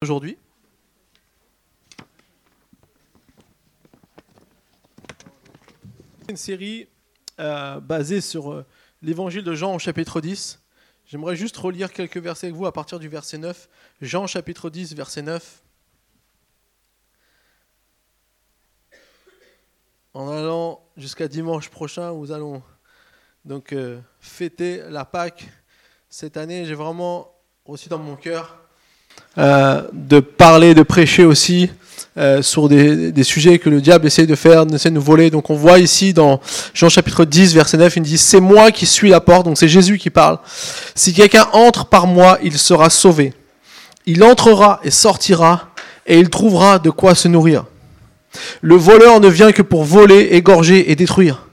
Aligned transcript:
aujourd'hui. 0.00 0.38
Une 6.28 6.36
série 6.36 6.86
euh, 7.40 7.80
basée 7.80 8.20
sur 8.20 8.52
euh, 8.52 8.66
l'évangile 9.02 9.42
de 9.42 9.54
Jean 9.54 9.74
au 9.74 9.78
chapitre 9.80 10.20
10. 10.20 10.62
J'aimerais 11.06 11.34
juste 11.34 11.56
relire 11.56 11.92
quelques 11.92 12.18
versets 12.18 12.46
avec 12.46 12.56
vous 12.56 12.66
à 12.66 12.72
partir 12.72 13.00
du 13.00 13.08
verset 13.08 13.38
9. 13.38 13.68
Jean 14.00 14.28
chapitre 14.28 14.70
10, 14.70 14.94
verset 14.94 15.22
9. 15.22 15.62
En 20.14 20.28
allant 20.28 20.86
jusqu'à 20.96 21.26
dimanche 21.26 21.70
prochain, 21.70 22.12
nous 22.12 22.30
allons 22.30 22.62
donc 23.44 23.72
euh, 23.72 24.00
fêter 24.20 24.88
la 24.90 25.04
Pâque. 25.04 25.48
Cette 26.08 26.36
année, 26.36 26.66
j'ai 26.66 26.74
vraiment 26.74 27.34
aussi 27.64 27.88
dans 27.88 27.98
mon 27.98 28.14
cœur 28.14 28.67
de 29.36 30.20
parler, 30.20 30.74
de 30.74 30.82
prêcher 30.82 31.24
aussi 31.24 31.70
euh, 32.18 32.42
sur 32.42 32.68
des, 32.68 33.12
des, 33.12 33.22
sujets 33.22 33.60
que 33.60 33.70
le 33.70 33.80
diable 33.80 34.08
essaie 34.08 34.26
de 34.26 34.34
faire, 34.34 34.66
essaie 34.74 34.90
de 34.90 34.96
nous 34.96 35.00
voler. 35.00 35.30
Donc 35.30 35.50
on 35.50 35.54
voit 35.54 35.78
ici 35.78 36.12
dans 36.12 36.40
Jean 36.74 36.88
chapitre 36.88 37.24
10, 37.24 37.54
verset 37.54 37.76
9, 37.76 37.94
il 37.96 38.02
dit, 38.02 38.18
c'est 38.18 38.40
moi 38.40 38.72
qui 38.72 38.86
suis 38.86 39.10
la 39.10 39.20
porte, 39.20 39.44
donc 39.44 39.56
c'est 39.56 39.68
Jésus 39.68 39.98
qui 39.98 40.10
parle. 40.10 40.40
Si 40.96 41.14
quelqu'un 41.14 41.46
entre 41.52 41.86
par 41.86 42.08
moi, 42.08 42.40
il 42.42 42.58
sera 42.58 42.90
sauvé. 42.90 43.34
Il 44.04 44.24
entrera 44.24 44.80
et 44.82 44.90
sortira, 44.90 45.68
et 46.08 46.18
il 46.18 46.28
trouvera 46.28 46.80
de 46.80 46.90
quoi 46.90 47.14
se 47.14 47.28
nourrir. 47.28 47.66
Le 48.62 48.74
voleur 48.74 49.20
ne 49.20 49.28
vient 49.28 49.52
que 49.52 49.62
pour 49.62 49.84
voler, 49.84 50.30
égorger 50.32 50.90
et 50.90 50.96
détruire. 50.96 51.46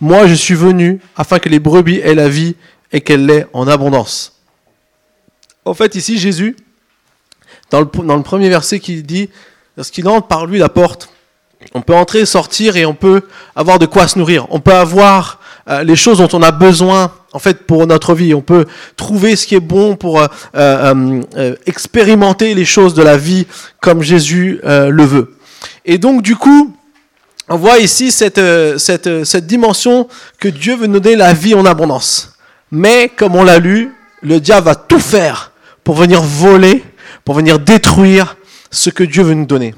Moi, 0.00 0.26
je 0.26 0.34
suis 0.34 0.54
venu 0.54 0.98
afin 1.14 1.38
que 1.38 1.48
les 1.48 1.60
brebis 1.60 2.00
aient 2.00 2.16
la 2.16 2.28
vie 2.28 2.56
et 2.90 3.02
qu'elle 3.02 3.26
l'ait 3.26 3.46
en 3.52 3.68
abondance. 3.68 4.40
En 5.64 5.74
fait, 5.74 5.94
ici, 5.94 6.18
Jésus, 6.18 6.56
dans 7.72 8.16
le, 8.16 8.22
premier 8.22 8.48
verset 8.48 8.80
qui 8.80 9.02
dit, 9.02 9.30
lorsqu'il 9.76 10.06
entre 10.08 10.28
par 10.28 10.46
lui 10.46 10.58
la 10.58 10.68
porte, 10.68 11.08
on 11.74 11.80
peut 11.80 11.94
entrer, 11.94 12.26
sortir 12.26 12.76
et 12.76 12.84
on 12.84 12.94
peut 12.94 13.22
avoir 13.56 13.78
de 13.78 13.86
quoi 13.86 14.06
se 14.08 14.18
nourrir. 14.18 14.46
On 14.50 14.60
peut 14.60 14.74
avoir 14.74 15.40
euh, 15.68 15.82
les 15.84 15.96
choses 15.96 16.18
dont 16.18 16.28
on 16.32 16.42
a 16.42 16.50
besoin 16.50 17.12
en 17.32 17.38
fait 17.38 17.66
pour 17.66 17.86
notre 17.86 18.14
vie. 18.14 18.34
On 18.34 18.42
peut 18.42 18.66
trouver 18.96 19.36
ce 19.36 19.46
qui 19.46 19.54
est 19.54 19.60
bon 19.60 19.96
pour 19.96 20.20
euh, 20.20 20.26
euh, 20.54 21.54
expérimenter 21.66 22.54
les 22.54 22.64
choses 22.64 22.94
de 22.94 23.02
la 23.02 23.16
vie 23.16 23.46
comme 23.80 24.02
Jésus 24.02 24.60
le 24.64 25.04
veut. 25.04 25.36
Et 25.84 25.98
donc 25.98 26.22
du 26.22 26.36
coup, 26.36 26.74
on 27.48 27.56
voit 27.56 27.78
ici 27.78 28.10
cette 28.10 28.38
dimension 29.46 30.08
que 30.38 30.48
Dieu 30.48 30.76
veut 30.76 30.88
nous 30.88 31.00
donner 31.00 31.16
la 31.16 31.32
vie 31.32 31.54
en 31.54 31.64
abondance. 31.64 32.34
Mais 32.70 33.08
comme 33.08 33.36
on 33.36 33.44
l'a 33.44 33.58
lu, 33.58 33.94
le 34.22 34.40
diable 34.40 34.66
va 34.66 34.74
tout 34.74 35.00
faire 35.00 35.52
pour 35.84 35.96
venir 35.96 36.22
voler, 36.22 36.84
pour 37.24 37.34
venir 37.34 37.58
détruire 37.58 38.36
ce 38.70 38.90
que 38.90 39.04
Dieu 39.04 39.22
veut 39.22 39.34
nous 39.34 39.46
donner. 39.46 39.74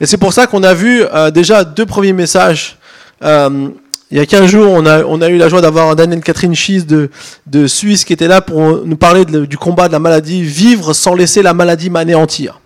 Et 0.00 0.06
c'est 0.06 0.16
pour 0.16 0.32
ça 0.32 0.46
qu'on 0.46 0.62
a 0.62 0.74
vu 0.74 1.02
euh, 1.02 1.30
déjà 1.30 1.64
deux 1.64 1.86
premiers 1.86 2.12
messages. 2.12 2.76
Euh, 3.22 3.68
il 4.10 4.16
y 4.16 4.20
a 4.20 4.26
15 4.26 4.46
jours, 4.46 4.72
on 4.72 4.86
a, 4.86 5.28
eu 5.28 5.36
la 5.36 5.48
joie 5.50 5.60
d'avoir 5.60 5.94
Daniel 5.94 6.20
Catherine 6.20 6.54
Schiss 6.54 6.86
de, 6.86 7.10
Suisse 7.66 8.06
qui 8.06 8.14
était 8.14 8.28
là 8.28 8.40
pour 8.40 8.86
nous 8.86 8.96
parler 8.96 9.26
du 9.26 9.58
combat 9.58 9.86
de 9.86 9.92
la 9.92 9.98
maladie, 9.98 10.42
vivre 10.42 10.94
sans 10.94 11.14
laisser 11.14 11.42
la 11.42 11.52
maladie 11.52 11.90
m'anéantir. 11.90 12.60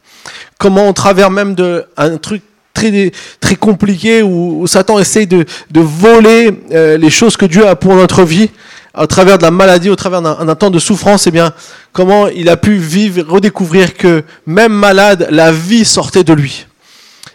Comment 0.58 0.86
on 0.86 0.92
travers 0.92 1.32
même 1.32 1.56
de 1.56 1.84
un 1.96 2.16
truc 2.18 2.42
très, 2.72 3.56
compliqué 3.58 4.22
où, 4.22 4.64
Satan 4.68 5.00
essaye 5.00 5.26
de, 5.26 5.44
de 5.70 5.80
voler 5.80 6.60
euh, 6.70 6.96
les 6.96 7.10
choses 7.10 7.36
que 7.36 7.46
Dieu 7.46 7.66
a 7.66 7.74
pour 7.74 7.96
notre 7.96 8.22
vie, 8.22 8.50
à 8.94 9.06
travers 9.06 9.38
de 9.38 9.42
la 9.42 9.50
maladie, 9.50 9.88
au 9.88 9.96
travers 9.96 10.20
d'un 10.20 10.54
temps 10.54 10.70
de 10.70 10.78
souffrance, 10.78 11.26
eh 11.26 11.30
bien, 11.30 11.52
comment 11.92 12.28
il 12.28 12.48
a 12.48 12.56
pu 12.56 12.76
vivre, 12.76 13.24
redécouvrir 13.26 13.94
que 13.94 14.22
même 14.46 14.72
malade, 14.72 15.28
la 15.30 15.50
vie 15.50 15.84
sortait 15.84 16.24
de 16.24 16.32
lui. 16.32 16.66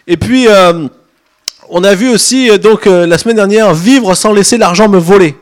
Et 0.06 0.16
puis, 0.16 0.46
euh, 0.48 0.86
on 1.68 1.84
a 1.84 1.94
vu 1.94 2.08
aussi, 2.08 2.56
donc, 2.58 2.86
euh, 2.86 3.06
la 3.06 3.18
semaine 3.18 3.36
dernière, 3.36 3.74
vivre 3.74 4.14
sans 4.14 4.32
laisser 4.32 4.56
l'argent 4.56 4.88
me 4.88 4.98
voler. 4.98 5.36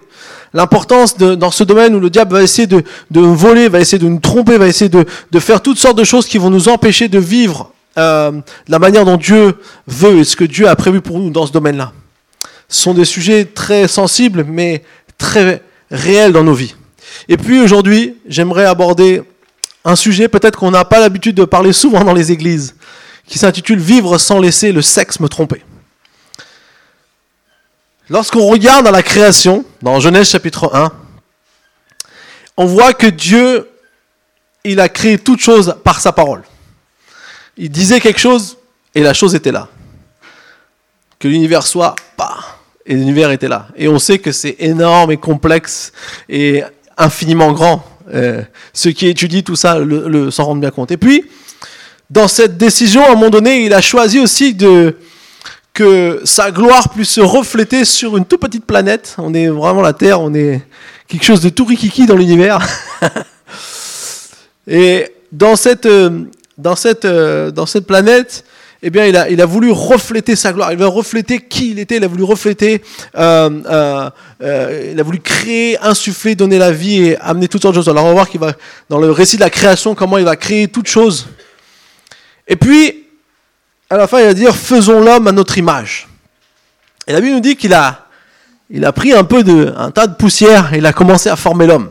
L'importance 0.54 1.18
dans 1.18 1.50
ce 1.50 1.64
domaine 1.64 1.94
où 1.94 2.00
le 2.00 2.08
diable 2.08 2.32
va 2.32 2.42
essayer 2.42 2.66
de, 2.66 2.82
de 3.10 3.20
voler, 3.20 3.68
va 3.68 3.78
essayer 3.78 3.98
de 3.98 4.08
nous 4.08 4.20
tromper, 4.20 4.56
va 4.56 4.66
essayer 4.66 4.88
de, 4.88 5.04
de, 5.30 5.38
faire 5.38 5.60
toutes 5.60 5.78
sortes 5.78 5.98
de 5.98 6.04
choses 6.04 6.26
qui 6.26 6.38
vont 6.38 6.48
nous 6.48 6.68
empêcher 6.68 7.08
de 7.08 7.18
vivre 7.18 7.72
euh, 7.98 8.32
la 8.68 8.78
manière 8.78 9.04
dont 9.04 9.18
Dieu 9.18 9.54
veut 9.86 10.18
et 10.18 10.24
ce 10.24 10.34
que 10.34 10.44
Dieu 10.44 10.66
a 10.68 10.74
prévu 10.74 11.00
pour 11.02 11.18
nous 11.18 11.30
dans 11.30 11.46
ce 11.46 11.52
domaine-là. 11.52 11.92
Ce 12.68 12.82
sont 12.82 12.94
des 12.94 13.04
sujets 13.04 13.44
très 13.44 13.86
sensibles, 13.86 14.44
mais 14.48 14.82
très 15.18 15.62
réel 15.90 16.32
dans 16.32 16.44
nos 16.44 16.54
vies. 16.54 16.74
Et 17.28 17.36
puis 17.36 17.60
aujourd'hui, 17.60 18.16
j'aimerais 18.26 18.66
aborder 18.66 19.22
un 19.84 19.96
sujet 19.96 20.28
peut-être 20.28 20.58
qu'on 20.58 20.70
n'a 20.70 20.84
pas 20.84 21.00
l'habitude 21.00 21.36
de 21.36 21.44
parler 21.44 21.72
souvent 21.72 22.04
dans 22.04 22.12
les 22.12 22.32
églises, 22.32 22.74
qui 23.26 23.38
s'intitule 23.38 23.78
Vivre 23.78 24.18
sans 24.18 24.40
laisser 24.40 24.72
le 24.72 24.82
sexe 24.82 25.20
me 25.20 25.28
tromper. 25.28 25.62
Lorsqu'on 28.08 28.46
regarde 28.46 28.84
dans 28.84 28.90
la 28.92 29.02
création, 29.02 29.64
dans 29.82 29.98
Genèse 30.00 30.30
chapitre 30.30 30.70
1, 30.74 30.92
on 32.56 32.66
voit 32.66 32.94
que 32.94 33.06
Dieu, 33.06 33.68
il 34.64 34.80
a 34.80 34.88
créé 34.88 35.18
toute 35.18 35.40
chose 35.40 35.76
par 35.84 36.00
sa 36.00 36.12
parole. 36.12 36.42
Il 37.56 37.70
disait 37.70 38.00
quelque 38.00 38.20
chose 38.20 38.58
et 38.94 39.02
la 39.02 39.14
chose 39.14 39.34
était 39.34 39.52
là. 39.52 39.68
Que 41.18 41.28
l'univers 41.28 41.66
soit, 41.66 41.96
pas 42.16 42.55
et 42.86 42.94
l'univers 42.94 43.30
était 43.30 43.48
là. 43.48 43.68
Et 43.76 43.88
on 43.88 43.98
sait 43.98 44.18
que 44.18 44.32
c'est 44.32 44.56
énorme 44.60 45.10
et 45.10 45.16
complexe 45.16 45.92
et 46.28 46.62
infiniment 46.96 47.52
grand. 47.52 47.84
Euh, 48.14 48.42
ceux 48.72 48.92
qui 48.92 49.08
étudient 49.08 49.42
tout 49.42 49.56
ça 49.56 49.78
le, 49.78 50.30
s'en 50.30 50.44
rendent 50.44 50.60
bien 50.60 50.70
compte. 50.70 50.92
Et 50.92 50.96
puis, 50.96 51.24
dans 52.08 52.28
cette 52.28 52.56
décision, 52.56 53.04
à 53.04 53.08
un 53.08 53.14
moment 53.14 53.30
donné, 53.30 53.64
il 53.64 53.74
a 53.74 53.80
choisi 53.80 54.20
aussi 54.20 54.56
que 54.56 56.20
sa 56.24 56.52
gloire 56.52 56.88
puisse 56.90 57.10
se 57.10 57.20
refléter 57.20 57.84
sur 57.84 58.16
une 58.16 58.24
toute 58.24 58.40
petite 58.40 58.64
planète. 58.64 59.16
On 59.18 59.34
est 59.34 59.48
vraiment 59.48 59.82
la 59.82 59.92
Terre, 59.92 60.20
on 60.20 60.32
est 60.32 60.62
quelque 61.08 61.24
chose 61.24 61.40
de 61.40 61.48
tout 61.48 61.64
rikiki 61.64 62.06
dans 62.06 62.16
l'univers. 62.16 62.66
et 64.68 65.12
dans 65.32 65.56
cette, 65.56 65.88
dans 66.56 66.76
cette, 66.76 67.06
dans 67.06 67.66
cette 67.66 67.86
planète, 67.86 68.44
eh 68.82 68.90
bien, 68.90 69.06
il 69.06 69.16
a, 69.16 69.30
il 69.30 69.40
a 69.40 69.46
voulu 69.46 69.70
refléter 69.70 70.36
sa 70.36 70.52
gloire. 70.52 70.72
Il 70.72 70.82
a 70.82 70.86
refléter 70.86 71.40
qui 71.40 71.70
il 71.70 71.78
était. 71.78 71.96
Il 71.96 72.04
a 72.04 72.08
voulu 72.08 72.24
refléter, 72.24 72.82
euh, 73.16 73.50
euh, 73.66 74.10
euh, 74.42 74.90
il 74.92 75.00
a 75.00 75.02
voulu 75.02 75.20
créer, 75.20 75.78
insuffler, 75.80 76.34
donner 76.34 76.58
la 76.58 76.72
vie 76.72 77.06
et 77.06 77.16
amener 77.20 77.48
toutes 77.48 77.62
sortes 77.62 77.74
de 77.74 77.80
choses. 77.80 77.88
Alors, 77.88 78.04
on 78.04 78.08
va 78.08 78.14
voir 78.14 78.28
qu'il 78.28 78.40
va, 78.40 78.52
dans 78.90 78.98
le 78.98 79.10
récit 79.10 79.36
de 79.36 79.40
la 79.40 79.50
création, 79.50 79.94
comment 79.94 80.18
il 80.18 80.24
va 80.24 80.36
créer 80.36 80.68
toutes 80.68 80.88
choses. 80.88 81.26
Et 82.46 82.56
puis, 82.56 83.04
à 83.88 83.96
la 83.96 84.06
fin, 84.06 84.20
il 84.20 84.26
va 84.26 84.34
dire, 84.34 84.54
faisons 84.54 85.00
l'homme 85.00 85.26
à 85.26 85.32
notre 85.32 85.56
image. 85.56 86.08
Et 87.06 87.12
la 87.12 87.20
Bible 87.20 87.34
nous 87.34 87.40
dit 87.40 87.56
qu'il 87.56 87.72
a, 87.72 88.06
il 88.68 88.84
a 88.84 88.92
pris 88.92 89.12
un 89.12 89.24
peu 89.24 89.42
de, 89.42 89.72
un 89.76 89.90
tas 89.90 90.06
de 90.06 90.16
poussière 90.16 90.74
et 90.74 90.78
il 90.78 90.86
a 90.86 90.92
commencé 90.92 91.30
à 91.30 91.36
former 91.36 91.66
l'homme. 91.66 91.90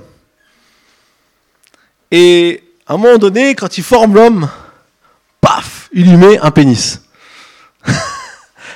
Et 2.11 2.63
à 2.85 2.93
un 2.93 2.97
moment 2.97 3.17
donné, 3.17 3.55
quand 3.55 3.77
il 3.77 3.83
forme 3.83 4.13
l'homme, 4.13 4.49
il 5.95 6.09
lui 6.09 6.17
met 6.17 6.37
un 6.39 6.51
pénis. 6.51 7.01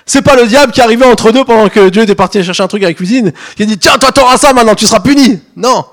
c'est 0.06 0.22
pas 0.24 0.35
le 0.35 0.47
diable 0.47 0.72
qui 0.72 0.81
arrivé 0.81 1.06
entre 1.06 1.31
deux 1.31 1.44
pendant 1.44 1.69
que 1.69 1.90
Dieu 1.90 2.02
était 2.02 2.16
parti 2.16 2.44
chercher 2.44 2.63
un 2.63 2.68
truc 2.68 2.81
à 2.84 2.88
la 2.88 2.94
cuisine, 2.94 3.31
qui 3.56 3.63
a 3.63 3.66
dit 3.68 3.78
tiens, 3.78 3.97
toi 4.00 4.12
t'auras 4.12 4.38
ça 4.38 4.53
maintenant, 4.53 4.74
tu 4.74 4.88
seras 4.88 5.02
puni. 5.02 5.40
Non. 5.56 5.85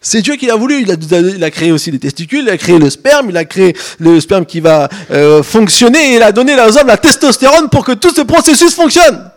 C'est 0.00 0.20
Dieu 0.20 0.34
qui 0.34 0.46
l'a 0.46 0.56
voulu. 0.56 0.82
Il 0.82 0.90
a, 0.90 0.94
il 0.94 1.44
a, 1.44 1.50
créé 1.50 1.70
aussi 1.70 1.92
les 1.92 2.00
testicules, 2.00 2.42
il 2.42 2.50
a 2.50 2.58
créé 2.58 2.78
le 2.78 2.90
sperme, 2.90 3.30
il 3.30 3.36
a 3.36 3.44
créé 3.44 3.76
le 4.00 4.20
sperme 4.20 4.44
qui 4.44 4.58
va 4.58 4.88
euh, 5.12 5.44
fonctionner 5.44 6.14
et 6.14 6.16
il 6.16 6.22
a 6.22 6.32
donné 6.32 6.60
aux 6.60 6.76
hommes 6.76 6.88
la 6.88 6.96
testostérone 6.96 7.68
pour 7.68 7.84
que 7.84 7.92
tout 7.92 8.12
ce 8.12 8.22
processus 8.22 8.74
fonctionne. 8.74 9.30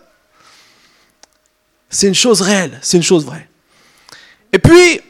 C'est 1.88 2.08
une 2.08 2.16
chose 2.16 2.40
réelle, 2.40 2.80
c'est 2.82 2.96
une 2.96 3.04
chose 3.04 3.24
vraie. 3.24 3.48
Et 4.52 4.58
puis, 4.58 5.00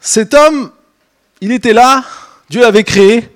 cet 0.00 0.32
homme, 0.32 0.70
il 1.42 1.52
était 1.52 1.74
là, 1.74 2.04
Dieu 2.48 2.62
l'avait 2.62 2.84
créé, 2.84 3.28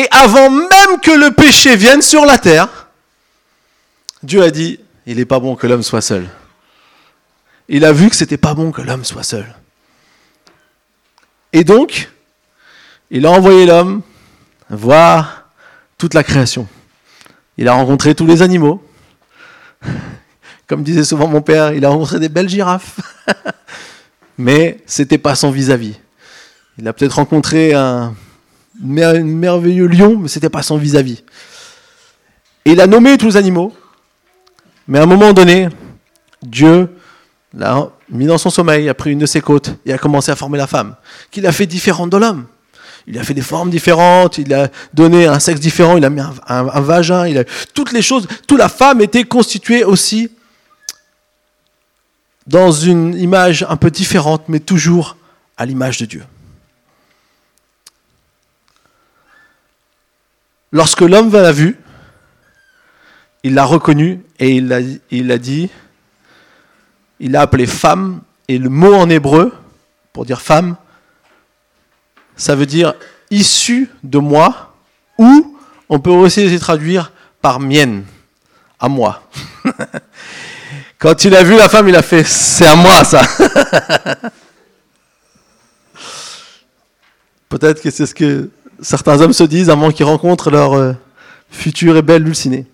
et 0.00 0.08
avant 0.10 0.48
même 0.48 0.98
que 1.02 1.10
le 1.10 1.30
péché 1.32 1.76
vienne 1.76 2.00
sur 2.00 2.24
la 2.24 2.38
terre, 2.38 2.88
Dieu 4.22 4.42
a 4.42 4.50
dit, 4.50 4.80
il 5.04 5.18
n'est 5.18 5.26
pas 5.26 5.40
bon 5.40 5.56
que 5.56 5.66
l'homme 5.66 5.82
soit 5.82 6.00
seul. 6.00 6.26
Il 7.68 7.84
a 7.84 7.92
vu 7.92 8.08
que 8.08 8.16
c'était 8.16 8.38
pas 8.38 8.54
bon 8.54 8.72
que 8.72 8.80
l'homme 8.80 9.04
soit 9.04 9.22
seul. 9.22 9.44
Et 11.52 11.64
donc, 11.64 12.10
il 13.10 13.26
a 13.26 13.30
envoyé 13.30 13.66
l'homme 13.66 14.00
voir 14.70 15.50
toute 15.98 16.14
la 16.14 16.24
création. 16.24 16.66
Il 17.58 17.68
a 17.68 17.74
rencontré 17.74 18.14
tous 18.14 18.26
les 18.26 18.40
animaux. 18.40 18.82
Comme 20.66 20.82
disait 20.82 21.04
souvent 21.04 21.26
mon 21.26 21.42
père, 21.42 21.74
il 21.74 21.84
a 21.84 21.90
rencontré 21.90 22.18
des 22.20 22.30
belles 22.30 22.48
girafes. 22.48 23.00
Mais 24.38 24.82
c'était 24.86 25.18
pas 25.18 25.34
son 25.34 25.50
vis-à-vis. 25.50 25.90
-vis. 25.90 26.00
Il 26.78 26.88
a 26.88 26.94
peut-être 26.94 27.16
rencontré 27.16 27.74
un 27.74 28.14
merveilleux 28.78 29.86
lion, 29.86 30.18
mais 30.18 30.28
c'était 30.28 30.48
pas 30.48 30.62
son 30.62 30.76
vis-à-vis. 30.76 31.22
Et 32.64 32.72
il 32.72 32.80
a 32.80 32.86
nommé 32.86 33.16
tous 33.18 33.26
les 33.26 33.36
animaux, 33.36 33.74
mais 34.86 34.98
à 34.98 35.02
un 35.02 35.06
moment 35.06 35.32
donné, 35.32 35.68
Dieu 36.42 36.88
l'a 37.54 37.90
mis 38.10 38.26
dans 38.26 38.38
son 38.38 38.50
sommeil, 38.50 38.88
a 38.88 38.94
pris 38.94 39.12
une 39.12 39.18
de 39.18 39.26
ses 39.26 39.40
côtes 39.40 39.74
et 39.86 39.92
a 39.92 39.98
commencé 39.98 40.30
à 40.30 40.36
former 40.36 40.58
la 40.58 40.66
femme, 40.66 40.96
qu'il 41.30 41.46
a 41.46 41.52
fait 41.52 41.66
différente 41.66 42.10
de 42.10 42.16
l'homme. 42.16 42.46
il 43.06 43.18
a 43.18 43.24
fait 43.24 43.34
des 43.34 43.42
formes 43.42 43.70
différentes, 43.70 44.38
il 44.38 44.52
a 44.54 44.68
donné 44.94 45.26
un 45.26 45.38
sexe 45.38 45.60
différent, 45.60 45.96
il 45.96 46.04
a 46.04 46.10
mis 46.10 46.20
un, 46.20 46.80
vagin, 46.80 47.26
il 47.26 47.38
a 47.38 47.44
toutes 47.74 47.92
les 47.92 48.02
choses. 48.02 48.28
Toute 48.46 48.58
la 48.58 48.68
femme 48.68 49.00
était 49.00 49.24
constituée 49.24 49.84
aussi 49.84 50.30
dans 52.46 52.72
une 52.72 53.14
image 53.14 53.64
un 53.68 53.76
peu 53.76 53.90
différente, 53.90 54.44
mais 54.48 54.60
toujours 54.60 55.16
à 55.56 55.66
l'image 55.66 55.98
de 55.98 56.06
Dieu. 56.06 56.22
Lorsque 60.72 61.00
l'homme 61.00 61.32
l'a 61.32 61.52
vu, 61.52 61.76
il 63.42 63.54
l'a 63.54 63.64
reconnu 63.64 64.22
et 64.38 64.56
il 64.56 64.72
a, 64.72 64.80
il 65.10 65.32
a 65.32 65.38
dit, 65.38 65.70
il 67.18 67.34
a 67.36 67.42
appelé 67.42 67.66
femme, 67.66 68.20
et 68.48 68.58
le 68.58 68.68
mot 68.68 68.94
en 68.94 69.08
hébreu, 69.10 69.52
pour 70.12 70.24
dire 70.24 70.40
femme, 70.40 70.76
ça 72.36 72.54
veut 72.54 72.66
dire 72.66 72.94
issu 73.30 73.90
de 74.02 74.18
moi, 74.18 74.74
ou 75.18 75.56
on 75.88 76.00
peut 76.00 76.10
aussi 76.10 76.48
les 76.48 76.58
traduire 76.58 77.12
par 77.42 77.60
mienne, 77.60 78.04
à 78.78 78.88
moi. 78.88 79.22
Quand 80.98 81.24
il 81.24 81.34
a 81.34 81.42
vu 81.42 81.56
la 81.56 81.68
femme, 81.68 81.88
il 81.88 81.96
a 81.96 82.02
fait 82.02 82.24
c'est 82.24 82.66
à 82.66 82.76
moi 82.76 83.04
ça. 83.04 83.22
Peut-être 87.48 87.82
que 87.82 87.90
c'est 87.90 88.06
ce 88.06 88.14
que 88.14 88.50
certains 88.82 89.20
hommes 89.20 89.32
se 89.32 89.44
disent 89.44 89.70
avant 89.70 89.90
qu'ils 89.90 90.06
rencontrent 90.06 90.50
leur 90.50 90.74
euh, 90.74 90.92
future 91.50 91.96
et 91.96 92.02
belle 92.02 92.24
Dulcinée. 92.24 92.66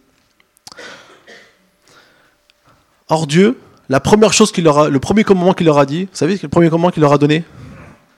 Or 3.09 3.27
Dieu, 3.27 3.59
la 3.89 4.01
première 4.01 4.33
chose 4.33 4.51
qu'il 4.51 4.65
leur 4.65 4.91
le 4.91 4.99
premier 4.99 5.25
commandement 5.25 5.55
qu'il 5.55 5.67
leur 5.67 5.79
a 5.79 5.87
dit, 5.87 6.05
vous 6.05 6.17
savez 6.17 6.39
le 6.43 6.49
premier 6.49 6.69
commandement 6.69 6.91
qu'il 6.91 7.03
leur 7.03 7.13
a 7.13 7.19
donné? 7.19 7.45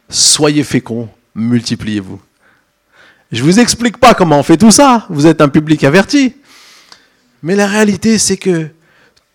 Soyez 0.09 0.65
féconds, 0.65 1.09
multipliez-vous. 1.35 2.21
Je 3.31 3.43
vous 3.43 3.61
explique 3.61 3.99
pas 3.99 4.15
comment 4.15 4.39
on 4.39 4.43
fait 4.43 4.57
tout 4.57 4.71
ça, 4.71 5.05
vous 5.11 5.27
êtes 5.27 5.43
un 5.43 5.49
public 5.49 5.85
averti. 5.85 6.35
Mais 7.43 7.55
la 7.55 7.67
réalité, 7.67 8.19
c'est 8.19 8.39
que 8.39 8.69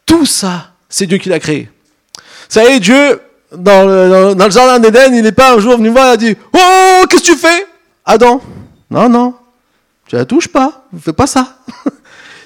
tout 0.06 0.26
ça, 0.26 0.72
c'est 0.90 1.06
Dieu 1.06 1.20
qui 1.20 1.30
l'a 1.30 1.40
créé. 1.40 1.70
Y 2.56 2.60
est, 2.60 2.80
Dieu, 2.80 3.22
dans 3.56 3.86
le, 3.86 4.36
dans 4.36 4.46
le 4.46 4.52
jardin 4.52 4.80
d'Éden, 4.80 5.14
il 5.14 5.24
n'est 5.24 5.32
pas 5.32 5.54
un 5.54 5.60
jour 5.60 5.78
venu 5.78 5.90
voir 5.90 6.08
et 6.08 6.12
a 6.12 6.18
dit 6.18 6.36
Oh, 6.54 7.04
qu'est-ce 7.10 7.22
que 7.22 7.28
tu 7.34 7.38
fais? 7.38 7.68
Adam 8.06 8.42
Non, 8.90 9.10
non, 9.10 9.36
tu 10.08 10.16
la 10.16 10.26
touches 10.26 10.48
pas, 10.48 10.86
fais 11.00 11.14
pas 11.14 11.28
ça. 11.28 11.58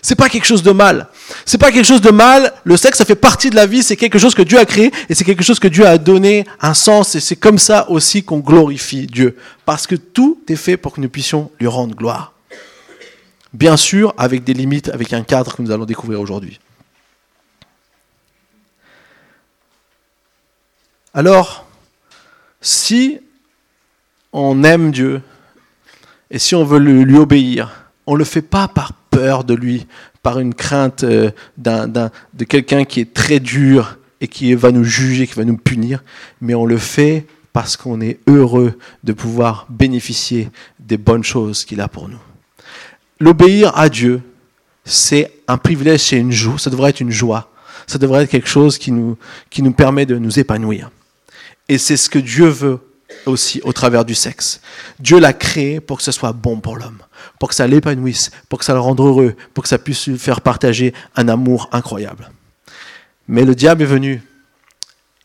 C'est 0.01 0.15
pas 0.15 0.29
quelque 0.29 0.45
chose 0.45 0.63
de 0.63 0.71
mal. 0.71 1.09
C'est 1.43 1.57
pas 1.57 1.69
quelque 1.69 1.85
chose 1.85 1.99
de 1.99 2.11
mal. 2.11 2.53
Le 2.63 2.77
sexe, 2.77 2.99
ça 2.99 3.03
fait 3.03 3.15
partie 3.15 3.49
de 3.49 3.55
la 3.55 3.65
vie. 3.65 3.83
C'est 3.83 3.97
quelque 3.97 4.19
chose 4.19 4.35
que 4.35 4.41
Dieu 4.41 4.57
a 4.57 4.63
créé 4.65 4.93
et 5.09 5.15
c'est 5.15 5.25
quelque 5.25 5.43
chose 5.43 5.59
que 5.59 5.67
Dieu 5.67 5.85
a 5.85 5.97
donné 5.97 6.45
un 6.61 6.73
sens. 6.73 7.15
Et 7.15 7.19
c'est 7.19 7.35
comme 7.35 7.57
ça 7.57 7.89
aussi 7.89 8.23
qu'on 8.23 8.37
glorifie 8.37 9.07
Dieu. 9.07 9.35
Parce 9.65 9.85
que 9.85 9.95
tout 9.95 10.39
est 10.47 10.55
fait 10.55 10.77
pour 10.77 10.93
que 10.93 11.01
nous 11.01 11.09
puissions 11.09 11.51
lui 11.59 11.67
rendre 11.67 11.93
gloire. 11.93 12.31
Bien 13.51 13.75
sûr, 13.75 14.13
avec 14.17 14.45
des 14.45 14.53
limites, 14.53 14.87
avec 14.89 15.11
un 15.11 15.23
cadre 15.23 15.57
que 15.57 15.61
nous 15.61 15.71
allons 15.71 15.85
découvrir 15.85 16.21
aujourd'hui. 16.21 16.59
Alors, 21.13 21.65
si 22.61 23.19
on 24.31 24.63
aime 24.63 24.91
Dieu 24.91 25.21
et 26.29 26.39
si 26.39 26.55
on 26.55 26.63
veut 26.63 26.79
lui 26.79 27.17
obéir, 27.17 27.91
on 28.05 28.13
ne 28.13 28.19
le 28.19 28.25
fait 28.25 28.41
pas 28.41 28.67
par 28.67 28.93
peur 28.93 29.43
de 29.43 29.53
lui, 29.53 29.87
par 30.23 30.39
une 30.39 30.53
crainte 30.53 31.03
euh, 31.03 31.31
de 31.57 32.43
quelqu'un 32.43 32.85
qui 32.85 33.01
est 33.01 33.13
très 33.13 33.39
dur 33.39 33.97
et 34.19 34.27
qui 34.27 34.53
va 34.55 34.71
nous 34.71 34.83
juger, 34.83 35.27
qui 35.27 35.35
va 35.35 35.45
nous 35.45 35.57
punir, 35.57 36.03
mais 36.41 36.53
on 36.53 36.65
le 36.65 36.77
fait 36.77 37.25
parce 37.53 37.77
qu'on 37.77 38.01
est 38.01 38.19
heureux 38.27 38.77
de 39.03 39.13
pouvoir 39.13 39.67
bénéficier 39.69 40.49
des 40.79 40.97
bonnes 40.97 41.23
choses 41.23 41.65
qu'il 41.65 41.81
a 41.81 41.87
pour 41.87 42.07
nous. 42.09 42.19
L'obéir 43.19 43.75
à 43.77 43.89
Dieu, 43.89 44.21
c'est 44.85 45.31
un 45.47 45.57
privilège, 45.57 46.01
c'est 46.01 46.17
une 46.17 46.31
joie, 46.31 46.59
ça 46.59 46.69
devrait 46.69 46.91
être 46.91 46.99
une 46.99 47.11
joie, 47.11 47.51
ça 47.87 47.97
devrait 47.97 48.23
être 48.23 48.29
quelque 48.29 48.49
chose 48.49 48.77
qui 48.77 48.91
nous, 48.91 49.17
qui 49.49 49.63
nous 49.63 49.71
permet 49.71 50.05
de 50.05 50.17
nous 50.17 50.39
épanouir. 50.39 50.91
Et 51.69 51.77
c'est 51.77 51.97
ce 51.97 52.09
que 52.09 52.19
Dieu 52.19 52.47
veut 52.47 52.79
aussi 53.25 53.61
au 53.63 53.73
travers 53.73 54.05
du 54.05 54.15
sexe. 54.15 54.61
Dieu 54.99 55.19
l'a 55.19 55.33
créé 55.33 55.79
pour 55.79 55.97
que 55.97 56.03
ce 56.03 56.11
soit 56.11 56.33
bon 56.33 56.59
pour 56.59 56.77
l'homme, 56.77 56.99
pour 57.39 57.49
que 57.49 57.55
ça 57.55 57.67
l'épanouisse, 57.67 58.31
pour 58.49 58.59
que 58.59 58.65
ça 58.65 58.73
le 58.73 58.79
rende 58.79 58.99
heureux, 58.99 59.35
pour 59.53 59.63
que 59.63 59.69
ça 59.69 59.77
puisse 59.77 60.07
lui 60.07 60.17
faire 60.17 60.41
partager 60.41 60.93
un 61.15 61.27
amour 61.27 61.69
incroyable. 61.71 62.29
Mais 63.27 63.43
le 63.43 63.55
diable 63.55 63.83
est 63.83 63.87
venu, 63.87 64.23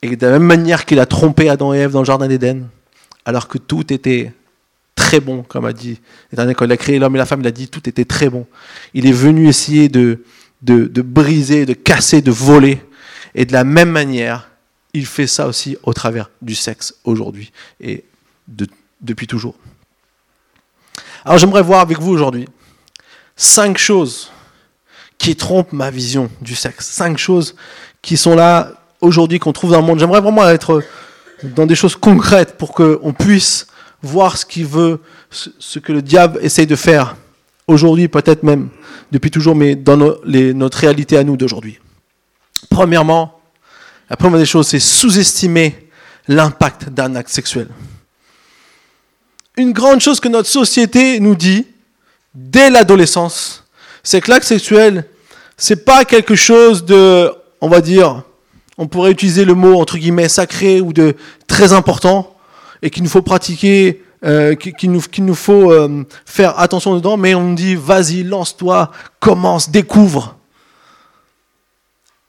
et 0.03 0.17
de 0.17 0.27
la 0.27 0.33
même 0.33 0.43
manière 0.43 0.85
qu'il 0.85 0.99
a 0.99 1.07
trompé 1.07 1.49
Adam 1.49 1.73
et 1.73 1.79
Ève 1.79 1.93
dans 1.93 2.01
le 2.01 2.05
jardin 2.05 2.27
d'Éden, 2.27 2.69
alors 3.25 3.47
que 3.47 3.59
tout 3.59 3.93
était 3.93 4.33
très 4.97 5.21
bon, 5.21 5.43
comme 5.43 5.65
a 5.65 5.73
dit 5.73 6.01
quand 6.35 6.65
il 6.65 6.73
a 6.73 6.77
créé 6.77 6.99
l'homme 6.99 7.15
et 7.15 7.19
la 7.19 7.27
femme, 7.27 7.41
il 7.41 7.47
a 7.47 7.53
dit 7.53 7.69
tout 7.69 7.89
était 7.89 8.05
très 8.05 8.29
bon. 8.29 8.47
Il 8.95 9.07
est 9.07 9.13
venu 9.13 9.49
essayer 9.49 9.89
de, 9.89 10.25
de, 10.63 10.87
de 10.87 11.03
briser, 11.03 11.67
de 11.67 11.75
casser, 11.75 12.23
de 12.23 12.31
voler. 12.31 12.81
Et 13.35 13.45
de 13.45 13.53
la 13.53 13.65
même 13.65 13.91
manière, 13.91 14.51
il 14.95 15.07
fait 15.07 15.27
ça 15.27 15.47
aussi 15.47 15.77
au 15.83 15.93
travers 15.93 16.31
du 16.41 16.55
sexe 16.55 16.95
aujourd'hui 17.05 17.53
et 17.81 18.05
depuis 19.01 19.27
toujours. 19.27 19.55
Alors 21.25 21.39
j'aimerais 21.39 21.63
voir 21.63 21.81
avec 21.81 21.99
vous 21.99 22.11
aujourd'hui 22.11 22.47
cinq 23.37 23.79
choses 23.79 24.31
qui 25.19 25.37
trompent 25.37 25.73
ma 25.73 25.91
vision 25.91 26.31
du 26.41 26.55
sexe. 26.55 26.89
Cinq 26.89 27.17
choses 27.17 27.55
qui 28.03 28.17
sont 28.17 28.35
là 28.35 28.73
aujourd'hui, 29.01 29.39
qu'on 29.39 29.53
trouve 29.53 29.71
dans 29.71 29.81
le 29.81 29.87
monde. 29.87 29.99
J'aimerais 29.99 30.21
vraiment 30.21 30.49
être 30.49 30.83
dans 31.43 31.67
des 31.67 31.75
choses 31.75 31.97
concrètes 31.97 32.57
pour 32.59 32.73
qu'on 32.73 33.13
puisse 33.13 33.67
voir 34.03 34.37
ce 34.37 34.45
qu'il 34.45 34.67
veut, 34.67 35.01
ce 35.31 35.79
que 35.79 35.93
le 35.93 36.03
diable 36.03 36.39
essaye 36.43 36.67
de 36.67 36.77
faire 36.77 37.17
aujourd'hui, 37.69 38.09
peut-être 38.09 38.43
même 38.43 38.69
depuis 39.13 39.31
toujours, 39.31 39.55
mais 39.55 39.77
dans 39.77 39.97
notre 39.97 40.79
réalité 40.79 41.17
à 41.17 41.25
nous 41.25 41.37
d'aujourd'hui. 41.37 41.79
Premièrement, 42.69 43.41
la 44.13 44.17
première 44.17 44.39
des 44.39 44.45
choses, 44.45 44.67
c'est 44.67 44.79
sous-estimer 44.79 45.89
l'impact 46.29 46.91
d'un 46.91 47.15
acte 47.17 47.31
sexuel. 47.31 47.69
Une 49.57 49.73
grande 49.73 50.03
chose 50.03 50.21
que 50.21 50.29
notre 50.29 50.51
société 50.51 51.19
nous 51.19 51.35
dit 51.35 51.67
dès 52.35 52.69
l'adolescence, 52.69 53.65
c'est 54.03 54.21
que 54.21 54.31
l'acte 54.31 54.45
sexuel, 54.47 55.07
c'est 55.57 55.87
pas 55.87 56.05
quelque 56.05 56.35
chose 56.35 56.85
de, 56.85 57.33
on 57.63 57.71
va 57.71 57.81
dire, 57.81 58.23
on 58.77 58.87
pourrait 58.87 59.13
utiliser 59.13 59.47
le 59.47 59.55
mot 59.55 59.81
entre 59.81 59.97
guillemets 59.97 60.29
sacré 60.29 60.83
ou 60.83 60.93
de 60.93 61.17
très 61.47 61.73
important 61.73 62.37
et 62.83 62.91
qu'il 62.91 63.05
nous 63.05 63.09
faut 63.09 63.23
pratiquer, 63.23 64.03
euh, 64.27 64.55
qu'il 64.55 64.93
nous, 64.93 65.03
nous, 65.21 65.35
faut 65.35 65.73
euh, 65.73 66.05
faire 66.27 66.59
attention 66.59 66.95
dedans, 66.95 67.17
mais 67.17 67.35
on 67.35 67.55
dit 67.55 67.77
vas-y, 67.77 68.25
lance-toi, 68.25 68.93
commence, 69.21 69.71
découvre. 69.71 70.37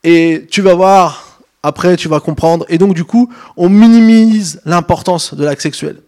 Et 0.05 0.47
tu 0.49 0.61
vas 0.61 0.75
voir, 0.75 1.22
après, 1.63 1.95
tu 1.95 2.09
vas 2.09 2.19
comprendre. 2.19 2.65
Et 2.67 2.77
donc, 2.77 2.93
du 2.93 3.05
coup, 3.05 3.31
on 3.55 3.69
minimise 3.69 4.61
l'importance 4.65 5.33
de 5.33 5.45
l'acte 5.45 5.61
sexuel. 5.61 6.01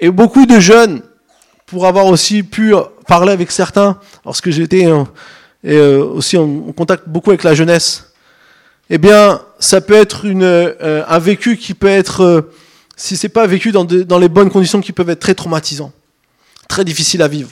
Et 0.00 0.10
beaucoup 0.10 0.44
de 0.44 0.58
jeunes, 0.58 1.02
pour 1.66 1.86
avoir 1.86 2.06
aussi 2.06 2.42
pu 2.42 2.74
parler 3.06 3.32
avec 3.32 3.52
certains, 3.52 3.98
lorsque 4.24 4.50
j'étais 4.50 4.86
euh, 5.64 6.04
aussi 6.04 6.36
en 6.36 6.72
contact 6.72 7.08
beaucoup 7.08 7.30
avec 7.30 7.44
la 7.44 7.54
jeunesse, 7.54 8.12
eh 8.90 8.98
bien, 8.98 9.40
ça 9.60 9.80
peut 9.80 9.94
être 9.94 10.24
une, 10.24 10.42
euh, 10.42 11.04
un 11.08 11.18
vécu 11.20 11.56
qui 11.56 11.74
peut 11.74 11.86
être, 11.86 12.22
euh, 12.22 12.52
si 12.96 13.16
c'est 13.16 13.28
pas 13.28 13.46
vécu 13.46 13.70
dans, 13.70 13.84
dans 13.84 14.18
les 14.18 14.28
bonnes 14.28 14.50
conditions, 14.50 14.80
qui 14.80 14.92
peuvent 14.92 15.10
être 15.10 15.20
très 15.20 15.34
traumatisants, 15.34 15.92
très 16.68 16.84
difficiles 16.84 17.22
à 17.22 17.28
vivre. 17.28 17.50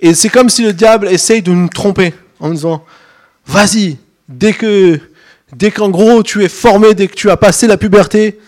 Et 0.00 0.14
c'est 0.14 0.28
comme 0.28 0.48
si 0.48 0.62
le 0.62 0.72
diable 0.72 1.08
essaye 1.08 1.42
de 1.42 1.50
nous 1.50 1.68
tromper 1.68 2.14
en 2.38 2.50
disant, 2.50 2.84
vas-y, 3.46 3.98
dès 4.28 4.52
que 4.52 5.00
Dès 5.54 5.70
qu'en 5.70 5.90
gros 5.90 6.22
tu 6.22 6.44
es 6.44 6.48
formé, 6.48 6.94
dès 6.94 7.06
que 7.06 7.14
tu 7.14 7.30
as 7.30 7.36
passé 7.36 7.66
la 7.66 7.76
puberté, 7.76 8.40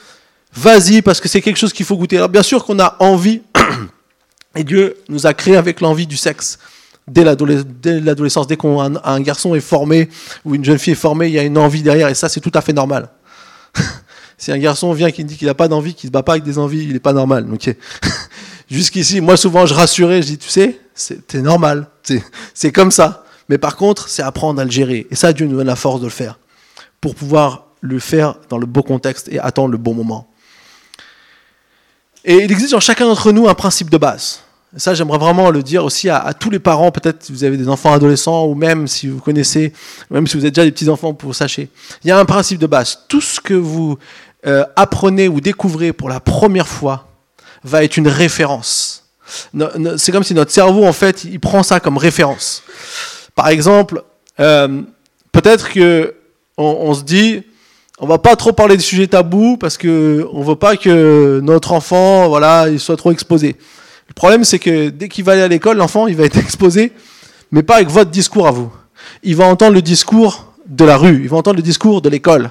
vas-y 0.53 1.01
parce 1.03 1.21
que 1.21 1.29
c'est 1.29 1.41
quelque 1.41 1.57
chose 1.57 1.73
qu'il 1.73 1.87
faut 1.87 1.97
goûter. 1.97 2.17
Alors 2.17 2.29
bien 2.29 2.43
sûr 2.43 2.65
qu'on 2.65 2.81
a 2.81 2.97
envie, 2.99 3.43
et 4.57 4.65
Dieu 4.65 4.97
nous 5.09 5.27
a 5.27 5.35
créé 5.35 5.57
avec 5.57 5.81
l'envie 5.81 6.07
du 6.07 6.17
sexe. 6.17 6.59
Dès 7.07 7.25
l'adolescence, 7.25 8.47
dès 8.47 8.57
qu'un 8.57 8.97
un 9.03 9.21
garçon 9.21 9.55
est 9.55 9.61
formé 9.61 10.11
ou 10.45 10.55
une 10.55 10.65
jeune 10.65 10.79
fille 10.79 10.93
est 10.93 10.97
formée, 10.97 11.29
il 11.29 11.35
y 11.35 11.39
a 11.39 11.45
une 11.45 11.57
envie 11.57 11.83
derrière 11.83 12.09
et 12.09 12.15
ça 12.15 12.29
c'est 12.29 12.41
tout 12.41 12.51
à 12.53 12.61
fait 12.61 12.73
normal. 12.73 13.09
si 14.37 14.51
un 14.51 14.59
garçon 14.59 14.93
vient 14.93 15.11
qui 15.13 15.25
dit 15.25 15.37
qu'il 15.37 15.47
n'a 15.47 15.55
pas 15.55 15.69
d'envie, 15.69 15.95
qu'il 15.95 16.09
ne 16.09 16.11
se 16.11 16.13
bat 16.13 16.25
pas 16.25 16.33
avec 16.33 16.45
des 16.45 16.59
envies, 16.59 16.83
il 16.83 16.93
n'est 16.95 16.99
pas 16.99 17.13
normal. 17.13 17.47
Jusqu'ici, 18.71 19.21
moi 19.21 19.37
souvent 19.37 19.67
je 19.67 19.73
rassurais, 19.73 20.21
je 20.21 20.27
dis, 20.27 20.39
tu 20.39 20.49
sais, 20.49 20.81
c'est 20.95 21.35
normal, 21.35 21.87
c'est 22.53 22.73
comme 22.73 22.91
ça. 22.91 23.25
Mais 23.49 23.57
par 23.57 23.77
contre, 23.77 24.09
c'est 24.09 24.23
apprendre 24.23 24.61
à 24.61 24.65
le 24.65 24.71
gérer. 24.71 25.07
Et 25.11 25.15
ça, 25.15 25.33
Dieu 25.33 25.47
nous 25.47 25.57
donne 25.57 25.69
la 25.69 25.77
force 25.77 26.01
de 26.01 26.07
le 26.07 26.11
faire 26.11 26.39
pour 27.01 27.15
pouvoir 27.15 27.67
le 27.81 27.99
faire 27.99 28.37
dans 28.49 28.59
le 28.59 28.67
beau 28.67 28.83
contexte 28.83 29.29
et 29.29 29.39
attendre 29.39 29.71
le 29.71 29.79
bon 29.79 29.95
moment. 29.95 30.29
Et 32.25 32.37
il 32.37 32.53
existe 32.53 32.75
en 32.75 32.81
chacun 32.81 33.07
d'entre 33.07 33.33
nous 33.33 33.49
un 33.49 33.55
principe 33.55 33.91
de 33.91 33.97
base. 33.97 34.43
Et 34.77 34.81
ça, 34.81 34.93
j'aimerais 34.93 35.19
vraiment 35.19 35.51
le 35.51 35.63
dire 35.63 35.85
aussi 35.85 36.11
à, 36.11 36.35
tous 36.39 36.51
les 36.51 36.59
parents, 36.59 36.91
peut-être 36.91 37.23
si 37.23 37.33
vous 37.33 37.45
avez 37.45 37.57
des 37.57 37.69
enfants 37.69 37.93
adolescents 37.93 38.45
ou 38.47 38.55
même 38.55 38.87
si 38.87 39.09
vous 39.09 39.21
connaissez, 39.21 39.73
même 40.11 40.27
si 40.27 40.37
vous 40.37 40.45
êtes 40.45 40.55
déjà 40.55 40.65
des 40.65 40.73
petits-enfants, 40.73 41.15
pour 41.15 41.35
sachez. 41.35 41.71
Il 42.05 42.09
y 42.09 42.11
a 42.11 42.19
un 42.19 42.25
principe 42.27 42.59
de 42.59 42.67
base. 42.67 42.99
Tout 43.09 43.23
ce 43.23 43.41
que 43.41 43.55
vous 43.55 43.99
euh, 44.47 44.65
apprenez 44.77 45.29
ou 45.29 45.41
découvrez 45.41 45.93
pour 45.93 46.09
la 46.09 46.21
première 46.21 46.69
fois 46.69 47.09
va 47.65 47.83
être 47.83 47.97
une 47.97 48.09
référence 48.09 49.05
C'est 49.97 50.13
comme 50.13 50.23
si 50.23 50.35
notre 50.35 50.53
cerveau, 50.53 50.85
en 50.85 50.93
fait, 50.93 51.25
il 51.25 51.41
prend 51.41 51.63
ça 51.63 51.81
comme 51.81 51.97
référence. 51.97 52.63
Par 53.35 53.49
exemple, 53.49 54.03
euh, 54.39 54.83
peut-être 55.33 55.71
que 55.71 56.15
on, 56.59 56.93
se 56.95 57.03
dit, 57.03 57.43
on 58.01 58.07
va 58.07 58.19
pas 58.19 58.37
trop 58.37 58.53
parler 58.53 58.77
des 58.77 58.83
sujets 58.83 59.07
tabous 59.07 59.57
parce 59.57 59.77
que 59.77 60.27
on 60.33 60.43
veut 60.43 60.57
pas 60.57 60.77
que 60.77 61.41
notre 61.43 61.73
enfant, 61.73 62.29
voilà, 62.29 62.69
il 62.69 62.81
soit 62.81 62.97
trop 62.97 63.13
exposé. 63.13 63.57
Le 64.09 64.15
problème, 64.15 64.45
c'est 64.45 64.59
que 64.59 64.89
dès 64.89 65.09
qu'il 65.09 65.25
va 65.25 65.33
aller 65.33 65.43
à 65.43 65.49
l'école, 65.49 65.77
l'enfant, 65.77 66.07
il 66.07 66.17
va 66.17 66.25
être 66.25 66.39
exposé, 66.39 66.93
mais 67.53 67.63
pas 67.63 67.77
avec 67.77 67.89
votre 67.89 68.11
discours 68.11 68.47
à 68.47 68.51
vous. 68.51 68.73
Il 69.23 69.37
va 69.37 69.45
entendre 69.47 69.75
le 69.75 69.83
discours 69.83 70.53
de 70.67 70.85
la 70.85 70.97
rue, 70.97 71.21
il 71.23 71.29
va 71.29 71.37
entendre 71.37 71.57
le 71.57 71.63
discours 71.63 72.03
de 72.03 72.09
l'école. 72.09 72.51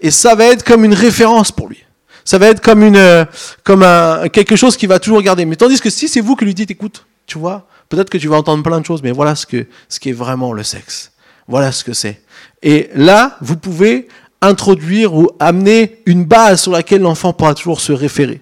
Et 0.00 0.10
ça 0.10 0.34
va 0.34 0.46
être 0.46 0.64
comme 0.64 0.84
une 0.84 0.94
référence 0.94 1.52
pour 1.52 1.68
lui. 1.68 1.84
Ça 2.24 2.38
va 2.38 2.48
être 2.48 2.60
comme 2.60 2.82
une, 2.82 2.96
euh, 2.96 3.24
comme 3.62 3.84
un, 3.84 4.28
quelque 4.28 4.56
chose 4.56 4.76
qui 4.76 4.86
va 4.86 4.98
toujours 4.98 5.22
garder. 5.22 5.44
Mais 5.44 5.54
tandis 5.54 5.80
que 5.80 5.90
si 5.90 6.08
c'est 6.08 6.20
vous 6.20 6.34
qui 6.34 6.44
lui 6.44 6.54
dites, 6.54 6.70
écoute, 6.70 7.06
tu 7.26 7.38
vois, 7.38 7.68
peut-être 7.88 8.10
que 8.10 8.18
tu 8.18 8.26
vas 8.26 8.36
entendre 8.36 8.64
plein 8.64 8.80
de 8.80 8.86
choses, 8.86 9.02
mais 9.02 9.12
voilà 9.12 9.36
ce 9.36 9.46
que, 9.46 9.66
ce 9.88 10.00
qui 10.00 10.10
est 10.10 10.12
vraiment 10.12 10.52
le 10.52 10.64
sexe. 10.64 11.12
Voilà 11.46 11.70
ce 11.70 11.84
que 11.84 11.92
c'est. 11.92 12.20
Et 12.66 12.90
là, 12.96 13.38
vous 13.40 13.56
pouvez 13.56 14.08
introduire 14.42 15.14
ou 15.14 15.30
amener 15.38 16.02
une 16.04 16.24
base 16.24 16.62
sur 16.62 16.72
laquelle 16.72 17.00
l'enfant 17.00 17.32
pourra 17.32 17.54
toujours 17.54 17.80
se 17.80 17.92
référer. 17.92 18.40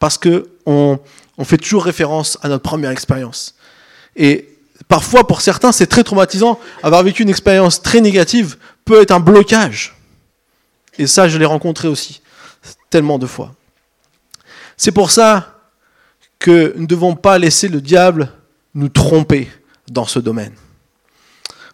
Parce 0.00 0.18
que 0.18 0.50
on, 0.66 0.98
fait 1.44 1.58
toujours 1.58 1.84
référence 1.84 2.36
à 2.42 2.48
notre 2.48 2.64
première 2.64 2.90
expérience. 2.90 3.54
Et 4.16 4.48
parfois, 4.88 5.28
pour 5.28 5.40
certains, 5.40 5.70
c'est 5.70 5.86
très 5.86 6.02
traumatisant. 6.02 6.58
Avoir 6.82 7.04
vécu 7.04 7.22
une 7.22 7.28
expérience 7.28 7.80
très 7.80 8.00
négative 8.00 8.56
peut 8.84 9.00
être 9.00 9.12
un 9.12 9.20
blocage. 9.20 9.94
Et 10.98 11.06
ça, 11.06 11.28
je 11.28 11.38
l'ai 11.38 11.46
rencontré 11.46 11.86
aussi 11.86 12.22
tellement 12.90 13.20
de 13.20 13.26
fois. 13.26 13.54
C'est 14.76 14.90
pour 14.90 15.12
ça 15.12 15.60
que 16.40 16.72
nous 16.74 16.82
ne 16.82 16.86
devons 16.88 17.14
pas 17.14 17.38
laisser 17.38 17.68
le 17.68 17.80
diable 17.80 18.32
nous 18.74 18.88
tromper 18.88 19.48
dans 19.88 20.06
ce 20.06 20.18
domaine. 20.18 20.54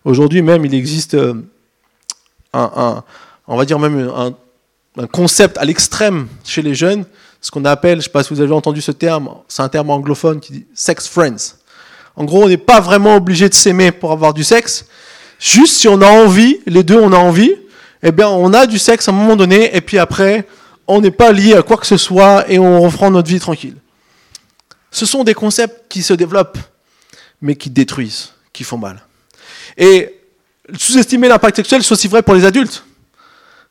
Aujourd'hui 0.04 0.42
même, 0.42 0.66
il 0.66 0.75
existe 0.75 1.16
euh, 2.54 2.59
un, 2.76 3.04
on 3.47 3.57
va 3.57 3.64
dire 3.64 3.78
même 3.78 4.11
un, 4.14 4.35
un 4.99 5.07
concept 5.07 5.59
à 5.59 5.64
l'extrême 5.64 6.28
chez 6.45 6.62
les 6.62 6.75
jeunes, 6.75 7.04
ce 7.40 7.50
qu'on 7.50 7.64
appelle, 7.64 7.92
je 7.92 7.97
ne 7.97 8.02
sais 8.02 8.11
pas 8.11 8.23
si 8.23 8.35
vous 8.35 8.40
avez 8.40 8.52
entendu 8.52 8.80
ce 8.80 8.92
terme, 8.92 9.30
c'est 9.49 9.62
un 9.62 9.69
terme 9.69 9.90
anglophone 9.90 10.40
qui 10.40 10.52
dit 10.52 10.66
sex 10.75 11.09
friends. 11.09 11.54
En 12.16 12.25
gros, 12.25 12.45
on 12.45 12.49
n'est 12.49 12.57
pas 12.57 12.80
vraiment 12.80 13.16
obligé 13.16 13.49
de 13.49 13.54
s'aimer 13.54 13.92
pour 13.92 14.12
avoir 14.12 14.35
du 14.35 14.45
sexe. 14.45 14.87
Juste 15.38 15.76
si 15.76 15.88
on 15.88 16.02
a 16.02 16.11
envie, 16.11 16.61
les 16.66 16.83
deux 16.83 16.99
on 16.99 17.12
a 17.12 17.16
envie, 17.16 17.54
eh 18.02 18.12
bien 18.12 18.28
on 18.28 18.52
a 18.52 18.66
du 18.66 18.78
sexe 18.78 19.09
à 19.09 19.12
un 19.12 19.14
moment 19.14 19.37
donné, 19.37 19.75
et 19.75 19.80
puis 19.80 19.99
après, 19.99 20.47
on 20.87 21.00
n'est 21.00 21.11
pas 21.11 21.33
lié 21.33 21.54
à 21.54 21.62
quoi 21.62 21.76
que 21.76 21.87
ce 21.87 21.97
soit 21.97 22.50
et 22.50 22.59
on 22.59 22.80
reprend 22.83 23.11
notre 23.11 23.28
vie 23.28 23.40
tranquille. 23.40 23.76
Ce 24.90 25.07
sont 25.07 25.25
des 25.25 25.35
concepts 25.35 25.85
qui 25.88 26.02
se 26.02 26.12
développent, 26.12 26.59
mais 27.40 27.54
qui 27.54 27.71
détruisent, 27.71 28.33
qui 28.52 28.64
font 28.64 28.76
mal. 28.76 29.00
Et 29.78 30.19
sous-estimer 30.76 31.28
l'impact 31.28 31.56
sexuel, 31.56 31.82
c'est 31.82 31.92
aussi 31.92 32.08
vrai 32.08 32.22
pour 32.22 32.34
les 32.34 32.44
adultes. 32.44 32.84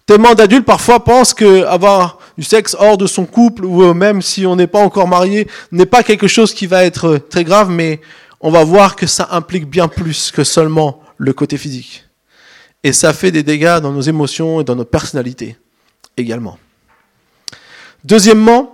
Tellement 0.06 0.34
d'adultes 0.34 0.66
parfois 0.66 1.04
pensent 1.04 1.36
qu'avoir 1.36 2.18
du 2.38 2.44
sexe 2.44 2.76
hors 2.80 2.98
de 2.98 3.06
son 3.06 3.26
couple, 3.26 3.64
ou 3.64 3.94
même 3.94 4.22
si 4.22 4.46
on 4.46 4.56
n'est 4.56 4.68
pas 4.68 4.80
encore 4.80 5.08
marié, 5.08 5.48
n'est 5.72 5.86
pas 5.86 6.02
quelque 6.02 6.28
chose 6.28 6.54
qui 6.54 6.66
va 6.66 6.84
être 6.84 7.18
très 7.30 7.44
grave, 7.44 7.70
mais 7.70 8.02
on 8.42 8.50
va 8.50 8.64
voir 8.64 8.96
que 8.96 9.06
ça 9.06 9.28
implique 9.32 9.70
bien 9.70 9.88
plus 9.88 10.32
que 10.32 10.44
seulement 10.44 11.02
le 11.18 11.34
côté 11.34 11.58
physique. 11.58 12.06
Et 12.84 12.94
ça 12.94 13.14
fait 13.14 13.32
des 13.32 13.44
dégâts 13.44 13.80
dans 13.82 13.92
nos 13.92 14.02
émotions 14.02 14.62
et 14.62 14.64
dans 14.64 14.76
notre 14.76 14.90
personnalité 14.90 15.58
également. 16.18 16.58
Deuxièmement, 18.04 18.74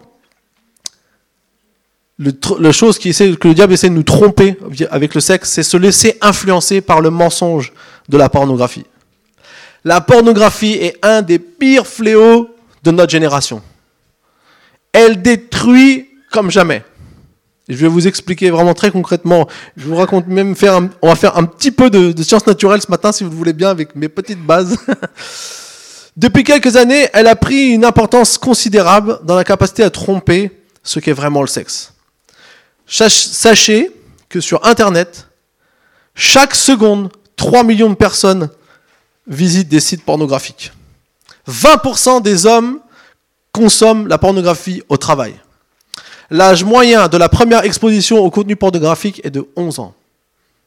la 2.18 2.72
chose 2.72 2.98
qui 2.98 3.10
essaie, 3.10 3.36
que 3.36 3.50
le 3.50 3.54
diable 3.54 3.74
essaie 3.74 3.90
de 3.90 3.96
nous 3.96 4.04
tromper 4.04 4.58
avec 4.90 5.16
le 5.16 5.22
sexe, 5.22 5.50
c'est 5.50 5.64
se 5.64 5.76
laisser 5.76 6.18
influencer 6.22 6.80
par 6.80 7.02
le 7.02 7.10
mensonge 7.10 7.74
de 8.10 8.18
la 8.18 8.30
pornographie. 8.30 8.86
La 9.84 10.02
pornographie 10.02 10.74
est 10.74 10.98
un 11.04 11.22
des 11.22 11.40
pires 11.40 11.88
fléaux 11.88 12.50
de 12.84 12.92
notre 12.92 13.12
génération. 13.12 13.62
Elle 14.92 15.22
détruit 15.22 16.10
comme 16.32 16.50
jamais. 16.50 16.84
Je 17.68 17.76
vais 17.76 17.88
vous 17.88 18.08
expliquer 18.08 18.52
vraiment 18.52 18.74
très 18.74 18.92
concrètement. 18.92 19.48
Je 19.76 19.88
vous 19.88 19.96
raconte 19.96 20.28
même 20.28 20.56
faire, 20.56 20.80
on 21.02 21.08
va 21.08 21.16
faire 21.16 21.38
un 21.38 21.46
petit 21.46 21.72
peu 21.72 21.90
de, 21.90 22.12
de 22.12 22.24
sciences 22.24 22.46
naturelles 22.46 22.82
ce 22.82 22.92
matin, 22.92 23.12
si 23.12 23.24
vous 23.24 23.32
le 23.32 23.36
voulez 23.36 23.54
bien, 23.54 23.70
avec 23.70 23.96
mes 23.96 24.10
petites 24.10 24.42
bases. 24.42 24.78
Depuis 26.18 26.44
quelques 26.44 26.78
années, 26.78 27.10
elle 27.14 27.28
a 27.28 27.36
pris 27.36 27.72
une 27.72 27.84
importance 27.84 28.38
considérable 28.38 29.20
dans 29.24 29.36
la 29.36 29.44
capacité 29.44 29.84
à 29.84 29.90
tromper 29.90 30.52
ce 30.82 31.00
qu'est 31.00 31.12
vraiment 31.14 31.42
le 31.42 31.48
sexe. 31.48 31.94
Sachez 32.88 33.92
que 34.30 34.40
sur 34.40 34.66
Internet, 34.66 35.28
chaque 36.14 36.56
seconde, 36.56 37.12
3 37.36 37.64
millions 37.64 37.90
de 37.90 37.96
personnes 37.96 38.50
visitent 39.28 39.70
des 39.70 39.80
sites 39.80 40.04
pornographiques. 40.04 40.72
20% 41.50 42.22
des 42.22 42.46
hommes 42.46 42.80
consomment 43.52 44.08
la 44.08 44.18
pornographie 44.18 44.84
au 44.90 44.98
travail. 44.98 45.36
L'âge 46.30 46.64
moyen 46.64 47.08
de 47.08 47.18
la 47.18 47.30
première 47.30 47.64
exposition 47.64 48.18
au 48.20 48.30
contenu 48.30 48.56
pornographique 48.56 49.22
est 49.24 49.30
de 49.30 49.48
11 49.56 49.80
ans, 49.80 49.94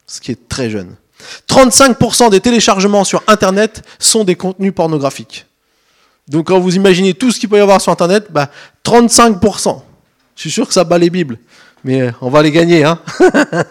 ce 0.06 0.20
qui 0.20 0.30
est 0.30 0.48
très 0.48 0.70
jeune. 0.70 0.94
35% 1.48 2.30
des 2.30 2.40
téléchargements 2.40 3.04
sur 3.04 3.22
Internet 3.26 3.82
sont 3.98 4.24
des 4.24 4.36
contenus 4.36 4.72
pornographiques. 4.74 5.46
Donc 6.28 6.48
quand 6.48 6.60
vous 6.60 6.76
imaginez 6.76 7.14
tout 7.14 7.32
ce 7.32 7.40
qu'il 7.40 7.48
peut 7.48 7.56
y 7.56 7.60
avoir 7.60 7.80
sur 7.80 7.90
Internet, 7.90 8.26
bah, 8.30 8.50
35%. 8.84 9.82
Je 10.36 10.40
suis 10.40 10.50
sûr 10.50 10.68
que 10.68 10.72
ça 10.72 10.84
bat 10.84 10.98
les 10.98 11.10
Bibles, 11.10 11.38
mais 11.82 12.12
on 12.20 12.30
va 12.30 12.42
les 12.42 12.52
gagner. 12.52 12.84
Hein 12.84 13.00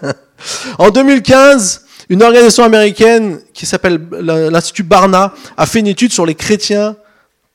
en 0.77 0.89
2015, 0.89 1.85
une 2.09 2.23
organisation 2.23 2.63
américaine 2.63 3.39
qui 3.53 3.65
s'appelle 3.65 3.99
l'Institut 4.11 4.83
Barna 4.83 5.33
a 5.57 5.65
fait 5.65 5.79
une 5.79 5.87
étude 5.87 6.13
sur 6.13 6.25
les 6.25 6.35
chrétiens, 6.35 6.95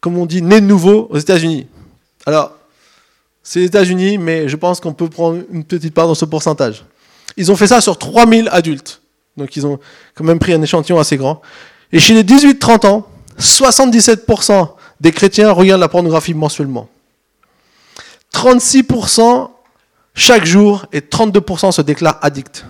comme 0.01 0.19
on 0.19 0.27
dit, 0.27 0.43
nés 0.43 0.61
de 0.61 0.67
nouveau 0.67 1.09
aux 1.11 1.19
États-Unis. 1.19 1.67
Alors, 2.27 2.53
c'est 3.43 3.61
les 3.61 3.67
États-Unis, 3.67 4.19
mais 4.19 4.49
je 4.49 4.57
pense 4.57 4.81
qu'on 4.81 4.93
peut 4.93 5.09
prendre 5.09 5.43
une 5.51 5.65
petite 5.65 5.95
part 5.95 6.07
dans 6.07 6.15
ce 6.15 6.25
pourcentage. 6.25 6.85
Ils 7.37 7.51
ont 7.51 7.57
fait 7.57 7.67
ça 7.67 7.81
sur 7.81 7.99
3000 7.99 8.49
adultes. 8.53 9.01
Donc 9.37 9.57
ils 9.57 9.67
ont 9.67 9.79
quand 10.15 10.25
même 10.25 10.39
pris 10.39 10.53
un 10.53 10.63
échantillon 10.63 10.99
assez 10.99 11.17
grand. 11.17 11.41
Et 11.91 11.99
chez 11.99 12.15
les 12.15 12.23
18-30 12.23 12.87
ans, 12.87 13.07
77% 13.39 14.69
des 15.01 15.13
chrétiens 15.13 15.51
regardent 15.51 15.81
la 15.81 15.89
pornographie 15.89 16.35
mensuellement. 16.35 16.89
36% 18.35 19.51
chaque 20.15 20.45
jour 20.45 20.87
et 20.93 21.01
32% 21.01 21.73
se 21.73 21.83
déclarent 21.83 22.19
addicts. 22.23 22.65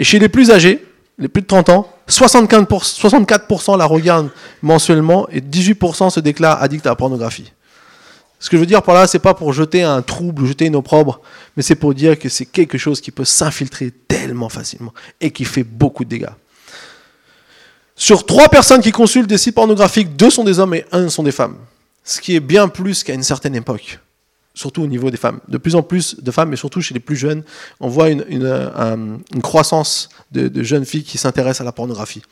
Et 0.00 0.04
chez 0.04 0.18
les 0.18 0.30
plus 0.30 0.50
âgés, 0.50 0.82
les 1.18 1.28
plus 1.28 1.42
de 1.42 1.46
30 1.46 1.68
ans, 1.68 1.92
64% 2.08 3.76
la 3.76 3.84
regardent 3.84 4.30
mensuellement 4.62 5.28
et 5.28 5.42
18% 5.42 6.08
se 6.08 6.20
déclarent 6.20 6.62
addicts 6.62 6.86
à 6.86 6.88
la 6.88 6.96
pornographie. 6.96 7.52
Ce 8.38 8.48
que 8.48 8.56
je 8.56 8.60
veux 8.60 8.66
dire 8.66 8.82
par 8.82 8.94
là, 8.94 9.06
c'est 9.06 9.18
pas 9.18 9.34
pour 9.34 9.52
jeter 9.52 9.82
un 9.82 10.00
trouble, 10.00 10.46
jeter 10.46 10.64
une 10.64 10.76
opprobre, 10.76 11.20
mais 11.54 11.62
c'est 11.62 11.74
pour 11.74 11.92
dire 11.92 12.18
que 12.18 12.30
c'est 12.30 12.46
quelque 12.46 12.78
chose 12.78 13.02
qui 13.02 13.10
peut 13.10 13.26
s'infiltrer 13.26 13.92
tellement 14.08 14.48
facilement 14.48 14.94
et 15.20 15.32
qui 15.32 15.44
fait 15.44 15.64
beaucoup 15.64 16.04
de 16.04 16.08
dégâts. 16.08 16.32
Sur 17.94 18.24
trois 18.24 18.48
personnes 18.48 18.80
qui 18.80 18.92
consultent 18.92 19.28
des 19.28 19.36
sites 19.36 19.54
pornographiques, 19.54 20.16
deux 20.16 20.30
sont 20.30 20.44
des 20.44 20.60
hommes 20.60 20.72
et 20.72 20.86
un 20.92 21.10
sont 21.10 21.22
des 21.22 21.30
femmes. 21.30 21.58
Ce 22.04 22.22
qui 22.22 22.34
est 22.34 22.40
bien 22.40 22.68
plus 22.68 23.04
qu'à 23.04 23.12
une 23.12 23.22
certaine 23.22 23.54
époque, 23.54 24.00
surtout 24.54 24.82
au 24.82 24.86
niveau 24.86 25.10
des 25.10 25.16
femmes. 25.16 25.40
De 25.48 25.58
plus 25.58 25.74
en 25.74 25.82
plus 25.82 26.20
de 26.20 26.30
femmes, 26.30 26.50
mais 26.50 26.56
surtout 26.56 26.80
chez 26.80 26.94
les 26.94 27.00
plus 27.00 27.16
jeunes, 27.16 27.42
on 27.80 27.88
voit 27.88 28.10
une, 28.10 29.22
croissance 29.42 30.08
de, 30.32 30.48
de 30.48 30.62
jeunes 30.62 30.84
filles 30.84 31.04
qui 31.04 31.18
s'intéressent 31.18 31.62
à 31.62 31.64
la 31.64 31.72
pornographie. 31.72 32.22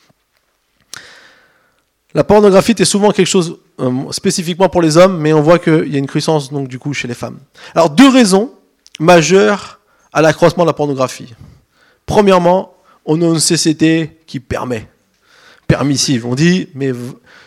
La 2.15 2.23
pornographie 2.23 2.73
est 2.77 2.85
souvent 2.85 3.11
quelque 3.11 3.27
chose 3.27 3.59
euh, 3.79 4.11
spécifiquement 4.11 4.67
pour 4.67 4.81
les 4.81 4.97
hommes, 4.97 5.19
mais 5.19 5.31
on 5.31 5.41
voit 5.41 5.59
qu'il 5.59 5.87
y 5.89 5.95
a 5.95 5.99
une 5.99 6.07
croissance 6.07 6.51
donc 6.51 6.67
du 6.67 6.79
coup 6.79 6.93
chez 6.93 7.07
les 7.07 7.13
femmes. 7.13 7.37
Alors 7.75 7.91
deux 7.91 8.09
raisons 8.09 8.51
majeures 8.99 9.79
à 10.11 10.21
l'accroissement 10.21 10.63
de 10.63 10.69
la 10.69 10.73
pornographie. 10.73 11.33
Premièrement, 12.07 12.73
on 13.05 13.21
a 13.21 13.25
une 13.25 13.39
société 13.39 14.17
qui 14.25 14.39
permet, 14.39 14.87
permissive. 15.67 16.25
On 16.25 16.33
dit, 16.33 16.67
mais 16.73 16.91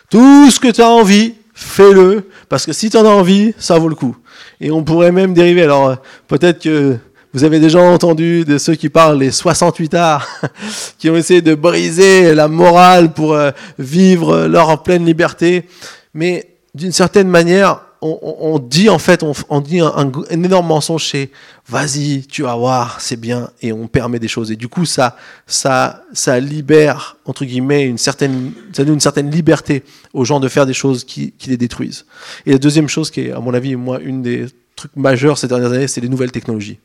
tout 0.09 0.51
ce 0.51 0.61
que 0.61 0.69
tu 0.69 0.81
as 0.81 0.89
envie, 0.89 1.35
fais-le, 1.63 2.29
parce 2.49 2.67
que 2.67 2.73
si 2.73 2.91
tu 2.91 2.97
en 2.97 3.05
as 3.05 3.11
envie, 3.11 3.55
ça 3.59 3.79
vaut 3.79 3.89
le 3.89 3.95
coup. 3.95 4.17
Et 4.61 4.71
on 4.71 4.83
pourrait 4.85 5.13
même 5.13 5.35
dériver. 5.35 5.63
Alors 5.63 5.89
euh, 5.89 5.95
peut-être 6.29 6.61
que 6.63 6.97
vous 7.33 7.45
avez 7.45 7.61
déjà 7.61 7.81
entendu 7.81 8.45
de 8.45 8.59
ceux 8.59 8.75
qui 8.75 8.89
parlent 8.89 9.19
les 9.19 9.31
68 9.31 9.95
arts, 9.95 10.29
qui 10.99 11.09
ont 11.09 11.17
essayé 11.17 11.41
de 11.41 11.55
briser 11.55 12.35
la 12.35 12.49
morale 12.49 13.13
pour 13.13 13.33
euh, 13.33 13.51
vivre 13.79 14.47
leur 14.47 14.83
pleine 14.83 15.05
liberté. 15.05 15.67
Mais 16.15 16.57
d'une 16.75 16.93
certaine 16.93 17.29
manière, 17.29 17.81
on, 18.03 18.59
dit 18.59 18.89
en 18.89 18.99
fait, 18.99 19.23
on, 19.49 19.61
dit 19.61 19.81
un, 19.81 20.11
énorme 20.31 20.67
mensonge, 20.67 21.09
c'est 21.09 21.31
vas-y, 21.69 22.27
tu 22.27 22.43
vas 22.43 22.57
voir, 22.57 23.01
c'est 23.01 23.17
bien, 23.17 23.51
et 23.63 23.73
on 23.73 23.87
permet 23.87 24.19
des 24.19 24.27
choses. 24.27 24.51
Et 24.51 24.57
du 24.57 24.69
coup, 24.69 24.85
ça, 24.85 25.17
ça, 25.47 26.03
ça 26.13 26.41
libère 26.41 27.17
entre 27.25 27.45
guillemets 27.45 27.85
une 27.85 27.99
certaine, 27.99 28.53
ça 28.73 28.85
donne 28.85 28.95
une 28.95 29.01
certaine 29.01 29.31
liberté 29.31 29.85
aux 30.13 30.25
gens 30.25 30.41
de 30.41 30.49
faire 30.49 30.67
des 30.67 30.75
choses 30.75 31.05
qui, 31.05 31.33
les 31.47 31.57
détruisent. 31.57 32.05
Et 32.45 32.53
la 32.53 32.59
deuxième 32.59 32.89
chose 32.89 33.11
qui 33.11 33.21
est, 33.21 33.33
à 33.33 33.39
mon 33.39 33.55
avis, 33.55 33.77
moi, 33.77 34.01
une 34.01 34.21
des 34.23 34.47
trucs 34.75 34.97
majeurs 34.97 35.39
ces 35.39 35.47
dernières 35.47 35.73
années, 35.73 35.89
c'est 35.89 36.01
les 36.01 36.09
nouvelles 36.09 36.33
technologies. 36.33 36.81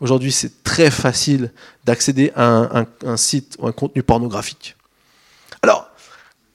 Aujourd'hui, 0.00 0.32
c'est 0.32 0.64
très 0.64 0.90
facile 0.90 1.52
d'accéder 1.84 2.32
à 2.34 2.84
un, 3.04 3.16
site 3.16 3.56
ou 3.60 3.68
un 3.68 3.72
contenu 3.72 4.02
pornographique. 4.02 4.74
Alors, 5.62 5.88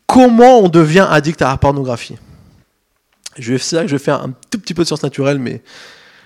comment 0.05 0.59
on 0.59 0.67
devient 0.67 1.07
addict 1.09 1.41
à 1.41 1.49
la 1.49 1.57
pornographie? 1.57 2.17
Je 3.37 3.53
vais, 3.53 3.57
je 3.59 3.91
vais 3.91 3.99
faire 3.99 4.21
un 4.21 4.33
tout 4.49 4.59
petit 4.59 4.73
peu 4.73 4.83
de 4.83 4.87
science 4.87 5.03
naturelle, 5.03 5.39
mais 5.39 5.61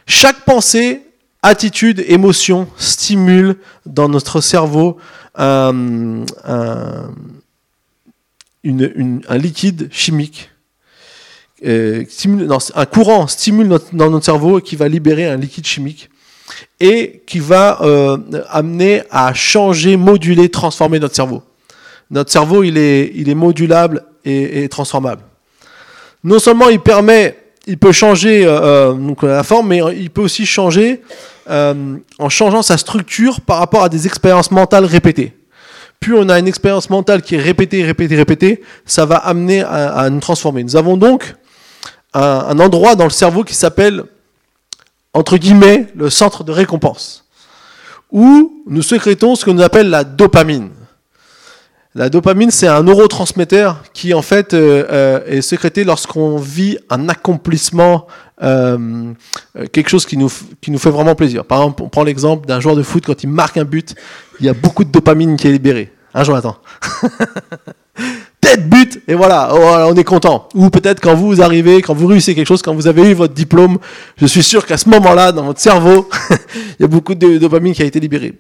chaque 0.05 0.45
pensée, 0.45 1.01
attitude, 1.41 2.03
émotion 2.07 2.67
stimule 2.77 3.57
dans 3.85 4.09
notre 4.09 4.41
cerveau 4.41 4.97
un, 5.35 6.25
liquide 8.63 9.89
chimique. 9.91 10.49
Euh, 11.65 12.05
un 12.75 12.85
courant 12.85 13.27
stimule 13.27 13.67
dans 13.93 14.09
notre 14.09 14.25
cerveau 14.25 14.61
qui 14.61 14.75
va 14.75 14.87
libérer 14.87 15.25
un 15.27 15.37
liquide 15.37 15.65
chimique 15.65 16.09
et 16.79 17.21
qui 17.27 17.39
va 17.39 17.81
euh, 17.81 18.17
amener 18.49 19.03
à 19.11 19.33
changer, 19.33 19.97
moduler, 19.97 20.49
transformer 20.49 20.99
notre 20.99 21.15
cerveau. 21.15 21.43
Notre 22.09 22.31
cerveau, 22.31 22.63
il 22.63 22.77
est 22.77 23.35
modulable 23.35 24.05
et, 24.25 24.67
transformable. 24.69 25.21
Non 26.23 26.39
seulement 26.39 26.69
il 26.69 26.79
permet, 26.79 27.37
il 27.67 27.77
peut 27.77 27.91
changer 27.91 28.45
euh, 28.45 28.59
euh, 28.61 28.93
donc 28.93 29.23
la 29.23 29.43
forme, 29.43 29.69
mais 29.69 29.81
il 29.95 30.09
peut 30.09 30.21
aussi 30.21 30.45
changer 30.45 31.01
en 31.47 32.29
changeant 32.29 32.61
sa 32.61 32.77
structure 32.77 33.41
par 33.41 33.57
rapport 33.57 33.81
à 33.81 33.89
des 33.89 34.05
expériences 34.05 34.51
mentales 34.51 34.85
répétées. 34.85 35.35
Plus 35.99 36.15
on 36.15 36.29
a 36.29 36.37
une 36.37 36.47
expérience 36.47 36.91
mentale 36.91 37.23
qui 37.23 37.35
est 37.35 37.41
répétée, 37.41 37.83
répétée, 37.83 38.15
répétée, 38.15 38.61
ça 38.85 39.05
va 39.05 39.15
amener 39.15 39.63
à, 39.63 40.07
nous 40.11 40.19
transformer. 40.19 40.63
Nous 40.63 40.75
avons 40.75 40.95
donc 40.95 41.33
un 42.13 42.59
endroit 42.59 42.93
dans 42.93 43.05
le 43.05 43.09
cerveau 43.09 43.43
qui 43.43 43.55
s'appelle 43.55 44.03
entre 45.13 45.37
guillemets, 45.37 45.87
le 45.95 46.09
centre 46.09 46.43
de 46.43 46.51
récompense, 46.51 47.25
où 48.11 48.63
nous 48.67 48.81
sécrétons 48.81 49.35
ce 49.35 49.45
que 49.45 49.51
nous 49.51 49.61
appelle 49.61 49.89
la 49.89 50.03
dopamine. 50.03 50.69
La 51.95 52.09
dopamine, 52.09 52.51
c'est 52.51 52.67
un 52.67 52.83
neurotransmetteur 52.83 53.83
qui, 53.93 54.13
en 54.13 54.21
fait, 54.21 54.53
euh, 54.53 54.85
euh, 54.91 55.25
est 55.25 55.41
sécrété 55.41 55.83
lorsqu'on 55.83 56.37
vit 56.37 56.77
un 56.91 57.09
accomplissement, 57.09 58.05
euh, 58.43 59.13
quelque 59.71 59.89
chose 59.89 60.05
qui 60.05 60.15
nous, 60.15 60.31
qui 60.61 60.69
nous 60.69 60.77
fait 60.77 60.91
vraiment 60.91 61.15
plaisir. 61.15 61.45
Par 61.45 61.59
exemple, 61.59 61.81
on 61.81 61.89
prend 61.89 62.03
l'exemple 62.03 62.47
d'un 62.47 62.59
joueur 62.59 62.75
de 62.75 62.83
foot, 62.83 63.05
quand 63.05 63.23
il 63.23 63.29
marque 63.29 63.57
un 63.57 63.65
but, 63.65 63.95
il 64.39 64.45
y 64.45 64.49
a 64.49 64.53
beaucoup 64.53 64.83
de 64.83 64.91
dopamine 64.91 65.35
qui 65.35 65.47
est 65.47 65.51
libérée. 65.51 65.91
Un 66.13 66.23
jour, 66.23 66.35
attends. 66.35 66.57
tête 68.39 68.69
but 68.69 69.01
et 69.07 69.15
voilà, 69.15 69.53
on 69.87 69.95
est 69.95 70.03
content. 70.03 70.47
Ou 70.55 70.69
peut-être 70.69 71.01
quand 71.01 71.15
vous 71.15 71.41
arrivez, 71.41 71.81
quand 71.81 71.93
vous 71.93 72.07
réussissez 72.07 72.35
quelque 72.35 72.47
chose, 72.47 72.61
quand 72.61 72.73
vous 72.73 72.87
avez 72.87 73.09
eu 73.09 73.13
votre 73.13 73.33
diplôme, 73.33 73.77
je 74.17 74.25
suis 74.25 74.43
sûr 74.43 74.65
qu'à 74.65 74.77
ce 74.77 74.87
moment-là, 74.89 75.31
dans 75.31 75.43
votre 75.43 75.59
cerveau, 75.59 76.09
il 76.79 76.81
y 76.81 76.85
a 76.85 76.87
beaucoup 76.87 77.15
de 77.15 77.37
dopamine 77.37 77.73
qui 77.73 77.81
a 77.81 77.85
été 77.85 77.99
libérée. 77.99 78.37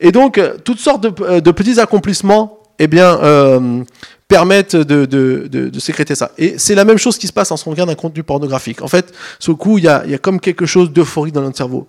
Et 0.00 0.12
donc, 0.12 0.38
euh, 0.38 0.56
toutes 0.64 0.80
sortes 0.80 1.02
de, 1.02 1.12
euh, 1.22 1.40
petits 1.40 1.78
accomplissements, 1.78 2.58
eh 2.78 2.86
bien, 2.86 3.18
euh, 3.22 3.82
permettent 4.28 4.76
de, 4.76 5.04
de, 5.06 5.78
sécréter 5.78 6.14
ça. 6.14 6.32
Et 6.38 6.58
c'est 6.58 6.74
la 6.74 6.84
même 6.84 6.98
chose 6.98 7.18
qui 7.18 7.26
se 7.26 7.32
passe 7.32 7.50
en 7.52 7.56
ce 7.56 7.64
qu'on 7.64 7.70
regarde 7.70 7.90
un 7.90 7.94
contenu 7.94 8.22
pornographique. 8.22 8.82
En 8.82 8.88
fait, 8.88 9.12
ce 9.38 9.52
coup, 9.52 9.78
il 9.78 9.84
y 9.84 9.88
a, 9.88 10.04
y 10.06 10.14
a 10.14 10.18
comme 10.18 10.40
quelque 10.40 10.66
chose 10.66 10.92
d'euphorie 10.92 11.32
dans 11.32 11.42
notre 11.42 11.56
cerveau. 11.56 11.86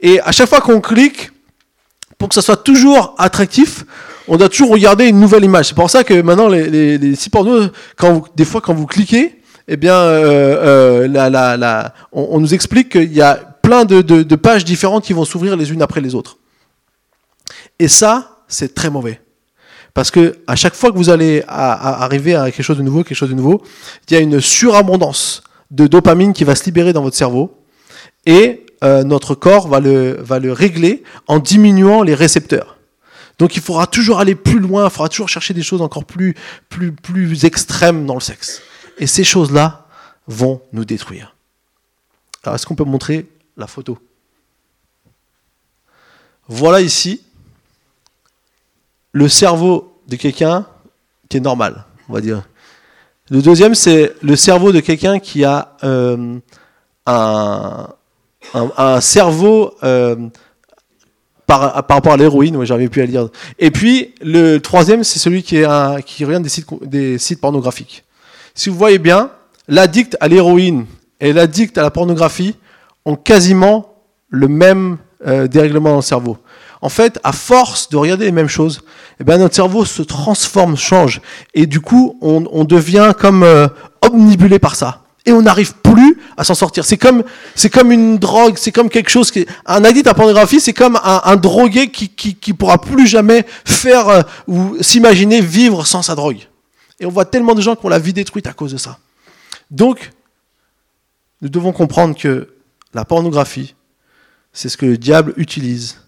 Et 0.00 0.20
à 0.20 0.32
chaque 0.32 0.48
fois 0.48 0.60
qu'on 0.60 0.80
clique, 0.80 1.30
pour 2.18 2.28
que 2.28 2.34
ça 2.34 2.42
soit 2.42 2.56
toujours 2.56 3.14
attractif, 3.18 3.84
on 4.28 4.36
doit 4.36 4.48
toujours 4.48 4.70
regarder 4.70 5.06
une 5.06 5.18
nouvelle 5.18 5.44
image. 5.44 5.68
C'est 5.68 5.74
pour 5.74 5.90
ça 5.90 6.04
que 6.04 6.20
maintenant, 6.20 6.48
les, 6.48 6.98
les, 6.98 7.14
sites 7.14 7.32
porno, 7.32 7.68
quand 7.96 8.24
des 8.36 8.44
fois, 8.44 8.60
quand 8.60 8.74
vous 8.74 8.86
cliquez, 8.86 9.40
eh 9.72 9.76
bien, 9.76 9.94
euh, 9.94 11.06
euh, 11.06 11.88
on, 12.12 12.40
nous 12.40 12.54
explique 12.54 12.90
qu'il 12.90 13.12
y 13.12 13.22
a 13.22 13.36
plein 13.36 13.84
de, 13.84 14.34
pages 14.34 14.64
différentes 14.64 15.04
qui 15.04 15.12
vont 15.12 15.24
s'ouvrir 15.24 15.56
les 15.56 15.72
unes 15.72 15.80
après 15.80 16.00
les 16.00 16.14
autres. 16.14 16.38
Et 17.78 17.88
ça, 17.88 18.42
c'est 18.48 18.74
très 18.74 18.90
mauvais. 18.90 19.20
Parce 19.94 20.10
que 20.10 20.38
à 20.46 20.56
chaque 20.56 20.74
fois 20.74 20.92
que 20.92 20.96
vous 20.96 21.10
allez 21.10 21.42
arriver 21.46 22.34
à 22.34 22.50
quelque 22.50 22.62
chose 22.62 22.78
de 22.78 22.82
nouveau, 22.82 23.02
quelque 23.02 23.16
chose 23.16 23.30
de 23.30 23.34
nouveau, 23.34 23.62
il 24.08 24.14
y 24.14 24.16
a 24.16 24.20
une 24.20 24.40
surabondance 24.40 25.42
de 25.70 25.86
dopamine 25.86 26.32
qui 26.32 26.44
va 26.44 26.54
se 26.54 26.64
libérer 26.64 26.92
dans 26.92 27.02
votre 27.02 27.16
cerveau. 27.16 27.56
Et 28.26 28.66
euh, 28.82 29.04
notre 29.04 29.34
corps 29.34 29.68
va 29.68 29.80
le, 29.80 30.16
va 30.20 30.38
le 30.38 30.52
régler 30.52 31.02
en 31.26 31.38
diminuant 31.38 32.02
les 32.02 32.14
récepteurs. 32.14 32.78
Donc 33.38 33.56
il 33.56 33.62
faudra 33.62 33.86
toujours 33.86 34.20
aller 34.20 34.34
plus 34.34 34.58
loin, 34.58 34.84
il 34.84 34.90
faudra 34.90 35.08
toujours 35.08 35.28
chercher 35.28 35.54
des 35.54 35.62
choses 35.62 35.82
encore 35.82 36.04
plus, 36.04 36.34
plus, 36.68 36.92
plus 36.92 37.44
extrêmes 37.44 38.06
dans 38.06 38.14
le 38.14 38.20
sexe. 38.20 38.62
Et 38.98 39.06
ces 39.06 39.24
choses-là 39.24 39.86
vont 40.26 40.60
nous 40.72 40.84
détruire. 40.84 41.34
Alors 42.44 42.54
est-ce 42.54 42.66
qu'on 42.66 42.74
peut 42.74 42.84
montrer 42.84 43.28
la 43.56 43.66
photo? 43.66 43.98
Voilà 46.48 46.80
ici 46.80 47.22
le 49.12 49.28
cerveau 49.28 49.89
de 50.10 50.16
quelqu'un 50.16 50.66
qui 51.28 51.36
est 51.36 51.40
normal, 51.40 51.84
on 52.08 52.12
va 52.12 52.20
dire. 52.20 52.42
Le 53.30 53.40
deuxième, 53.40 53.76
c'est 53.76 54.12
le 54.22 54.34
cerveau 54.34 54.72
de 54.72 54.80
quelqu'un 54.80 55.20
qui 55.20 55.44
a 55.44 55.76
euh, 55.84 56.40
un, 57.06 59.00
cerveau 59.00 59.72
euh, 59.84 60.16
par, 61.46 61.60
rapport 61.74 62.12
à 62.12 62.16
l'héroïne, 62.16 62.56
ouais, 62.56 62.66
j'arrivais 62.66 62.88
plus 62.88 63.02
à 63.02 63.06
lire. 63.06 63.28
Et 63.60 63.70
puis, 63.70 64.14
le 64.20 64.58
troisième, 64.58 65.04
c'est 65.04 65.20
celui 65.20 65.44
qui, 65.44 65.58
est 65.58 66.48
sites, 66.48 66.66
des 66.82 67.18
sites 67.18 67.40
pornographiques. 67.40 68.02
Si 68.56 68.68
vous 68.68 68.76
voyez 68.76 68.98
bien, 68.98 69.30
l'addict 69.68 70.16
à 70.18 70.26
l'héroïne 70.26 70.86
et 71.20 71.32
l'addict 71.32 71.78
à 71.78 71.82
la 71.82 71.92
pornographie 71.92 72.56
ont 73.04 73.14
quasiment 73.14 73.94
le 74.28 74.48
même 74.48 74.98
euh, 75.24 75.46
dérèglement 75.46 75.90
dans 75.90 75.96
le 75.96 76.02
cerveau. 76.02 76.36
En 76.82 76.88
fait, 76.88 77.18
à 77.24 77.32
force 77.32 77.88
de 77.90 77.96
regarder 77.96 78.24
les 78.24 78.32
mêmes 78.32 78.48
choses, 78.48 78.80
eh 79.20 79.24
ben, 79.24 79.38
notre 79.38 79.54
cerveau 79.54 79.84
se 79.84 80.02
transforme, 80.02 80.76
change. 80.76 81.20
Et 81.52 81.66
du 81.66 81.80
coup, 81.80 82.18
on, 82.22 82.64
devient 82.64 83.12
comme 83.18 83.42
euh, 83.42 83.68
omnibulé 84.02 84.58
par 84.58 84.76
ça 84.76 85.02
et 85.26 85.32
on 85.32 85.42
n'arrive 85.42 85.74
plus 85.74 86.18
à 86.38 86.44
s'en 86.44 86.54
sortir. 86.54 86.84
C'est 86.84 86.96
comme, 86.96 87.22
c'est 87.54 87.68
comme 87.68 87.92
une 87.92 88.18
drogue, 88.18 88.56
c'est 88.56 88.72
comme 88.72 88.88
quelque 88.88 89.10
chose 89.10 89.30
qui, 89.30 89.46
un 89.66 89.84
addict 89.84 90.06
à 90.06 90.14
pornographie, 90.14 90.60
c'est 90.60 90.72
comme 90.72 90.98
un, 91.04 91.36
drogué 91.36 91.90
qui, 91.90 92.08
qui, 92.08 92.52
pourra 92.54 92.80
plus 92.80 93.06
jamais 93.06 93.44
faire 93.64 94.08
euh, 94.08 94.22
ou 94.46 94.76
s'imaginer 94.80 95.42
vivre 95.42 95.86
sans 95.86 96.00
sa 96.02 96.14
drogue. 96.14 96.48
Et 96.98 97.06
on 97.06 97.10
voit 97.10 97.26
tellement 97.26 97.54
de 97.54 97.60
gens 97.60 97.76
qui 97.76 97.84
ont 97.84 97.90
la 97.90 97.98
vie 97.98 98.12
détruite 98.12 98.46
à 98.46 98.52
cause 98.52 98.72
de 98.72 98.78
ça. 98.78 98.98
Donc, 99.70 100.12
nous 101.42 101.48
devons 101.48 101.72
comprendre 101.72 102.16
que 102.16 102.48
la 102.94 103.04
pornographie, 103.04 103.74
c'est 104.52 104.68
ce 104.68 104.76
que 104.76 104.86
le 104.86 104.98
diable 104.98 105.34
utilise 105.36 105.98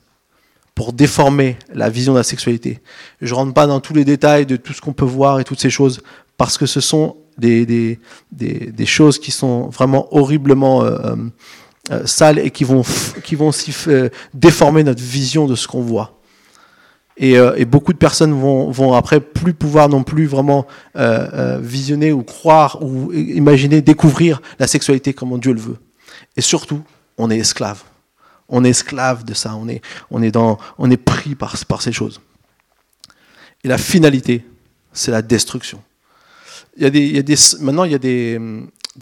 pour 0.75 0.93
déformer 0.93 1.57
la 1.73 1.91
vision 1.91 2.13
de 2.13 2.19
la 2.19 2.25
sexualité. 2.25 2.81
Je 3.21 3.33
ne 3.33 3.39
rentre 3.39 3.55
pas 3.55 3.67
dans 3.67 3.81
tous 3.81 3.95
les 3.95 4.05
détails 4.05 4.47
de 4.47 4.57
tout 4.57 4.73
ce 4.73 4.81
qu'on 4.81 4.93
peut 4.93 5.05
voir 5.05 5.39
et 5.41 5.45
toutes 5.45 5.61
ces 5.61 5.71
choses, 5.71 6.01
parce 6.37 6.57
que 6.59 6.67
ce 6.67 6.81
sont 6.81 7.17
des, 7.39 7.67
des, 7.67 7.99
des, 8.31 8.87
choses 8.87 9.19
qui 9.19 9.31
sont 9.31 9.69
vraiment 9.69 10.15
horriblement 10.15 10.83
euh, 10.83 10.91
euh, 10.91 11.17
euh, 11.91 12.07
sales 12.07 12.39
et 12.39 12.51
qui 12.51 12.65
vont, 12.65 12.83
qui 13.25 13.35
vont 13.35 13.51
déformer 14.35 14.85
notre 14.85 15.03
vision 15.03 15.47
de 15.47 15.55
ce 15.55 15.67
qu'on 15.67 15.83
voit. 15.83 16.19
Et, 17.19 17.37
beaucoup 17.67 17.93
de 17.93 17.99
personnes 17.99 18.33
vont, 18.33 18.71
vont, 18.71 18.95
après 18.95 19.21
plus 19.21 19.55
pouvoir 19.55 19.89
non 19.89 20.03
plus 20.03 20.27
vraiment 20.27 20.67
visionner 21.61 22.11
ou 22.11 22.23
croire 22.23 22.79
ou 22.83 23.13
imaginer, 23.13 23.83
découvrir 23.83 24.41
la 24.59 24.67
sexualité 24.67 25.13
comme 25.13 25.39
Dieu 25.39 25.53
le 25.53 25.61
veut. 25.61 25.77
Et 26.37 26.41
surtout, 26.41 26.81
on 27.19 27.31
est 27.31 27.39
esclave. 27.39 27.83
On 28.49 28.65
est 28.65 28.71
esclave 28.71 29.25
de 29.25 29.35
ça. 29.35 29.55
On 29.57 29.69
est, 29.69 29.83
on 30.11 30.23
est, 30.23 30.31
dans, 30.31 30.59
on 30.79 30.91
est 30.91 30.97
pris 30.97 31.35
par, 31.35 31.57
par 31.67 31.83
ces 31.83 31.93
choses. 31.93 32.21
Et 33.65 33.69
la 33.69 33.79
finalité, 33.79 34.45
c'est 34.93 35.11
la 35.11 35.23
destruction 35.23 35.83
il 36.77 36.83
y 36.83 36.87
a 36.87 36.91
des, 36.91 37.01
il 37.01 37.17
y 37.17 37.19
a 37.19 37.23
des, 37.23 37.37
maintenant, 37.61 37.85
il 37.85 37.93
y 37.93 37.95
a 37.95 37.99
des, 37.99 38.41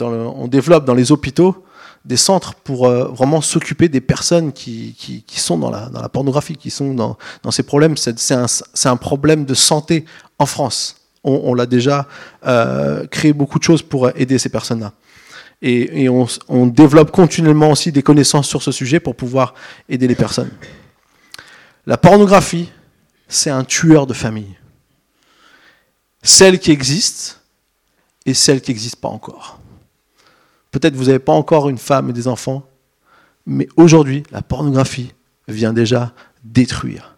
on 0.00 0.48
développe 0.48 0.84
dans 0.84 0.94
les 0.94 1.12
hôpitaux 1.12 1.64
des 2.04 2.16
centres 2.16 2.54
pour 2.54 2.86
euh, 2.86 3.04
vraiment 3.08 3.42
s'occuper 3.42 3.88
des 3.88 4.00
personnes 4.00 4.52
qui, 4.52 4.94
qui, 4.96 5.22
qui, 5.22 5.38
sont 5.38 5.58
dans 5.58 5.70
la, 5.70 5.90
dans 5.90 6.00
la 6.00 6.08
pornographie, 6.08 6.56
qui 6.56 6.70
sont 6.70 6.94
dans, 6.94 7.18
dans 7.42 7.50
ces 7.50 7.62
problèmes. 7.62 7.96
C'est 7.98 8.32
un, 8.32 8.46
un, 8.84 8.96
problème 8.96 9.44
de 9.44 9.52
santé 9.52 10.06
en 10.38 10.46
France. 10.46 10.96
On, 11.24 11.42
on 11.44 11.54
l'a 11.54 11.66
déjà 11.66 12.08
euh, 12.46 13.06
créé 13.06 13.34
beaucoup 13.34 13.58
de 13.58 13.64
choses 13.64 13.82
pour 13.82 14.08
aider 14.16 14.38
ces 14.38 14.48
personnes-là. 14.48 14.94
Et, 15.62 16.08
on, 16.08 16.66
développe 16.66 17.10
continuellement 17.10 17.70
aussi 17.70 17.92
des 17.92 18.02
connaissances 18.02 18.48
sur 18.48 18.62
ce 18.62 18.72
sujet 18.72 18.98
pour 18.98 19.14
pouvoir 19.14 19.54
aider 19.90 20.08
les 20.08 20.14
personnes. 20.14 20.50
La 21.86 21.98
pornographie, 21.98 22.70
c'est 23.28 23.50
un 23.50 23.64
tueur 23.64 24.06
de 24.06 24.14
famille. 24.14 24.56
Celle 26.22 26.58
qui 26.58 26.70
existe, 26.70 27.40
et 28.24 28.34
celles 28.34 28.62
qui 28.62 28.70
n'existent 28.70 29.00
pas 29.00 29.14
encore. 29.14 29.58
Peut-être 30.70 30.94
vous 30.94 31.06
n'avez 31.06 31.18
pas 31.18 31.32
encore 31.32 31.68
une 31.68 31.78
femme 31.78 32.10
et 32.10 32.12
des 32.12 32.28
enfants, 32.28 32.66
mais 33.46 33.68
aujourd'hui, 33.76 34.22
la 34.30 34.42
pornographie 34.42 35.12
vient 35.48 35.72
déjà 35.72 36.14
détruire 36.44 37.16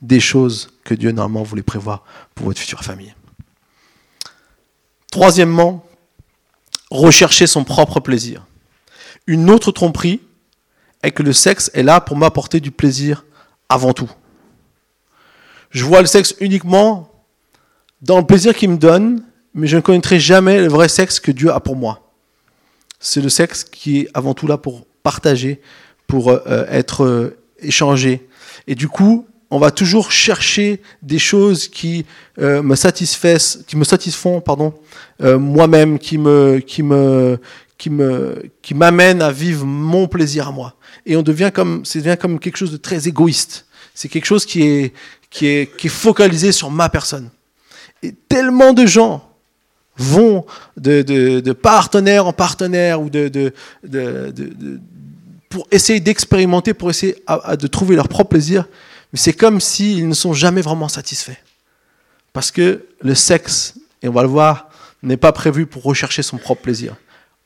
des 0.00 0.20
choses 0.20 0.70
que 0.84 0.94
Dieu 0.94 1.12
normalement 1.12 1.42
voulait 1.42 1.62
prévoir 1.62 2.04
pour 2.34 2.46
votre 2.46 2.60
future 2.60 2.82
famille. 2.82 3.14
Troisièmement, 5.10 5.83
rechercher 6.90 7.46
son 7.46 7.64
propre 7.64 8.00
plaisir. 8.00 8.46
Une 9.26 9.50
autre 9.50 9.72
tromperie, 9.72 10.20
est 11.04 11.10
que 11.10 11.22
le 11.22 11.32
sexe 11.32 11.70
est 11.74 11.82
là 11.82 12.00
pour 12.00 12.16
m'apporter 12.16 12.60
du 12.60 12.70
plaisir 12.70 13.24
avant 13.68 13.92
tout. 13.92 14.10
Je 15.70 15.84
vois 15.84 16.00
le 16.00 16.06
sexe 16.06 16.34
uniquement 16.40 17.10
dans 18.00 18.18
le 18.18 18.26
plaisir 18.26 18.54
qu'il 18.54 18.70
me 18.70 18.76
donne, 18.76 19.22
mais 19.54 19.66
je 19.66 19.76
ne 19.76 19.82
connaîtrai 19.82 20.18
jamais 20.18 20.60
le 20.60 20.68
vrai 20.68 20.88
sexe 20.88 21.20
que 21.20 21.30
Dieu 21.30 21.52
a 21.52 21.60
pour 21.60 21.76
moi. 21.76 22.12
C'est 23.00 23.20
le 23.20 23.28
sexe 23.28 23.64
qui 23.64 24.00
est 24.00 24.08
avant 24.14 24.34
tout 24.34 24.46
là 24.46 24.56
pour 24.56 24.86
partager, 25.02 25.60
pour 26.06 26.30
euh, 26.30 26.40
être 26.70 27.04
euh, 27.04 27.36
échangé. 27.58 28.26
Et 28.66 28.74
du 28.74 28.88
coup, 28.88 29.26
on 29.54 29.58
va 29.60 29.70
toujours 29.70 30.10
chercher 30.10 30.82
des 31.00 31.20
choses 31.20 31.68
qui 31.68 32.04
euh, 32.40 32.60
me 32.60 32.74
satisfont, 32.74 34.40
pardon, 34.40 34.74
moi-même, 35.20 36.00
qui 36.00 36.18
me, 36.18 36.60
m'amènent 38.74 39.22
à 39.22 39.30
vivre 39.30 39.64
mon 39.64 40.08
plaisir 40.08 40.48
à 40.48 40.50
moi. 40.50 40.74
Et 41.06 41.16
on 41.16 41.22
devient 41.22 41.52
comme, 41.54 41.84
ça 41.84 42.00
devient 42.00 42.16
comme 42.20 42.40
quelque 42.40 42.56
chose 42.56 42.72
de 42.72 42.76
très 42.76 43.06
égoïste. 43.06 43.66
C'est 43.94 44.08
quelque 44.08 44.24
chose 44.24 44.44
qui 44.44 44.62
est, 44.62 44.92
qui 45.30 45.46
est, 45.46 45.88
focalisé 45.88 46.50
sur 46.50 46.70
ma 46.70 46.88
personne. 46.88 47.30
Et 48.02 48.12
tellement 48.28 48.72
de 48.72 48.86
gens 48.86 49.30
vont 49.96 50.44
de, 50.76 51.52
partenaire 51.52 52.26
en 52.26 52.32
partenaire 52.32 53.00
ou 53.00 53.08
de 53.08 53.52
pour 55.54 55.68
essayer 55.70 56.00
d'expérimenter, 56.00 56.74
pour 56.74 56.90
essayer 56.90 57.14
de 57.56 57.66
trouver 57.68 57.94
leur 57.94 58.08
propre 58.08 58.30
plaisir, 58.30 58.66
mais 59.14 59.18
c'est 59.18 59.32
comme 59.32 59.60
s'ils 59.60 60.08
ne 60.08 60.12
sont 60.12 60.32
jamais 60.32 60.60
vraiment 60.60 60.88
satisfaits. 60.88 61.38
Parce 62.32 62.50
que 62.50 62.84
le 63.00 63.14
sexe, 63.14 63.78
et 64.02 64.08
on 64.08 64.12
va 64.12 64.22
le 64.22 64.28
voir, 64.28 64.68
n'est 65.04 65.16
pas 65.16 65.30
prévu 65.30 65.66
pour 65.66 65.84
rechercher 65.84 66.24
son 66.24 66.36
propre 66.36 66.62
plaisir. 66.62 66.96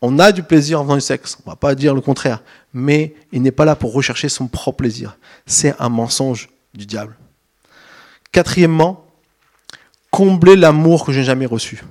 On 0.01 0.19
a 0.19 0.33
du 0.33 0.43
plaisir 0.43 0.81
en 0.81 0.85
faisant 0.85 0.95
du 0.95 1.03
sexe, 1.03 1.37
on 1.37 1.51
ne 1.51 1.53
va 1.53 1.57
pas 1.57 1.75
dire 1.75 1.95
le 1.95 2.01
contraire, 2.01 2.43
mais 2.73 3.15
il 3.33 3.43
n'est 3.43 3.51
pas 3.51 3.67
là 3.67 3.77
pour 3.77 3.93
rechercher 3.93 4.31
son 4.31 4.49
propre 4.49 4.79
plaisir. 4.79 5.19
C'est 5.45 5.75
un 5.79 5.91
mensonge 5.91 6.49
du 6.73 6.87
diable. 6.87 7.19
Quatrièmement, 8.33 9.07
combler 10.11 10.57
l'amour 10.57 11.05
que 11.05 11.13
je 11.13 11.19
n'ai 11.19 11.27
jamais 11.27 11.45
reçu. 11.45 11.83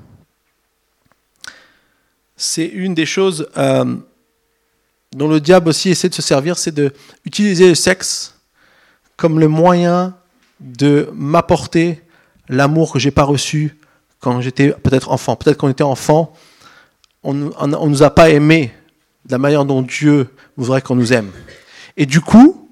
C'est 2.35 2.65
une 2.65 2.95
des 2.95 3.05
choses 3.05 3.47
euh, 3.57 3.95
dont 5.11 5.27
le 5.27 5.39
diable 5.39 5.69
aussi 5.69 5.91
essaie 5.91 6.09
de 6.09 6.15
se 6.15 6.23
servir, 6.23 6.57
c'est 6.57 6.73
d'utiliser 6.73 7.69
le 7.69 7.75
sexe 7.75 8.36
comme 9.17 9.39
le 9.39 9.47
moyen 9.47 10.15
de 10.59 11.09
m'apporter 11.13 12.01
l'amour 12.47 12.93
que 12.93 12.99
j'ai 12.99 13.11
pas 13.11 13.23
reçu 13.23 13.77
quand 14.19 14.41
j'étais 14.41 14.71
peut-être 14.71 15.11
enfant. 15.11 15.35
Peut-être 15.35 15.57
qu'on 15.57 15.69
était 15.69 15.83
enfant, 15.83 16.33
on 17.23 17.33
ne 17.33 17.87
nous 17.87 18.03
a 18.03 18.09
pas 18.09 18.29
aimés 18.29 18.71
de 19.25 19.31
la 19.31 19.37
manière 19.37 19.65
dont 19.65 19.81
Dieu 19.81 20.29
voudrait 20.55 20.81
qu'on 20.81 20.95
nous 20.95 21.13
aime. 21.13 21.31
Et 21.97 22.05
du 22.05 22.21
coup, 22.21 22.69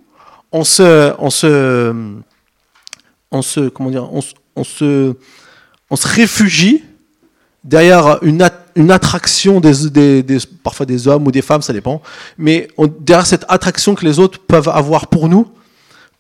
on 0.52 0.64
se, 0.64 1.14
on 1.20 1.30
se, 1.30 1.94
on 3.32 3.42
se, 3.42 3.68
comment 3.70 3.90
dire, 3.90 4.10
on, 4.14 4.64
se, 4.64 5.16
on 5.90 5.96
se 5.96 6.08
réfugie 6.08 6.84
derrière 7.64 8.20
une, 8.22 8.42
attraction 8.92 9.60
des, 9.60 10.38
parfois 10.64 10.86
des 10.86 11.08
hommes 11.08 11.28
ou 11.28 11.32
des 11.32 11.42
femmes, 11.42 11.62
ça 11.62 11.74
dépend, 11.74 12.02
mais 12.38 12.68
derrière 13.00 13.26
cette 13.26 13.46
attraction 13.50 13.96
que 13.96 14.06
les 14.06 14.20
autres 14.20 14.40
peuvent 14.40 14.70
avoir 14.70 15.08
pour 15.08 15.28
nous, 15.28 15.48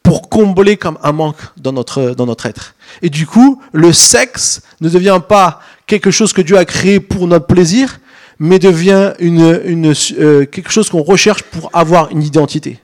pour 0.05 0.29
combler 0.29 0.77
comme 0.77 0.99
un 1.01 1.11
manque 1.11 1.41
dans 1.57 1.73
notre, 1.73 2.11
dans 2.11 2.27
notre 2.27 2.45
être. 2.45 2.75
Et 3.01 3.09
du 3.09 3.25
coup, 3.25 3.59
le 3.73 3.91
sexe 3.91 4.61
ne 4.79 4.87
devient 4.87 5.19
pas 5.27 5.59
quelque 5.87 6.11
chose 6.11 6.31
que 6.31 6.43
Dieu 6.43 6.57
a 6.57 6.63
créé 6.63 6.99
pour 6.99 7.27
notre 7.27 7.47
plaisir, 7.47 7.99
mais 8.37 8.59
devient 8.59 9.13
une, 9.17 9.61
une, 9.65 9.93
euh, 10.19 10.45
quelque 10.45 10.71
chose 10.71 10.91
qu'on 10.91 11.01
recherche 11.01 11.41
pour 11.41 11.71
avoir 11.73 12.11
une 12.11 12.21
identité. 12.21 12.79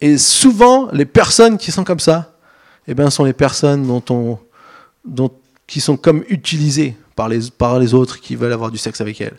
Et 0.00 0.18
souvent, 0.18 0.88
les 0.92 1.04
personnes 1.06 1.58
qui 1.58 1.70
sont 1.70 1.84
comme 1.84 2.00
ça, 2.00 2.32
eh 2.88 2.94
bien, 2.94 3.08
sont 3.08 3.24
les 3.24 3.32
personnes 3.32 3.86
dont 3.86 4.02
on, 4.10 4.38
dont, 5.04 5.30
qui 5.68 5.80
sont 5.80 5.96
comme 5.96 6.24
utilisées 6.28 6.96
par 7.14 7.28
les, 7.28 7.38
par 7.56 7.78
les 7.78 7.94
autres 7.94 8.18
qui 8.20 8.34
veulent 8.34 8.52
avoir 8.52 8.72
du 8.72 8.78
sexe 8.78 9.00
avec 9.00 9.20
elles. 9.20 9.36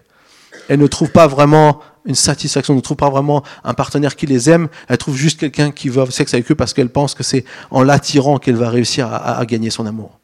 Elles 0.67 0.79
ne 0.79 0.87
trouvent 0.87 1.11
pas 1.11 1.27
vraiment 1.27 1.81
une 2.05 2.15
satisfaction, 2.15 2.73
ne 2.73 2.81
trouvent 2.81 2.97
pas 2.97 3.09
vraiment 3.09 3.43
un 3.63 3.73
partenaire 3.73 4.15
qui 4.15 4.25
les 4.25 4.49
aime, 4.49 4.69
elles 4.87 4.97
trouvent 4.97 5.17
juste 5.17 5.39
quelqu'un 5.39 5.71
qui 5.71 5.89
veut 5.89 6.01
avoir 6.01 6.13
sexe 6.13 6.33
avec 6.33 6.49
eux 6.49 6.55
parce 6.55 6.73
qu'elles 6.73 6.89
pensent 6.89 7.13
que 7.13 7.23
c'est 7.23 7.43
en 7.69 7.83
l'attirant 7.83 8.37
qu'elle 8.37 8.55
va 8.55 8.69
réussir 8.69 9.11
à, 9.11 9.45
gagner 9.45 9.69
son 9.69 9.85
amour. 9.85 10.19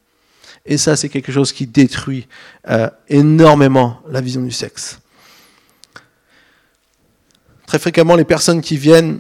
Et 0.66 0.78
ça, 0.78 0.96
c'est 0.96 1.10
quelque 1.10 1.32
chose 1.32 1.52
qui 1.52 1.68
détruit 1.68 2.28
euh, 2.70 2.90
énormément 3.10 4.00
la 4.10 4.22
vision 4.22 4.42
du 4.42 4.52
sexe. 4.52 5.00
Très 7.68 7.80
fréquemment, 7.80 8.16
les 8.16 8.24
personnes 8.24 8.62
qui 8.62 8.78
viennent, 8.78 9.20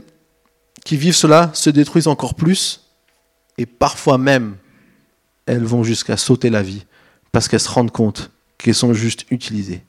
qui 0.85 0.95
vivent 0.95 1.15
cela, 1.15 1.51
se 1.53 1.69
détruisent 1.69 2.07
encore 2.07 2.35
plus, 2.35 2.83
et 3.57 3.65
parfois 3.65 4.17
même, 4.17 4.55
elles 5.45 5.63
vont 5.63 5.83
jusqu'à 5.83 6.15
sauter 6.15 6.49
la 6.49 6.61
vie 6.61 6.85
parce 7.31 7.47
qu'elles 7.47 7.59
se 7.59 7.69
rendent 7.69 7.91
compte 7.91 8.31
qu'elles 8.57 8.75
sont 8.75 8.93
juste 8.93 9.25
utilisées. 9.29 9.83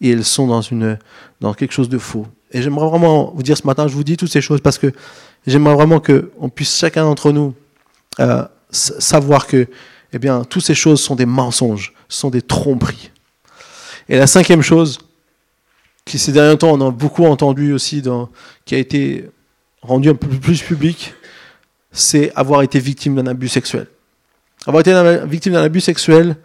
Et 0.00 0.10
elles 0.10 0.24
sont 0.24 0.46
dans, 0.46 0.62
une, 0.62 0.98
dans 1.40 1.54
quelque 1.54 1.72
chose 1.72 1.88
de 1.88 1.98
faux. 1.98 2.26
Et 2.52 2.62
j'aimerais 2.62 2.88
vraiment 2.88 3.32
vous 3.34 3.42
dire 3.42 3.56
ce 3.56 3.66
matin, 3.66 3.86
je 3.86 3.94
vous 3.94 4.04
dis 4.04 4.16
toutes 4.16 4.32
ces 4.32 4.40
choses 4.40 4.60
parce 4.60 4.78
que 4.78 4.92
j'aimerais 5.46 5.74
vraiment 5.74 6.00
qu'on 6.00 6.48
puisse 6.48 6.78
chacun 6.78 7.04
d'entre 7.04 7.32
nous 7.32 7.54
euh, 8.18 8.44
savoir 8.70 9.46
que 9.46 9.68
eh 10.12 10.18
bien, 10.18 10.44
toutes 10.44 10.64
ces 10.64 10.74
choses 10.74 11.00
sont 11.00 11.14
des 11.14 11.26
mensonges, 11.26 11.94
sont 12.08 12.30
des 12.30 12.42
tromperies. 12.42 13.10
Et 14.08 14.16
la 14.16 14.26
cinquième 14.26 14.62
chose, 14.62 14.98
qui 16.04 16.18
ces 16.18 16.32
derniers 16.32 16.58
temps 16.58 16.72
on 16.72 16.88
a 16.88 16.90
beaucoup 16.90 17.24
entendu 17.24 17.72
aussi, 17.72 18.02
qui 18.64 18.74
a 18.74 18.78
été 18.78 19.30
rendue 19.82 20.10
un 20.10 20.14
peu 20.14 20.26
plus 20.26 20.62
publique, 20.62 21.14
c'est 21.92 22.32
avoir 22.34 22.62
été 22.62 22.80
victime 22.80 23.14
d'un 23.16 23.26
abus 23.26 23.48
sexuel. 23.48 23.86
Avoir 24.66 24.80
été 24.80 24.92
victime 25.26 25.52
d'un 25.52 25.62
abus 25.62 25.80
sexuel, 25.80 26.36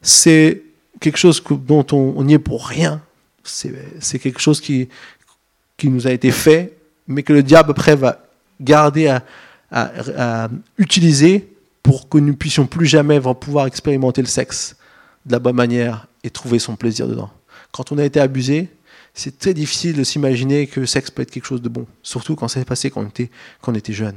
c'est 0.00 0.62
quelque 1.00 1.18
chose 1.18 1.42
dont 1.66 1.86
on 1.92 2.22
n'y 2.24 2.34
est 2.34 2.38
pour 2.38 2.66
rien. 2.66 3.00
C'est 3.44 4.18
quelque 4.18 4.40
chose 4.40 4.60
qui, 4.60 4.88
qui 5.76 5.88
nous 5.88 6.06
a 6.06 6.12
été 6.12 6.30
fait, 6.30 6.76
mais 7.06 7.22
que 7.22 7.32
le 7.32 7.42
diable 7.42 7.70
après 7.70 7.96
va 7.96 8.24
garder 8.60 9.08
à, 9.08 9.24
à, 9.70 10.48
utiliser 10.76 11.48
pour 11.82 12.08
que 12.08 12.18
nous 12.18 12.36
puissions 12.36 12.66
plus 12.66 12.86
jamais 12.86 13.20
pouvoir 13.40 13.66
expérimenter 13.66 14.20
le 14.20 14.26
sexe 14.26 14.76
de 15.24 15.32
la 15.32 15.38
bonne 15.38 15.56
manière 15.56 16.06
et 16.24 16.30
trouver 16.30 16.58
son 16.58 16.76
plaisir 16.76 17.08
dedans. 17.08 17.30
Quand 17.72 17.92
on 17.92 17.98
a 17.98 18.04
été 18.04 18.20
abusé, 18.20 18.68
c'est 19.14 19.38
très 19.38 19.54
difficile 19.54 19.96
de 19.96 20.04
s'imaginer 20.04 20.66
que 20.66 20.80
le 20.80 20.86
sexe 20.86 21.10
peut 21.10 21.22
être 21.22 21.30
quelque 21.30 21.46
chose 21.46 21.62
de 21.62 21.68
bon, 21.68 21.86
surtout 22.02 22.36
quand 22.36 22.48
ça 22.48 22.60
s'est 22.60 22.66
passé 22.66 22.90
quand 22.90 23.02
on 23.02 23.08
était, 23.08 23.30
quand 23.60 23.72
on 23.72 23.74
était 23.74 23.92
jeune. 23.92 24.16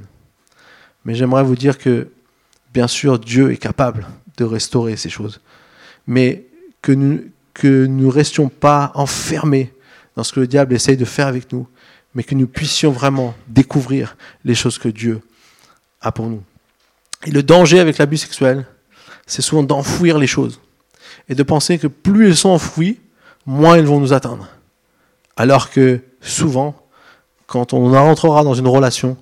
Mais 1.05 1.15
j'aimerais 1.15 1.43
vous 1.43 1.55
dire 1.55 1.77
que, 1.77 2.09
bien 2.73 2.87
sûr, 2.87 3.17
Dieu 3.17 3.51
est 3.51 3.57
capable 3.57 4.07
de 4.37 4.43
restaurer 4.43 4.97
ces 4.97 5.09
choses 5.09 5.39
mais 6.07 6.45
que 6.81 6.91
nous 6.91 7.21
que 7.53 7.85
nous 7.85 8.09
restions 8.09 8.49
pas 8.49 8.91
enfermés 8.95 9.73
dans 10.15 10.23
ce 10.23 10.33
que 10.33 10.39
le 10.39 10.47
diable 10.47 10.73
essaye 10.73 10.97
de 10.97 11.05
faire 11.05 11.27
avec 11.27 11.51
nous, 11.51 11.67
mais 12.15 12.23
que 12.23 12.35
nous 12.35 12.47
puissions 12.47 12.91
vraiment 12.91 13.33
découvrir 13.47 14.15
les 14.43 14.55
choses 14.55 14.77
que 14.77 14.89
Dieu 14.89 15.21
a 16.01 16.11
pour 16.11 16.27
nous. 16.27 16.43
Et 17.25 17.31
le 17.31 17.43
danger 17.43 17.79
avec 17.79 17.97
l'abus 17.97 18.17
sexuel, 18.17 18.65
c'est 19.25 19.41
souvent 19.41 19.63
d'enfouir 19.63 20.17
les 20.17 20.27
choses 20.27 20.59
et 21.29 21.35
de 21.35 21.43
penser 21.43 21.77
que 21.77 21.87
plus 21.87 22.27
elles 22.27 22.37
sont 22.37 22.49
enfouies, 22.49 22.99
moins 23.45 23.75
elles 23.75 23.85
vont 23.85 23.99
nous 23.99 24.13
atteindre. 24.13 24.49
Alors 25.37 25.69
que 25.69 26.01
souvent, 26.19 26.75
quand 27.47 27.73
on 27.73 27.91
rentrera 27.91 28.43
dans 28.43 28.53
une 28.53 28.67
relation, 28.67 29.17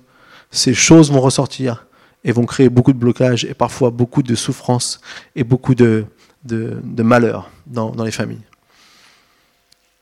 ces 0.50 0.74
choses 0.74 1.12
vont 1.12 1.20
ressortir 1.20 1.86
et 2.24 2.32
vont 2.32 2.46
créer 2.46 2.68
beaucoup 2.68 2.92
de 2.92 2.98
blocages 2.98 3.44
et 3.44 3.54
parfois 3.54 3.90
beaucoup 3.90 4.22
de 4.22 4.34
souffrances 4.34 5.00
et 5.36 5.44
beaucoup 5.44 5.74
de, 5.74 6.06
de, 6.44 7.02
malheur 7.02 7.50
dans, 7.66 7.92
les 8.04 8.10
familles. 8.10 8.42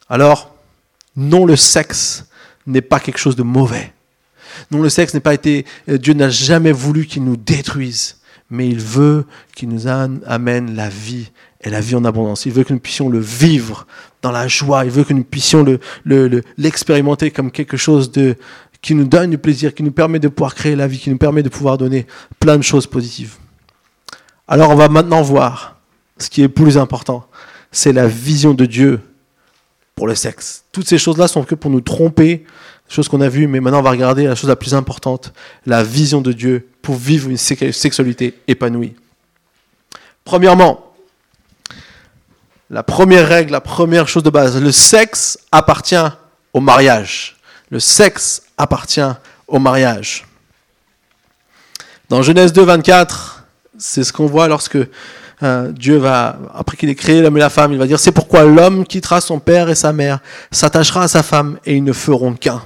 Alors, 0.08 0.54
non, 1.16 1.44
le 1.44 1.56
sexe 1.56 2.26
n'est 2.66 2.82
pas 2.82 3.00
quelque 3.00 3.18
chose 3.18 3.36
de 3.36 3.42
mauvais. 3.42 3.92
Non, 4.70 4.82
le 4.82 4.88
sexe 4.88 5.14
n'est 5.14 5.20
pas 5.20 5.34
été. 5.34 5.66
Euh, 5.88 5.98
Dieu 5.98 6.14
n'a 6.14 6.30
jamais 6.30 6.72
voulu 6.72 7.06
qu'il 7.06 7.24
nous 7.24 7.36
détruise, 7.36 8.18
mais 8.50 8.68
il 8.68 8.80
veut 8.80 9.26
qu'il 9.54 9.68
nous 9.68 9.86
amène 9.86 10.74
la 10.74 10.88
vie 10.88 11.30
et 11.60 11.70
la 11.70 11.80
vie 11.80 11.94
en 11.94 12.04
abondance. 12.04 12.46
Il 12.46 12.52
veut 12.52 12.64
que 12.64 12.72
nous 12.72 12.78
puissions 12.78 13.08
le 13.08 13.18
vivre 13.18 13.86
dans 14.22 14.32
la 14.32 14.48
joie. 14.48 14.84
Il 14.84 14.90
veut 14.90 15.04
que 15.04 15.12
nous 15.12 15.24
puissions 15.24 15.64
l'expérimenter 16.56 17.26
le, 17.26 17.30
comme 17.30 17.50
quelque 17.50 17.76
chose 17.76 18.10
de, 18.10 18.36
qui 18.80 18.94
nous 18.94 19.04
donne 19.04 19.30
du 19.30 19.38
plaisir, 19.38 19.74
qui 19.74 19.82
nous 19.82 19.92
permet 19.92 20.18
de 20.18 20.28
pouvoir 20.28 20.54
créer 20.54 20.76
la 20.76 20.86
vie, 20.86 20.98
qui 20.98 21.10
nous 21.10 21.18
permet 21.18 21.42
de 21.42 21.48
pouvoir 21.48 21.78
donner 21.78 22.06
plein 22.38 22.56
de 22.56 22.62
choses 22.62 22.86
positives. 22.86 23.36
Alors 24.46 24.70
on 24.70 24.76
va 24.76 24.88
maintenant 24.88 25.22
voir 25.22 25.77
ce 26.18 26.30
qui 26.30 26.42
est 26.42 26.48
plus 26.48 26.78
important, 26.78 27.26
c'est 27.72 27.92
la 27.92 28.06
vision 28.06 28.54
de 28.54 28.66
Dieu 28.66 29.00
pour 29.94 30.06
le 30.06 30.14
sexe. 30.14 30.64
Toutes 30.72 30.88
ces 30.88 30.98
choses-là 30.98 31.28
sont 31.28 31.44
que 31.44 31.54
pour 31.54 31.70
nous 31.70 31.80
tromper, 31.80 32.44
choses 32.88 33.08
qu'on 33.08 33.20
a 33.20 33.28
vues, 33.28 33.46
mais 33.46 33.60
maintenant 33.60 33.80
on 33.80 33.82
va 33.82 33.90
regarder 33.90 34.26
la 34.26 34.34
chose 34.34 34.48
la 34.48 34.56
plus 34.56 34.74
importante, 34.74 35.32
la 35.66 35.82
vision 35.82 36.20
de 36.20 36.32
Dieu 36.32 36.68
pour 36.82 36.96
vivre 36.96 37.28
une 37.28 37.36
sexualité 37.36 38.38
épanouie. 38.48 38.94
Premièrement, 40.24 40.92
la 42.70 42.82
première 42.82 43.26
règle, 43.26 43.52
la 43.52 43.60
première 43.60 44.08
chose 44.08 44.22
de 44.22 44.30
base, 44.30 44.60
le 44.60 44.72
sexe 44.72 45.38
appartient 45.50 45.96
au 46.52 46.60
mariage. 46.60 47.36
Le 47.70 47.80
sexe 47.80 48.42
appartient 48.56 49.00
au 49.46 49.58
mariage. 49.58 50.26
Dans 52.08 52.22
Genèse 52.22 52.52
2, 52.52 52.62
24, 52.62 53.44
c'est 53.78 54.04
ce 54.04 54.12
qu'on 54.12 54.26
voit 54.26 54.48
lorsque 54.48 54.78
euh, 55.42 55.70
Dieu 55.70 55.96
va, 55.96 56.38
après 56.54 56.76
qu'il 56.76 56.88
ait 56.88 56.94
créé 56.94 57.20
l'homme 57.20 57.36
et 57.36 57.40
la 57.40 57.50
femme, 57.50 57.72
il 57.72 57.78
va 57.78 57.86
dire, 57.86 58.00
c'est 58.00 58.12
pourquoi 58.12 58.44
l'homme 58.44 58.84
quittera 58.84 59.20
son 59.20 59.38
père 59.38 59.70
et 59.70 59.74
sa 59.74 59.92
mère, 59.92 60.20
s'attachera 60.50 61.04
à 61.04 61.08
sa 61.08 61.22
femme, 61.22 61.58
et 61.64 61.76
ils 61.76 61.84
ne 61.84 61.92
feront 61.92 62.34
qu'un. 62.34 62.62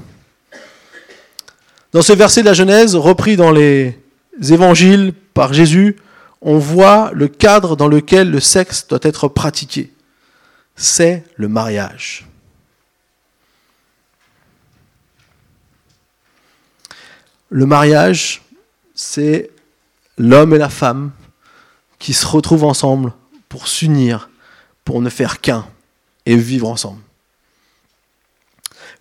Dans 1.93 2.03
ce 2.03 2.15
verset 2.15 2.41
de 2.41 2.47
la 2.47 2.55
Genèse, 2.55 2.97
repris 2.97 3.37
dans 3.37 3.51
les 3.51 3.99
évangiles 4.41 5.13
par 5.35 5.53
Jésus, 5.53 5.97
on 6.41 6.59
voit 6.59 7.11
le 7.13 7.29
cadre 7.29 7.77
dans 7.77 7.89
lequel 7.89 8.31
le 8.31 8.41
sexe 8.41 8.87
doit 8.89 8.99
être 9.03 9.29
pratiqué. 9.29 9.93
C'est 10.75 11.25
le 11.37 11.49
mariage. 11.49 12.27
Le 17.51 17.67
mariage, 17.67 18.43
c'est 18.95 19.51
l'homme 20.17 20.55
et 20.55 20.59
la 20.59 20.71
femme 20.71 21.13
qui 22.03 22.15
se 22.15 22.27
retrouvent 22.27 22.65
ensemble 22.65 23.13
pour 23.49 23.69
s'unir, 23.69 24.29
pour 24.85 25.01
ne 25.01 25.09
faire 25.09 25.41
qu'un 25.41 25.65
et 26.27 26.35
vivre 26.35 26.69
ensemble. 26.69 27.01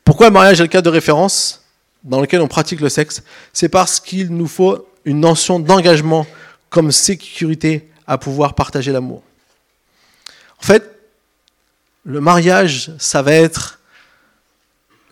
Pourquoi 0.06 0.28
le 0.28 0.34
mariage 0.34 0.60
est 0.60 0.66
le 0.66 0.70
cas 0.70 0.84
de 0.84 0.90
référence 0.90 1.64
dans 2.04 2.22
lequel 2.22 2.42
on 2.42 2.48
pratique 2.48 2.80
le 2.80 2.90
sexe? 2.90 3.24
C'est 3.54 3.70
parce 3.70 4.00
qu'il 4.00 4.30
nous 4.30 4.48
faut 4.48 4.88
une 5.04 5.22
notion 5.22 5.60
d'engagement 5.60 6.28
comme 6.70 6.92
sécurité 6.92 7.90
à 8.06 8.20
pouvoir 8.20 8.54
partager 8.54 8.92
l'amour. 8.92 9.24
En 10.60 10.64
fait, 10.64 10.96
le 12.04 12.22
mariage, 12.22 12.92
ça 13.00 13.24
va 13.24 13.34
être 13.34 13.80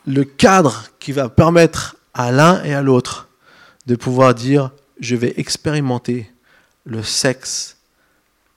le 0.05 0.25
cadre 0.25 0.89
qui 0.99 1.11
va 1.11 1.27
permettre 1.27 1.95
à 2.13 2.31
l'un 2.31 2.63
et 2.63 2.75
à 2.75 2.83
l'autre 2.83 3.29
de 3.87 3.95
pouvoir 3.95 4.35
dire 4.35 4.69
je 4.99 5.15
vais 5.15 5.33
expérimenter 5.37 6.31
le 6.85 7.01
sexe 7.01 7.77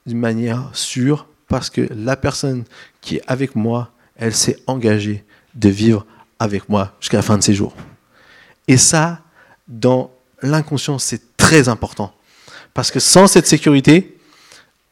d'une 0.07 0.19
manière 0.19 0.71
sûre 0.73 1.27
parce 1.49 1.71
que 1.71 1.87
la 1.95 2.17
personne 2.17 2.65
qui 3.01 3.17
est 3.17 3.23
avec 3.27 3.55
moi, 3.55 3.91
elle 4.17 4.35
s'est 4.35 4.59
engagée 4.67 5.25
de 5.55 5.69
vivre 5.69 6.07
avec 6.39 6.69
moi 6.69 6.95
jusqu'à 7.01 7.19
la 7.19 7.23
fin 7.23 7.37
de 7.37 7.43
ses 7.43 7.55
jours. 7.55 7.75
Et 8.69 8.77
ça, 8.77 9.21
dans 9.69 10.11
l'inconscient, 10.41 10.99
c'est 10.99 11.37
très 11.37 11.69
important. 11.69 12.15
Parce 12.75 12.91
que 12.91 13.01
sans 13.01 13.27
cette 13.27 13.47
sécurité, 13.47 14.17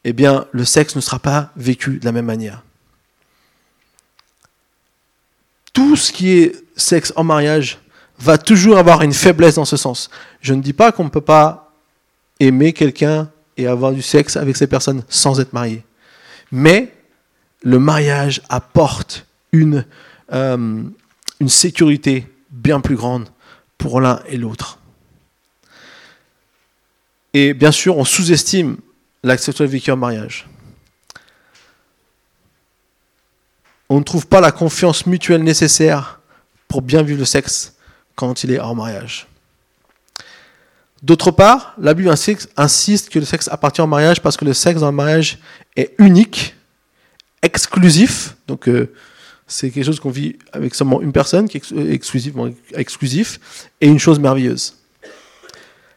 eh 0.03 0.13
bien, 0.13 0.45
le 0.51 0.65
sexe 0.65 0.95
ne 0.95 1.01
sera 1.01 1.19
pas 1.19 1.51
vécu 1.55 1.97
de 1.97 2.05
la 2.05 2.11
même 2.11 2.25
manière. 2.25 2.63
Tout 5.73 5.95
ce 5.95 6.11
qui 6.11 6.31
est 6.31 6.63
sexe 6.75 7.13
en 7.15 7.23
mariage 7.23 7.79
va 8.19 8.37
toujours 8.37 8.77
avoir 8.77 9.01
une 9.01 9.13
faiblesse 9.13 9.55
dans 9.55 9.65
ce 9.65 9.77
sens. 9.77 10.09
Je 10.41 10.53
ne 10.53 10.61
dis 10.61 10.73
pas 10.73 10.91
qu'on 10.91 11.05
ne 11.05 11.09
peut 11.09 11.21
pas 11.21 11.73
aimer 12.39 12.73
quelqu'un 12.73 13.31
et 13.61 13.67
avoir 13.67 13.91
du 13.91 14.01
sexe 14.01 14.37
avec 14.37 14.57
ces 14.57 14.67
personnes 14.67 15.03
sans 15.09 15.39
être 15.39 15.53
marié. 15.53 15.83
Mais 16.51 16.93
le 17.63 17.79
mariage 17.79 18.41
apporte 18.49 19.25
une, 19.51 19.85
euh, 20.33 20.83
sécurité 21.47 22.27
bien 22.49 22.81
plus 22.81 22.95
grande 22.95 23.29
pour 23.77 23.99
l'un 23.99 24.21
et 24.27 24.37
l'autre. 24.37 24.79
Et 27.33 27.53
bien 27.53 27.71
sûr, 27.71 27.97
on 27.97 28.05
sous-estime 28.05 28.77
l'acte 29.23 29.43
sexuel 29.43 29.69
vécu 29.69 29.91
en 29.91 29.97
mariage. 29.97 30.47
On 33.89 33.99
ne 33.99 34.03
trouve 34.03 34.27
pas 34.27 34.39
la 34.39 34.51
confiance 34.51 35.05
mutuelle 35.05 35.43
nécessaire 35.43 36.21
pour 36.67 36.81
bien 36.81 37.01
vivre 37.01 37.19
le 37.19 37.25
sexe 37.25 37.75
quand 38.15 38.43
il 38.43 38.51
est 38.51 38.59
hors 38.59 38.75
mariage. 38.75 39.27
D'autre 41.01 41.31
part, 41.31 41.73
la 41.79 41.95
Bible 41.95 42.09
insiste 42.57 43.09
que 43.09 43.17
le 43.17 43.25
sexe 43.25 43.47
appartient 43.47 43.81
au 43.81 43.87
mariage 43.87 44.21
parce 44.21 44.37
que 44.37 44.45
le 44.45 44.53
sexe 44.53 44.81
dans 44.81 44.91
le 44.91 44.95
mariage 44.95 45.39
est 45.75 45.95
unique, 45.97 46.55
exclusif. 47.41 48.35
Donc, 48.47 48.69
euh, 48.69 48.93
c'est 49.47 49.71
quelque 49.71 49.85
chose 49.85 49.99
qu'on 49.99 50.11
vit 50.11 50.37
avec 50.53 50.75
seulement 50.75 51.01
une 51.01 51.11
personne, 51.11 51.49
qui 51.49 51.57
est 51.57 51.91
exclusivement 51.91 52.49
exclusif, 52.75 53.39
et 53.81 53.87
une 53.87 53.99
chose 53.99 54.19
merveilleuse. 54.19 54.75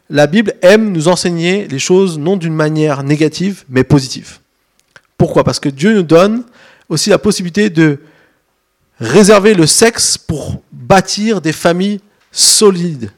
La 0.08 0.26
Bible 0.26 0.54
aime 0.62 0.92
nous 0.92 1.08
enseigner 1.08 1.68
les 1.68 1.78
choses 1.78 2.18
non 2.18 2.36
d'une 2.36 2.54
manière 2.54 3.02
négative, 3.02 3.64
mais 3.68 3.84
positive. 3.84 4.38
Pourquoi? 5.18 5.44
Parce 5.44 5.60
que 5.60 5.68
Dieu 5.68 5.94
nous 5.94 6.02
donne 6.02 6.44
aussi 6.88 7.10
la 7.10 7.18
possibilité 7.18 7.70
de 7.70 7.98
réserver 8.98 9.54
le 9.54 9.66
sexe 9.66 10.16
pour 10.16 10.62
bâtir 10.72 11.40
des 11.40 11.52
familles 11.52 12.00
solides, 12.32 13.10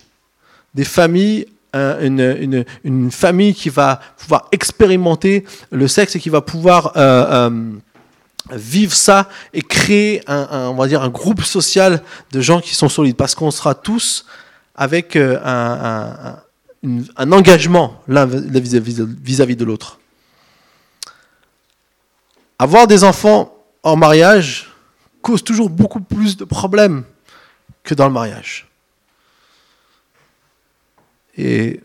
des 0.75 0.85
familles 0.85 1.47
une, 2.01 2.65
une, 2.85 3.11
famille 3.11 3.55
qui 3.55 3.69
va 3.69 4.01
pouvoir 4.19 4.49
expérimenter 4.53 5.45
le 5.71 5.89
sexe 5.89 6.17
et 6.17 6.21
qui 6.21 6.31
va 6.31 6.41
pouvoir 6.41 6.93
euh, 6.97 7.49
euh, 7.51 7.73
vivre 8.53 8.95
ça 8.95 9.29
et 9.53 9.63
créer 9.63 10.23
un, 10.27 11.09
groupe 11.09 11.43
social 11.43 12.03
de 12.33 12.41
gens 12.41 12.61
qui 12.61 12.75
sont 12.75 12.89
solides 12.89 13.17
parce 13.17 13.35
qu'on 13.35 13.51
sera 13.51 13.75
tous 13.75 14.27
avec 14.75 15.17
euh, 15.17 15.39
un, 15.45 16.39
un, 17.17 17.33
engagement 17.33 18.03
l'un 18.09 18.27
vis-à-vis 18.27 19.57
de 19.57 19.65
l'autre. 19.65 19.99
Avoir 22.59 22.87
des 22.87 23.05
enfants 23.05 23.55
en 23.83 23.97
mariage 23.97 24.71
cause 25.23 25.43
toujours 25.43 25.71
beaucoup 25.71 26.01
plus 26.01 26.37
de 26.37 26.45
problèmes 26.45 27.05
que 27.83 27.95
dans 27.95 28.07
le 28.07 28.13
mariage. 28.13 28.66
Et 31.37 31.81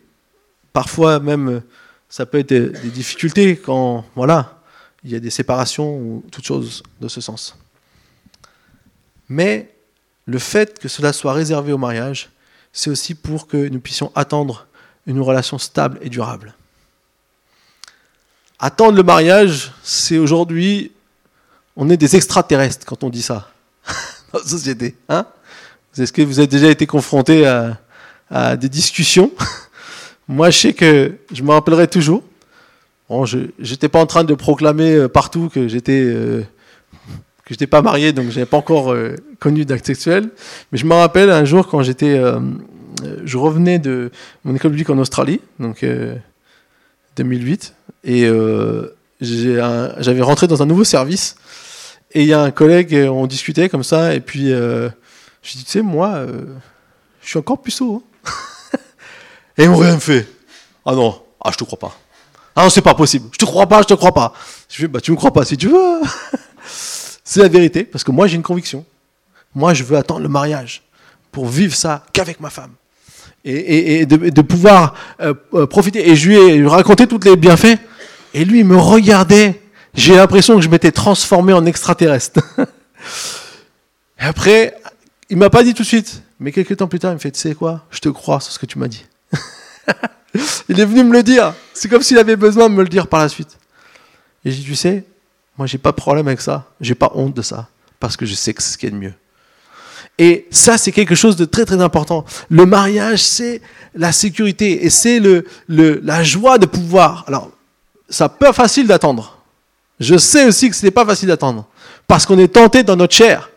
parfois 0.72 1.20
même, 1.20 1.62
ça 2.08 2.26
peut 2.26 2.38
être 2.38 2.52
des 2.52 2.90
difficultés 2.90 3.56
quand, 3.56 4.04
voilà, 4.14 4.60
il 5.04 5.10
y 5.10 5.16
a 5.16 5.20
des 5.20 5.30
séparations 5.30 5.96
ou 5.96 6.24
toutes 6.30 6.44
choses 6.44 6.82
de 7.00 7.08
ce 7.08 7.20
sens. 7.20 7.56
Mais 9.28 9.74
le 10.26 10.38
fait 10.38 10.78
que 10.78 10.88
cela 10.88 11.12
soit 11.12 11.32
réservé 11.32 11.72
au 11.72 11.78
mariage, 11.78 12.30
c'est 12.72 12.90
aussi 12.90 13.14
pour 13.14 13.46
que 13.46 13.68
nous 13.68 13.80
puissions 13.80 14.12
attendre 14.14 14.66
une 15.06 15.20
relation 15.20 15.58
stable 15.58 15.98
et 16.02 16.08
durable. 16.08 16.54
Attendre 18.58 18.96
le 18.96 19.02
mariage, 19.02 19.72
c'est 19.82 20.18
aujourd'hui, 20.18 20.92
on 21.76 21.90
est 21.90 21.96
des 21.96 22.14
extraterrestres 22.14 22.86
quand 22.86 23.02
on 23.02 23.10
dit 23.10 23.22
ça 23.22 23.50
dans 24.32 24.38
la 24.38 24.44
société. 24.44 24.96
Hein? 25.08 25.26
Est-ce 25.98 26.12
que 26.12 26.22
vous 26.22 26.38
avez 26.38 26.46
déjà 26.46 26.68
été 26.68 26.86
confronté 26.86 27.46
à, 27.46 27.78
à 28.32 28.56
des 28.56 28.68
discussions. 28.68 29.30
Moi, 30.28 30.50
je 30.50 30.58
sais 30.58 30.72
que 30.72 31.12
je 31.32 31.42
me 31.42 31.50
rappellerai 31.50 31.86
toujours. 31.86 32.22
Bon, 33.08 33.26
je 33.26 33.38
n'étais 33.58 33.88
pas 33.90 34.00
en 34.00 34.06
train 34.06 34.24
de 34.24 34.34
proclamer 34.34 34.94
euh, 34.94 35.08
partout 35.08 35.50
que 35.52 35.68
j'étais 35.68 36.02
euh, 36.02 36.42
que 37.44 37.64
pas 37.66 37.82
marié, 37.82 38.12
donc 38.12 38.30
je 38.30 38.36
n'avais 38.36 38.46
pas 38.46 38.56
encore 38.56 38.92
euh, 38.92 39.16
connu 39.38 39.66
d'acte 39.66 39.84
sexuel. 39.84 40.30
Mais 40.70 40.78
je 40.78 40.86
me 40.86 40.94
rappelle 40.94 41.30
un 41.30 41.44
jour 41.44 41.68
quand 41.68 41.82
j'étais, 41.82 42.18
je 43.24 43.36
revenais 43.36 43.78
de 43.78 44.10
mon 44.44 44.54
école 44.54 44.70
publique 44.70 44.88
en 44.88 44.96
Australie, 44.96 45.40
donc 45.58 45.84
2008, 47.16 47.74
et 48.04 48.26
j'avais 49.20 50.22
rentré 50.22 50.46
dans 50.46 50.62
un 50.62 50.66
nouveau 50.66 50.84
service. 50.84 51.36
Et 52.12 52.22
il 52.22 52.28
y 52.28 52.32
a 52.32 52.40
un 52.40 52.50
collègue, 52.50 52.94
on 53.10 53.26
discutait 53.26 53.68
comme 53.68 53.84
ça, 53.84 54.14
et 54.14 54.20
puis 54.20 54.48
je 54.48 54.90
dis, 55.42 55.64
tu 55.64 55.70
sais, 55.70 55.82
moi, 55.82 56.24
je 57.20 57.28
suis 57.28 57.38
encore 57.38 57.60
puceau. 57.60 57.96
Hein. 57.96 58.11
Et 59.58 59.64
ils 59.64 59.70
m'ont 59.70 59.76
rien 59.76 59.98
fait. 59.98 60.28
Ah 60.84 60.94
non, 60.94 61.22
ah 61.42 61.50
je 61.52 61.56
te 61.56 61.64
crois 61.64 61.78
pas. 61.78 61.96
Ah 62.54 62.64
non, 62.64 62.70
c'est 62.70 62.82
pas 62.82 62.94
possible. 62.94 63.28
Je 63.32 63.38
te 63.38 63.44
crois 63.44 63.66
pas, 63.66 63.82
je 63.82 63.86
te 63.86 63.94
crois 63.94 64.12
pas. 64.12 64.34
Je 64.68 64.82
fais, 64.82 64.88
bah 64.88 65.00
tu 65.00 65.10
me 65.10 65.16
crois 65.16 65.32
pas 65.32 65.44
si 65.44 65.56
tu 65.56 65.68
veux. 65.68 66.00
c'est 67.24 67.40
la 67.40 67.48
vérité, 67.48 67.84
parce 67.84 68.04
que 68.04 68.10
moi 68.10 68.26
j'ai 68.26 68.36
une 68.36 68.42
conviction. 68.42 68.84
Moi 69.54 69.74
je 69.74 69.84
veux 69.84 69.96
attendre 69.96 70.20
le 70.20 70.28
mariage 70.28 70.82
pour 71.30 71.46
vivre 71.46 71.74
ça 71.74 72.04
qu'avec 72.12 72.40
ma 72.40 72.50
femme. 72.50 72.72
Et, 73.44 74.06
de, 74.06 74.42
pouvoir 74.42 74.94
euh, 75.20 75.34
euh, 75.54 75.66
profiter. 75.66 76.08
Et 76.08 76.14
je 76.14 76.28
lui 76.28 76.36
ai 76.36 76.64
raconté 76.64 77.08
tous 77.08 77.18
les 77.24 77.34
bienfaits. 77.34 77.76
Et 78.34 78.44
lui, 78.44 78.60
il 78.60 78.64
me 78.64 78.76
regardait. 78.76 79.60
J'ai 79.94 80.14
l'impression 80.14 80.54
que 80.54 80.62
je 80.62 80.68
m'étais 80.68 80.92
transformé 80.92 81.52
en 81.52 81.66
extraterrestre. 81.66 82.40
et 84.20 84.24
après, 84.24 84.76
il 85.28 85.36
m'a 85.36 85.50
pas 85.50 85.64
dit 85.64 85.74
tout 85.74 85.82
de 85.82 85.88
suite. 85.88 86.22
Mais 86.42 86.50
quelques 86.50 86.76
temps 86.76 86.88
plus 86.88 86.98
tard, 86.98 87.12
il 87.12 87.14
me 87.14 87.20
fait, 87.20 87.30
tu 87.30 87.38
sais 87.38 87.54
quoi? 87.54 87.86
Je 87.90 88.00
te 88.00 88.08
crois 88.08 88.40
sur 88.40 88.52
ce 88.52 88.58
que 88.58 88.66
tu 88.66 88.76
m'as 88.76 88.88
dit. 88.88 89.04
il 90.68 90.80
est 90.80 90.84
venu 90.84 91.04
me 91.04 91.12
le 91.12 91.22
dire. 91.22 91.54
C'est 91.72 91.88
comme 91.88 92.02
s'il 92.02 92.18
avait 92.18 92.34
besoin 92.34 92.68
de 92.68 92.74
me 92.74 92.82
le 92.82 92.88
dire 92.88 93.06
par 93.06 93.20
la 93.20 93.28
suite. 93.28 93.56
Et 94.44 94.50
j'ai 94.50 94.56
dit, 94.58 94.64
tu 94.64 94.74
sais, 94.74 95.04
moi 95.56 95.68
j'ai 95.68 95.78
pas 95.78 95.92
de 95.92 95.96
problème 95.96 96.26
avec 96.26 96.40
ça. 96.40 96.64
J'ai 96.80 96.96
pas 96.96 97.12
honte 97.14 97.34
de 97.34 97.42
ça. 97.42 97.68
Parce 98.00 98.16
que 98.16 98.26
je 98.26 98.34
sais 98.34 98.52
que 98.52 98.60
c'est 98.60 98.72
ce 98.72 98.78
qui 98.78 98.86
est 98.86 98.90
de 98.90 98.96
mieux. 98.96 99.14
Et 100.18 100.48
ça, 100.50 100.78
c'est 100.78 100.90
quelque 100.90 101.14
chose 101.14 101.36
de 101.36 101.44
très 101.44 101.64
très 101.64 101.80
important. 101.80 102.24
Le 102.50 102.66
mariage, 102.66 103.22
c'est 103.22 103.62
la 103.94 104.10
sécurité 104.10 104.84
et 104.84 104.90
c'est 104.90 105.20
le, 105.20 105.44
la 105.68 106.24
joie 106.24 106.58
de 106.58 106.66
pouvoir. 106.66 107.24
Alors, 107.28 107.52
ça 108.08 108.28
peut 108.28 108.46
être 108.46 108.54
facile 108.56 108.88
d'attendre. 108.88 109.38
Je 110.00 110.18
sais 110.18 110.44
aussi 110.44 110.68
que 110.68 110.74
ce 110.74 110.84
n'est 110.84 110.90
pas 110.90 111.06
facile 111.06 111.28
d'attendre. 111.28 111.66
Parce 112.08 112.26
qu'on 112.26 112.38
est 112.40 112.52
tenté 112.52 112.82
dans 112.82 112.96
notre 112.96 113.14
chair. 113.14 113.48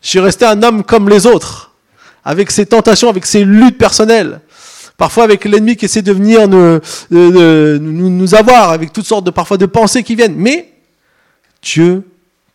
Je 0.00 0.08
suis 0.08 0.20
resté 0.20 0.46
un 0.46 0.62
homme 0.62 0.82
comme 0.84 1.06
les 1.10 1.26
autres 1.26 1.69
avec 2.24 2.50
ses 2.50 2.66
tentations, 2.66 3.08
avec 3.08 3.26
ses 3.26 3.44
luttes 3.44 3.78
personnelles, 3.78 4.40
parfois 4.96 5.24
avec 5.24 5.44
l'ennemi 5.44 5.76
qui 5.76 5.86
essaie 5.86 6.02
de 6.02 6.12
venir 6.12 6.48
nous, 6.48 6.80
nous, 7.10 8.34
avoir, 8.34 8.70
avec 8.70 8.92
toutes 8.92 9.06
sortes 9.06 9.24
de 9.24 9.30
parfois 9.30 9.56
de 9.56 9.66
pensées 9.66 10.02
qui 10.02 10.14
viennent. 10.14 10.36
Mais 10.36 10.72
Dieu 11.62 12.06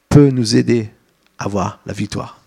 peut 0.10 0.30
nous 0.30 0.56
aider 0.56 0.89
à 1.38 1.45
avoir 1.45 1.80
la 1.86 1.93
victoire. 1.93 2.41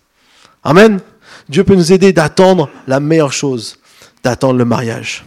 Amen. 0.63 0.99
Dieu 1.47 1.63
peut 1.63 1.75
nous 1.75 1.91
aider 1.91 2.13
d'attendre 2.13 2.69
la 2.87 2.99
meilleure 2.99 3.33
chose, 3.33 3.79
d'attendre 4.23 4.57
le 4.57 4.65
mariage. 4.65 5.25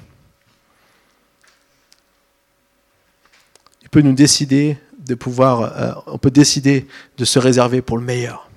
Il 3.82 3.88
peut 3.88 4.00
nous 4.00 4.14
décider 4.14 4.78
de 4.98 5.14
pouvoir, 5.14 5.60
euh, 5.76 5.92
on 6.06 6.18
peut 6.18 6.30
décider 6.30 6.86
de 7.18 7.24
se 7.24 7.38
réserver 7.38 7.82
pour 7.82 7.98
le 7.98 8.04
meilleur. 8.04 8.48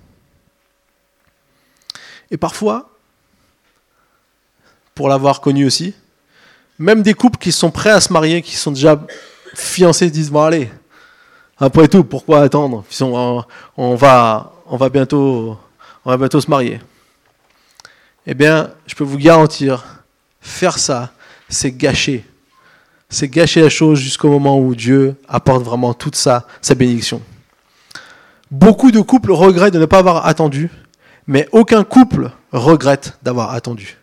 Et 2.32 2.38
parfois, 2.38 2.95
pour 4.96 5.10
l'avoir 5.10 5.42
connu 5.42 5.66
aussi, 5.66 5.94
même 6.80 7.04
des 7.04 7.14
couples 7.14 7.38
qui 7.38 7.52
sont 7.52 7.70
prêts 7.70 7.92
à 7.92 8.02
se 8.02 8.12
marier, 8.12 8.42
qui 8.42 8.56
sont 8.56 8.72
déjà 8.72 9.00
fiancés, 9.54 10.10
disent 10.10 10.32
bon 10.32 10.42
allez, 10.42 10.70
après 11.58 11.88
tout, 11.88 12.04
pourquoi 12.04 12.42
attendre? 12.42 12.84
On 13.78 13.96
va, 13.96 14.54
on 14.66 14.78
va 14.78 14.90
bientôt, 14.90 15.58
on 16.04 16.10
va 16.10 16.18
bientôt 16.18 16.42
se 16.42 16.50
marier. 16.50 16.82
Eh 18.26 18.34
bien, 18.34 18.72
je 18.88 18.96
peux 18.96 19.04
vous 19.04 19.18
garantir, 19.18 20.04
faire 20.42 20.80
ça, 20.80 21.12
c'est 21.48 21.72
gâcher. 21.72 22.26
C'est 23.10 23.28
gâcher 23.28 23.62
la 23.62 23.70
chose 23.70 24.00
jusqu'au 24.00 24.30
moment 24.30 24.58
où 24.60 24.76
Dieu 24.76 25.16
apporte 25.28 25.64
vraiment 25.64 25.94
toute 25.94 26.16
ça, 26.16 26.48
sa 26.62 26.74
bénédiction. 26.76 27.22
Beaucoup 28.50 28.92
de 28.92 29.00
couples 29.00 29.32
regrettent 29.32 29.74
de 29.74 29.80
ne 29.80 29.86
pas 29.86 30.00
avoir 30.00 30.26
attendu, 30.26 30.70
mais 31.28 31.48
aucun 31.52 31.84
couple 31.84 32.32
regrette 32.52 33.18
d'avoir 33.24 33.52
attendu. 33.52 33.98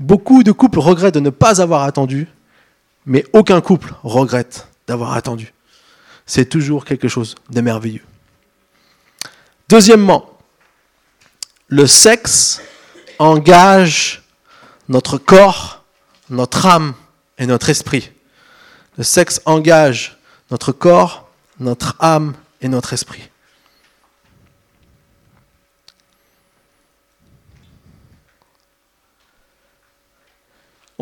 Beaucoup 0.00 0.42
de 0.42 0.50
couples 0.50 0.78
regrettent 0.78 1.14
de 1.14 1.20
ne 1.20 1.28
pas 1.28 1.60
avoir 1.60 1.82
attendu, 1.82 2.26
mais 3.04 3.24
aucun 3.34 3.60
couple 3.60 3.92
regrette 4.02 4.66
d'avoir 4.86 5.12
attendu. 5.12 5.52
C'est 6.24 6.46
toujours 6.46 6.86
quelque 6.86 7.06
chose 7.06 7.34
de 7.50 7.60
merveilleux. 7.60 8.02
Deuxièmement, 9.68 10.30
le 11.68 11.86
sexe 11.86 12.62
engage 13.18 14.22
notre 14.88 15.18
corps, 15.18 15.84
notre 16.30 16.66
âme 16.66 16.94
et 17.36 17.46
notre 17.46 17.68
esprit. 17.68 18.10
Le 18.96 19.04
sexe 19.04 19.42
engage 19.44 20.18
notre 20.50 20.72
corps, 20.72 21.28
notre 21.58 21.94
âme 22.00 22.34
et 22.62 22.68
notre 22.68 22.94
esprit. 22.94 23.28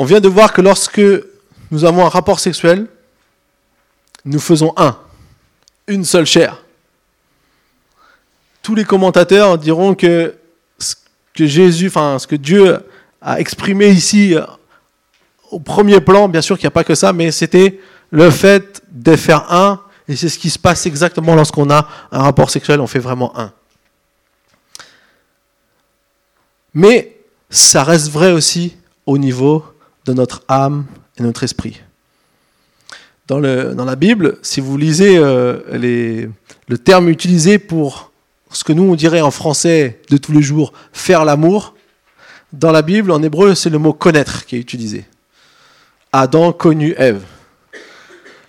On 0.00 0.04
vient 0.04 0.20
de 0.20 0.28
voir 0.28 0.52
que 0.52 0.60
lorsque 0.60 1.02
nous 1.72 1.84
avons 1.84 2.06
un 2.06 2.08
rapport 2.08 2.38
sexuel, 2.38 2.86
nous 4.24 4.38
faisons 4.38 4.72
un, 4.76 4.96
une 5.88 6.04
seule 6.04 6.24
chair. 6.24 6.62
Tous 8.62 8.76
les 8.76 8.84
commentateurs 8.84 9.58
diront 9.58 9.96
que 9.96 10.36
ce 10.78 10.94
que 11.34 11.46
Jésus, 11.46 11.88
enfin 11.88 12.16
que 12.28 12.36
Dieu 12.36 12.78
a 13.20 13.40
exprimé 13.40 13.88
ici 13.88 14.36
euh, 14.36 14.42
au 15.50 15.58
premier 15.58 16.00
plan, 16.00 16.28
bien 16.28 16.42
sûr 16.42 16.56
qu'il 16.56 16.66
n'y 16.66 16.68
a 16.68 16.78
pas 16.78 16.84
que 16.84 16.94
ça, 16.94 17.12
mais 17.12 17.32
c'était 17.32 17.80
le 18.10 18.30
fait 18.30 18.80
de 18.92 19.16
faire 19.16 19.52
un, 19.52 19.82
et 20.06 20.14
c'est 20.14 20.28
ce 20.28 20.38
qui 20.38 20.50
se 20.50 20.60
passe 20.60 20.86
exactement 20.86 21.34
lorsqu'on 21.34 21.70
a 21.70 21.88
un 22.12 22.22
rapport 22.22 22.50
sexuel, 22.50 22.80
on 22.80 22.86
fait 22.86 23.00
vraiment 23.00 23.36
un. 23.36 23.52
Mais 26.72 27.16
ça 27.50 27.82
reste 27.82 28.12
vrai 28.12 28.30
aussi 28.30 28.76
au 29.04 29.18
niveau 29.18 29.64
de 30.08 30.14
notre 30.14 30.42
âme 30.48 30.86
et 31.18 31.22
notre 31.22 31.44
esprit. 31.44 31.80
Dans, 33.26 33.38
le, 33.38 33.74
dans 33.74 33.84
la 33.84 33.94
Bible, 33.94 34.38
si 34.42 34.60
vous 34.60 34.78
lisez 34.78 35.18
euh, 35.18 35.60
les, 35.72 36.30
le 36.66 36.78
terme 36.78 37.10
utilisé 37.10 37.58
pour 37.58 38.10
ce 38.50 38.64
que 38.64 38.72
nous 38.72 38.84
on 38.84 38.94
dirait 38.94 39.20
en 39.20 39.30
français 39.30 40.00
de 40.08 40.16
tous 40.16 40.32
les 40.32 40.40
jours, 40.40 40.72
faire 40.92 41.26
l'amour, 41.26 41.74
dans 42.54 42.72
la 42.72 42.80
Bible, 42.80 43.10
en 43.10 43.22
hébreu, 43.22 43.54
c'est 43.54 43.68
le 43.68 43.76
mot 43.76 43.92
connaître 43.92 44.46
qui 44.46 44.56
est 44.56 44.58
utilisé. 44.58 45.04
Adam 46.10 46.52
connu 46.52 46.94
Ève. 46.96 47.22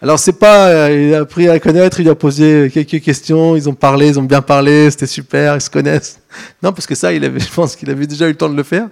Alors 0.02 0.18
c'est 0.18 0.40
pas, 0.40 0.70
euh, 0.70 1.08
il 1.10 1.14
a 1.14 1.20
appris 1.20 1.50
à 1.50 1.60
connaître, 1.60 2.00
il 2.00 2.08
a 2.08 2.16
posé 2.16 2.72
quelques 2.74 3.04
questions, 3.04 3.58
ils 3.58 3.68
ont 3.68 3.74
parlé, 3.74 4.08
ils 4.08 4.20
ont 4.20 4.24
bien 4.24 4.42
parlé, 4.42 4.90
c'était 4.90 5.08
super, 5.08 5.56
ils 5.56 5.62
se 5.62 5.70
connaissent. 5.70 6.22
Non, 6.64 6.72
parce 6.72 6.88
que 6.88 6.96
ça, 6.96 7.12
il 7.12 7.26
avait, 7.26 7.40
je 7.50 7.52
pense 7.52 7.76
qu'il 7.76 7.90
avait 7.90 8.08
déjà 8.08 8.28
eu 8.28 8.30
le 8.30 8.38
temps 8.38 8.50
de 8.50 8.56
le 8.56 8.64
faire 8.64 8.88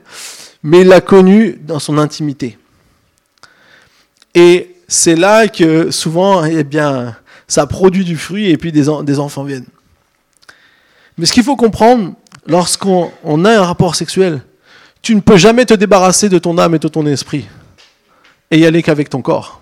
mais 0.63 0.81
il 0.81 0.87
l'a 0.87 1.01
connu 1.01 1.59
dans 1.61 1.79
son 1.79 1.97
intimité. 1.97 2.57
Et 4.33 4.75
c'est 4.87 5.15
là 5.15 5.47
que 5.47 5.91
souvent, 5.91 6.45
eh 6.45 6.63
bien, 6.63 7.15
ça 7.47 7.65
produit 7.65 8.03
du 8.03 8.17
fruit 8.17 8.49
et 8.49 8.57
puis 8.57 8.71
des, 8.71 8.89
enfants 9.19 9.43
viennent. 9.43 9.65
Mais 11.17 11.25
ce 11.25 11.33
qu'il 11.33 11.43
faut 11.43 11.55
comprendre, 11.55 12.13
lorsqu'on 12.45 13.45
a 13.45 13.57
un 13.57 13.63
rapport 13.63 13.95
sexuel, 13.95 14.41
tu 15.01 15.15
ne 15.15 15.21
peux 15.21 15.37
jamais 15.37 15.65
te 15.65 15.73
débarrasser 15.73 16.29
de 16.29 16.37
ton 16.37 16.57
âme 16.57 16.75
et 16.75 16.79
de 16.79 16.87
ton 16.87 17.05
esprit 17.05 17.47
et 18.51 18.59
y 18.59 18.65
aller 18.65 18.83
qu'avec 18.83 19.09
ton 19.09 19.21
corps. 19.21 19.61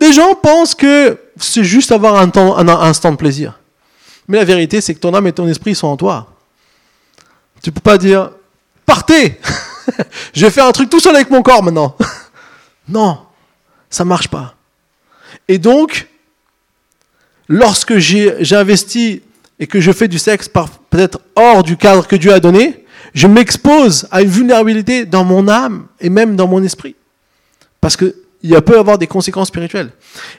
Des 0.00 0.12
gens 0.12 0.34
pensent 0.34 0.74
que 0.74 1.18
c'est 1.36 1.64
juste 1.64 1.92
avoir 1.92 2.16
un, 2.16 2.30
un 2.34 2.68
instant 2.68 3.10
de 3.10 3.16
plaisir. 3.16 3.58
Mais 4.28 4.38
la 4.38 4.44
vérité, 4.44 4.80
c'est 4.80 4.94
que 4.94 5.00
ton 5.00 5.14
âme 5.14 5.26
et 5.26 5.32
ton 5.32 5.48
esprit 5.48 5.74
sont 5.74 5.88
en 5.88 5.96
toi. 5.96 6.34
Tu 7.62 7.70
ne 7.70 7.74
peux 7.74 7.80
pas 7.80 7.98
dire, 7.98 8.30
partez 8.88 9.38
Je 10.34 10.44
vais 10.44 10.50
faire 10.50 10.66
un 10.66 10.72
truc 10.72 10.90
tout 10.90 10.98
seul 10.98 11.14
avec 11.14 11.30
mon 11.30 11.42
corps 11.42 11.62
maintenant. 11.62 11.96
non, 12.88 13.18
ça 13.88 14.04
ne 14.04 14.08
marche 14.08 14.28
pas. 14.28 14.56
Et 15.46 15.58
donc, 15.58 16.08
lorsque 17.48 17.98
j'ai 17.98 18.54
investi 18.54 19.22
et 19.60 19.66
que 19.66 19.80
je 19.80 19.92
fais 19.92 20.08
du 20.08 20.18
sexe 20.18 20.48
peut-être 20.48 21.20
hors 21.36 21.62
du 21.62 21.76
cadre 21.76 22.06
que 22.06 22.16
Dieu 22.16 22.32
a 22.32 22.40
donné, 22.40 22.84
je 23.14 23.26
m'expose 23.26 24.06
à 24.10 24.22
une 24.22 24.28
vulnérabilité 24.28 25.04
dans 25.04 25.24
mon 25.24 25.48
âme 25.48 25.86
et 26.00 26.10
même 26.10 26.36
dans 26.36 26.46
mon 26.46 26.62
esprit. 26.62 26.94
Parce 27.80 27.96
qu'il 27.96 28.12
peut 28.42 28.74
y 28.74 28.78
avoir 28.78 28.98
des 28.98 29.06
conséquences 29.06 29.48
spirituelles. 29.48 29.90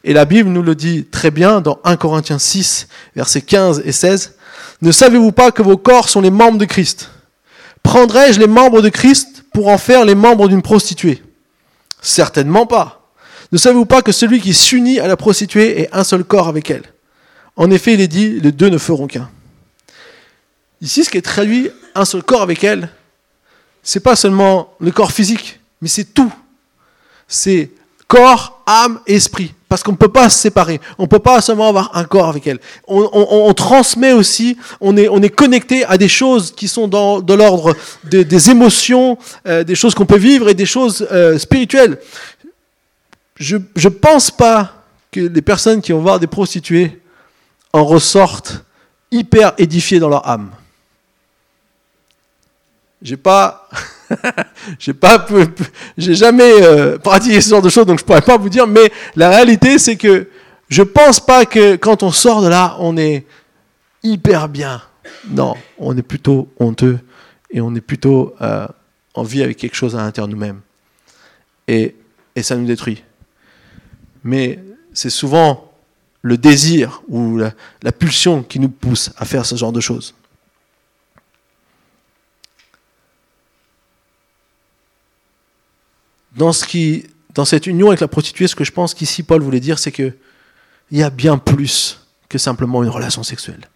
Et 0.04 0.14
la 0.14 0.26
Bible 0.26 0.50
nous 0.50 0.62
le 0.62 0.76
dit 0.76 1.06
très 1.06 1.32
bien 1.32 1.62
dans 1.62 1.80
1 1.84 1.98
Corinthiens 1.98 2.40
6, 2.40 2.88
versets 3.16 3.42
15 3.42 3.84
et 3.86 3.92
16. 3.92 4.36
Ne 4.82 4.92
savez-vous 4.92 5.32
pas 5.32 5.52
que 5.52 5.62
vos 5.62 5.78
corps 5.78 6.08
sont 6.08 6.22
les 6.22 6.32
membres 6.32 6.58
de 6.58 6.66
Christ? 6.66 7.10
Prendrais-je 7.90 8.40
les 8.40 8.46
membres 8.46 8.84
de 8.84 8.90
Christ 8.90 9.46
pour 9.52 9.68
en 9.68 9.80
faire 9.80 10.06
les 10.06 10.14
membres 10.14 10.48
d'une 10.48 10.62
prostituée? 10.62 11.24
Certainement 12.04 12.68
pas. 12.68 13.12
Ne 13.52 13.58
savez-vous 13.58 13.88
pas 13.88 14.04
que 14.04 14.12
celui 14.12 14.40
qui 14.40 14.54
s'unit 14.54 15.00
à 15.00 15.08
la 15.08 15.18
prostituée 15.18 15.82
est 15.82 15.90
un 15.92 16.04
seul 16.04 16.24
corps 16.24 16.48
avec 16.48 16.70
elle? 16.70 16.84
En 17.56 17.72
effet, 17.72 17.96
il 17.96 18.00
est 18.00 18.08
dit, 18.08 18.40
les 18.42 18.52
deux 18.52 18.70
ne 18.70 18.78
feront 18.78 19.08
qu'un. 19.08 19.28
Ici, 20.82 21.04
ce 21.04 21.10
qui 21.10 21.18
est 21.18 21.24
traduit, 21.24 21.72
un 21.96 22.06
seul 22.06 22.22
corps 22.22 22.44
avec 22.44 22.64
elle, 22.64 22.90
c'est 23.82 24.02
pas 24.02 24.16
seulement 24.16 24.76
le 24.80 24.92
corps 24.92 25.12
physique, 25.12 25.60
mais 25.82 25.88
c'est 25.88 26.14
tout. 26.14 26.32
C'est 27.28 27.72
corps, 28.08 28.62
âme, 28.68 29.00
esprit 29.08 29.56
parce 29.70 29.84
qu'on 29.84 29.92
ne 29.92 29.98
peut 29.98 30.12
pas 30.12 30.30
se 30.30 30.40
séparer. 30.40 30.82
On 30.98 31.04
ne 31.04 31.08
peut 31.08 31.20
pas 31.20 31.42
seulement 31.42 31.70
avoir 31.70 31.96
un 31.96 32.04
corps 32.04 32.28
avec 32.28 32.48
elle. 32.48 32.60
On, 32.88 33.54
transmet 33.54 34.12
aussi, 34.12 34.58
on 34.82 34.98
est, 34.98 35.08
on 35.08 35.22
est 35.22 35.30
connecté 35.30 35.86
à 35.86 35.98
des 35.98 36.08
choses 36.08 36.52
qui 36.52 36.68
sont 36.68 36.88
dans, 36.88 37.22
de 37.22 37.34
l'ordre 37.36 37.76
des 38.04 38.50
émotions, 38.50 39.18
euh, 39.48 39.64
des 39.64 39.76
choses 39.76 39.94
qu'on 39.94 40.08
peut 40.08 40.18
vivre 40.18 40.50
et 40.50 40.56
des 40.56 40.66
choses 40.66 41.08
euh, 41.12 41.38
spirituelles. 41.38 42.00
Je 43.38 43.58
ne 43.58 43.90
pense 43.90 44.32
pas 44.32 44.74
que 45.12 45.22
les 45.22 45.42
personnes 45.42 45.82
qui 45.82 45.92
vont 45.92 46.02
voir 46.02 46.20
des 46.20 46.28
prostituées 46.28 47.00
en 47.72 47.86
ressortent 47.86 48.64
hyper 49.12 49.54
édifiées 49.60 50.00
dans 50.00 50.10
leur 50.10 50.28
âme. 50.28 50.50
J'ai 53.02 53.18
pas, 53.18 53.70
j'ai 54.80 54.94
pas, 54.94 55.26
j'ai 55.98 56.16
jamais 56.16 56.52
euh, 56.62 56.98
pratiqué 56.98 57.42
ce 57.42 57.50
genre 57.50 57.62
de 57.62 57.70
choses, 57.70 57.86
donc 57.86 58.00
je 58.00 58.06
pourrais 58.06 58.22
pas 58.22 58.38
vous 58.38 58.50
dire. 58.50 58.68
Mais 58.68 58.92
la 59.16 59.30
réalité, 59.30 59.78
c'est 59.78 59.96
que 59.96 60.28
je 60.68 60.84
pense 60.84 61.20
pas 61.20 61.46
que 61.46 61.76
quand 61.76 62.04
on 62.04 62.12
sort 62.12 62.42
de 62.42 62.48
là, 62.48 62.76
on 62.80 62.98
est 62.98 63.26
hyper 64.04 64.50
bien. 64.50 64.82
Non, 65.30 65.56
on 65.78 65.98
est 65.98 66.04
plutôt 66.04 66.50
honteux 66.60 67.00
et 67.52 67.62
on 67.62 67.74
est 67.76 67.82
plutôt 67.82 68.36
euh, 68.42 68.68
en 69.16 69.24
vie 69.24 69.44
avec 69.44 69.58
quelque 69.58 69.76
chose 69.76 69.96
à 69.96 70.00
l'intérieur 70.00 70.28
de 70.28 70.34
nous-mêmes. 70.34 70.62
Et, 71.68 71.96
ça 72.42 72.56
nous 72.56 72.66
détruit. 72.66 73.04
Mais 74.24 74.60
c'est 74.94 75.10
souvent 75.10 75.74
le 76.22 76.38
désir 76.38 77.02
ou 77.10 77.38
la 77.38 77.92
pulsion 77.92 78.44
qui 78.44 78.62
nous 78.62 78.70
pousse 78.70 79.12
à 79.18 79.26
faire 79.26 79.46
ce 79.46 79.58
genre 79.58 79.74
de 79.74 79.82
choses. 79.82 80.16
Dans, 86.40 86.54
ce 86.54 86.66
qui, 86.66 87.06
dans 87.36 87.44
cette 87.44 87.68
union 87.68 87.90
avec 87.90 88.00
la 88.00 88.08
prostituée, 88.08 88.48
ce 88.48 88.56
que 88.56 88.64
je 88.64 88.72
pense 88.72 88.94
qu'ici 88.94 89.24
Paul 89.24 89.42
voulait 89.42 89.60
dire, 89.60 89.78
c'est 89.78 89.92
qu'il 89.92 90.14
y 90.92 91.04
a 91.04 91.10
bien 91.10 91.38
plus 91.38 92.00
que 92.30 92.38
simplement 92.38 92.82
une 92.82 92.90
relation 92.90 93.24
sexuelle. 93.24 93.68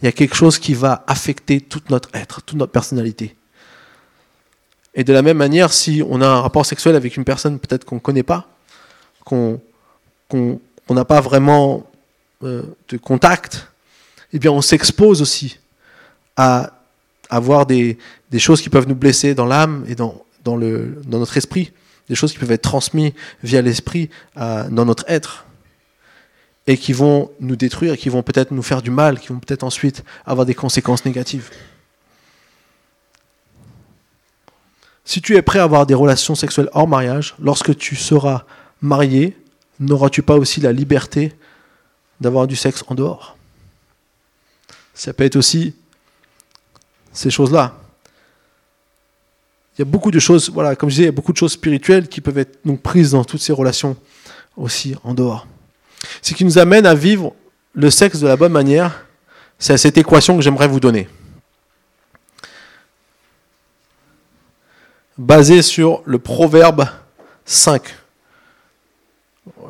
Il 0.00 0.06
y 0.06 0.08
a 0.08 0.12
quelque 0.12 0.34
chose 0.34 0.58
qui 0.58 0.72
va 0.72 1.04
affecter 1.06 1.60
tout 1.60 1.82
notre 1.90 2.08
être, 2.14 2.40
toute 2.42 2.56
notre 2.56 2.72
personnalité. 2.72 3.36
Et 4.94 5.04
de 5.04 5.12
la 5.12 5.20
même 5.20 5.36
manière, 5.36 5.70
si 5.70 6.02
on 6.08 6.22
a 6.22 6.26
un 6.26 6.40
rapport 6.40 6.64
sexuel 6.64 6.96
avec 6.96 7.18
une 7.18 7.24
personne 7.24 7.58
peut-être 7.58 7.84
qu'on 7.84 7.96
ne 7.96 8.00
connaît 8.00 8.22
pas, 8.22 8.48
qu'on 9.24 9.60
n'a 10.88 11.04
pas 11.04 11.20
vraiment 11.20 11.90
euh, 12.42 12.62
de 12.88 12.96
contact, 12.96 13.68
eh 14.32 14.38
bien 14.38 14.50
on 14.50 14.62
s'expose 14.62 15.20
aussi 15.20 15.58
à 16.38 16.72
avoir 17.28 17.66
des, 17.66 17.98
des, 18.30 18.38
choses 18.38 18.62
qui 18.62 18.70
peuvent 18.70 18.88
nous 18.88 18.94
blesser 18.94 19.34
dans 19.34 19.44
l'âme 19.44 19.84
et 19.86 19.94
dans, 19.94 20.24
dans, 20.42 20.56
le, 20.56 21.02
dans 21.06 21.18
notre 21.18 21.36
esprit, 21.36 21.72
des 22.08 22.14
choses 22.14 22.32
qui 22.32 22.38
peuvent 22.38 22.50
être 22.50 22.62
transmises 22.62 23.12
via 23.42 23.62
l'esprit 23.62 24.10
dans 24.36 24.84
notre 24.84 25.04
être 25.08 25.46
et 26.66 26.76
qui 26.76 26.92
vont 26.92 27.30
nous 27.40 27.56
détruire, 27.56 27.96
qui 27.96 28.08
vont 28.10 28.22
peut-être 28.22 28.50
nous 28.50 28.62
faire 28.62 28.82
du 28.82 28.90
mal, 28.90 29.18
qui 29.18 29.28
vont 29.28 29.38
peut-être 29.38 29.64
ensuite 29.64 30.04
avoir 30.26 30.44
des 30.44 30.54
conséquences 30.54 31.04
négatives. 31.04 31.50
Si 35.04 35.22
tu 35.22 35.36
es 35.36 35.42
prêt 35.42 35.60
à 35.60 35.62
avoir 35.62 35.86
des 35.86 35.94
relations 35.94 36.34
sexuelles 36.34 36.68
hors 36.72 36.86
mariage, 36.86 37.34
lorsque 37.40 37.74
tu 37.74 37.96
seras 37.96 38.44
marié, 38.82 39.34
n'auras-tu 39.80 40.22
pas 40.22 40.36
aussi 40.36 40.60
la 40.60 40.72
liberté 40.72 41.32
d'avoir 42.20 42.46
du 42.46 42.56
sexe 42.56 42.84
en 42.88 42.94
dehors? 42.94 43.38
Ça 44.92 45.14
peut 45.14 45.24
être 45.24 45.36
aussi 45.36 45.74
ces 47.14 47.30
choses-là. 47.30 47.74
Il 49.78 49.82
y 49.82 49.82
a 49.82 49.84
beaucoup 49.84 50.10
de 50.10 50.18
choses, 50.18 50.50
voilà, 50.50 50.74
comme 50.74 50.88
je 50.88 50.94
disais, 50.94 51.02
il 51.04 51.06
y 51.06 51.10
a 51.10 51.12
beaucoup 51.12 51.32
de 51.32 51.36
choses 51.36 51.52
spirituelles 51.52 52.08
qui 52.08 52.20
peuvent 52.20 52.38
être 52.38 52.58
donc 52.64 52.82
prises 52.82 53.12
dans 53.12 53.22
toutes 53.22 53.40
ces 53.40 53.52
relations 53.52 53.96
aussi 54.56 54.96
en 55.04 55.14
dehors. 55.14 55.46
Ce 56.20 56.34
qui 56.34 56.44
nous 56.44 56.58
amène 56.58 56.84
à 56.84 56.94
vivre 56.94 57.32
le 57.74 57.88
sexe 57.88 58.18
de 58.18 58.26
la 58.26 58.36
bonne 58.36 58.50
manière, 58.50 59.06
c'est 59.56 59.76
cette 59.76 59.96
équation 59.96 60.36
que 60.36 60.42
j'aimerais 60.42 60.66
vous 60.66 60.80
donner. 60.80 61.08
Basée 65.16 65.62
sur 65.62 66.02
le 66.06 66.18
proverbe 66.18 66.88
5. 67.44 67.82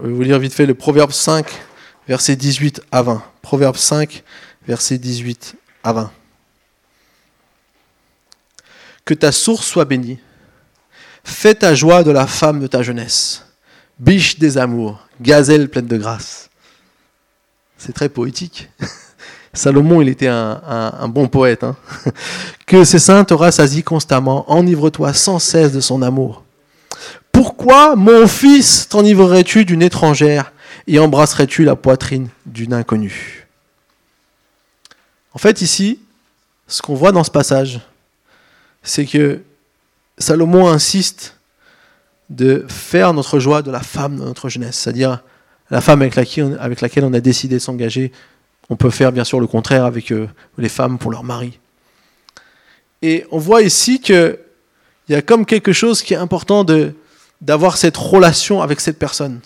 Je 0.03 0.07
vais 0.07 0.13
vous 0.13 0.23
lire 0.23 0.39
vite 0.39 0.55
fait 0.55 0.65
le 0.65 0.75
proverbe 0.75 1.13
5, 1.13 1.47
verset 2.07 2.35
18 2.35 2.81
à 2.91 3.03
20. 3.03 3.23
Proverbe 3.43 3.77
5, 3.77 4.23
verset 4.67 4.97
18 4.97 5.55
à 5.85 5.93
20. 5.93 6.11
Que 9.09 9.15
ta 9.15 9.33
source 9.33 9.67
soit 9.67 9.87
bénie. 9.87 10.19
Fais 11.25 11.55
ta 11.55 11.75
joie 11.75 12.05
de 12.05 12.11
la 12.11 12.27
femme 12.27 12.61
de 12.61 12.67
ta 12.67 12.83
jeunesse 12.83 13.43
biche 13.99 14.39
des 14.39 14.59
amours, 14.59 15.09
gazelle 15.19 15.71
pleine 15.71 15.87
de 15.87 15.97
grâce. 15.97 16.51
C'est 17.79 17.95
très 17.95 18.11
poétique. 18.11 18.69
Salomon, 19.55 20.03
il 20.03 20.11
était 20.11 20.29
un, 20.29 21.09
bon 21.09 21.27
poète. 21.27 21.65
Hein. 21.65 21.75
que 22.67 22.85
ces 22.85 22.99
saints 22.99 23.25
te 23.25 23.33
rassasient 23.33 23.81
constamment, 23.81 24.45
enivre-toi 24.53 25.15
sans 25.15 25.39
cesse 25.39 25.73
de 25.73 25.81
son 25.81 26.03
amour. 26.03 26.45
Pourquoi, 27.33 27.97
mon 27.97 28.29
fils, 28.29 28.91
t'enivrerais-tu 28.91 29.65
d'une 29.65 29.81
étrangère 29.81 30.53
et 30.87 30.99
embrasserais-tu 30.99 31.65
la 31.65 31.77
poitrine 31.77 32.29
d'une 32.45 32.75
inconnue? 32.75 33.49
En 35.33 35.39
fait, 35.39 35.63
ici, 35.63 35.99
ce 36.67 36.83
qu'on 36.83 36.95
voit 36.95 37.13
dans 37.13 37.25
ce 37.25 37.31
passage, 37.31 37.81
c'est 38.89 39.05
que 39.05 39.41
Salomon 40.17 40.67
insiste 40.69 41.37
de 42.31 42.65
faire 42.69 43.13
notre 43.13 43.39
joie 43.39 43.61
de 43.61 43.71
la 43.71 43.81
femme 43.81 44.17
de 44.17 44.25
notre 44.25 44.49
jeunesse, 44.49 44.79
c'est-à-dire 44.79 45.23
la 45.71 45.83
femme 45.83 46.01
avec 46.01 46.17
laquelle, 46.17 47.05
on 47.05 47.13
a 47.13 47.21
décidé 47.21 47.57
de 47.57 47.61
s'engager. 47.61 48.13
On 48.71 48.77
peut 48.77 48.89
faire 48.89 49.13
bien 49.13 49.25
sûr 49.25 49.41
le 49.41 49.47
contraire 49.47 49.85
avec 49.85 50.11
euh, 50.11 50.27
les 50.57 50.71
femmes 50.71 50.99
pour 50.99 51.11
leur 51.11 51.23
mari. 51.23 51.59
Et 53.03 53.27
on 53.31 53.39
voit 53.39 53.61
ici 53.61 54.01
qu'il 54.01 54.39
y 55.11 55.15
a 55.15 55.21
comme 55.21 55.45
quelque 55.45 55.73
chose 55.73 56.03
qui 56.03 56.15
est 56.15 56.19
important 56.19 56.65
d'avoir 57.43 57.77
cette 57.77 57.97
relation 57.97 58.63
avec 58.63 58.81
cette 58.81 58.99
personne. 58.99 59.41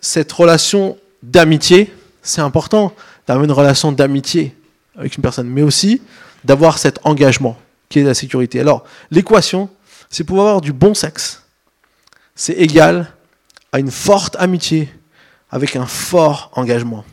Cette 0.00 0.30
relation 0.30 0.96
d'amitié, 1.24 1.92
c'est 2.22 2.40
important 2.40 2.94
d'avoir 3.26 3.44
une 3.44 3.52
relation 3.52 3.90
d'amitié 3.90 4.54
avec 4.96 5.16
une 5.16 5.22
personne, 5.22 5.48
mais 5.48 5.62
aussi 5.62 6.00
d'avoir 6.44 6.78
cet 6.78 6.98
engagement 7.04 7.58
qui 7.88 8.00
est 8.00 8.04
la 8.04 8.14
sécurité. 8.14 8.60
Alors, 8.60 8.84
l'équation, 9.10 9.68
c'est 10.08 10.24
pouvoir 10.24 10.48
avoir 10.48 10.60
du 10.60 10.72
bon 10.72 10.94
sexe. 10.94 11.42
C'est 12.34 12.54
égal 12.54 13.12
à 13.72 13.78
une 13.78 13.90
forte 13.90 14.36
amitié 14.38 14.92
avec 15.50 15.76
un 15.76 15.86
fort 15.86 16.50
engagement. 16.54 17.04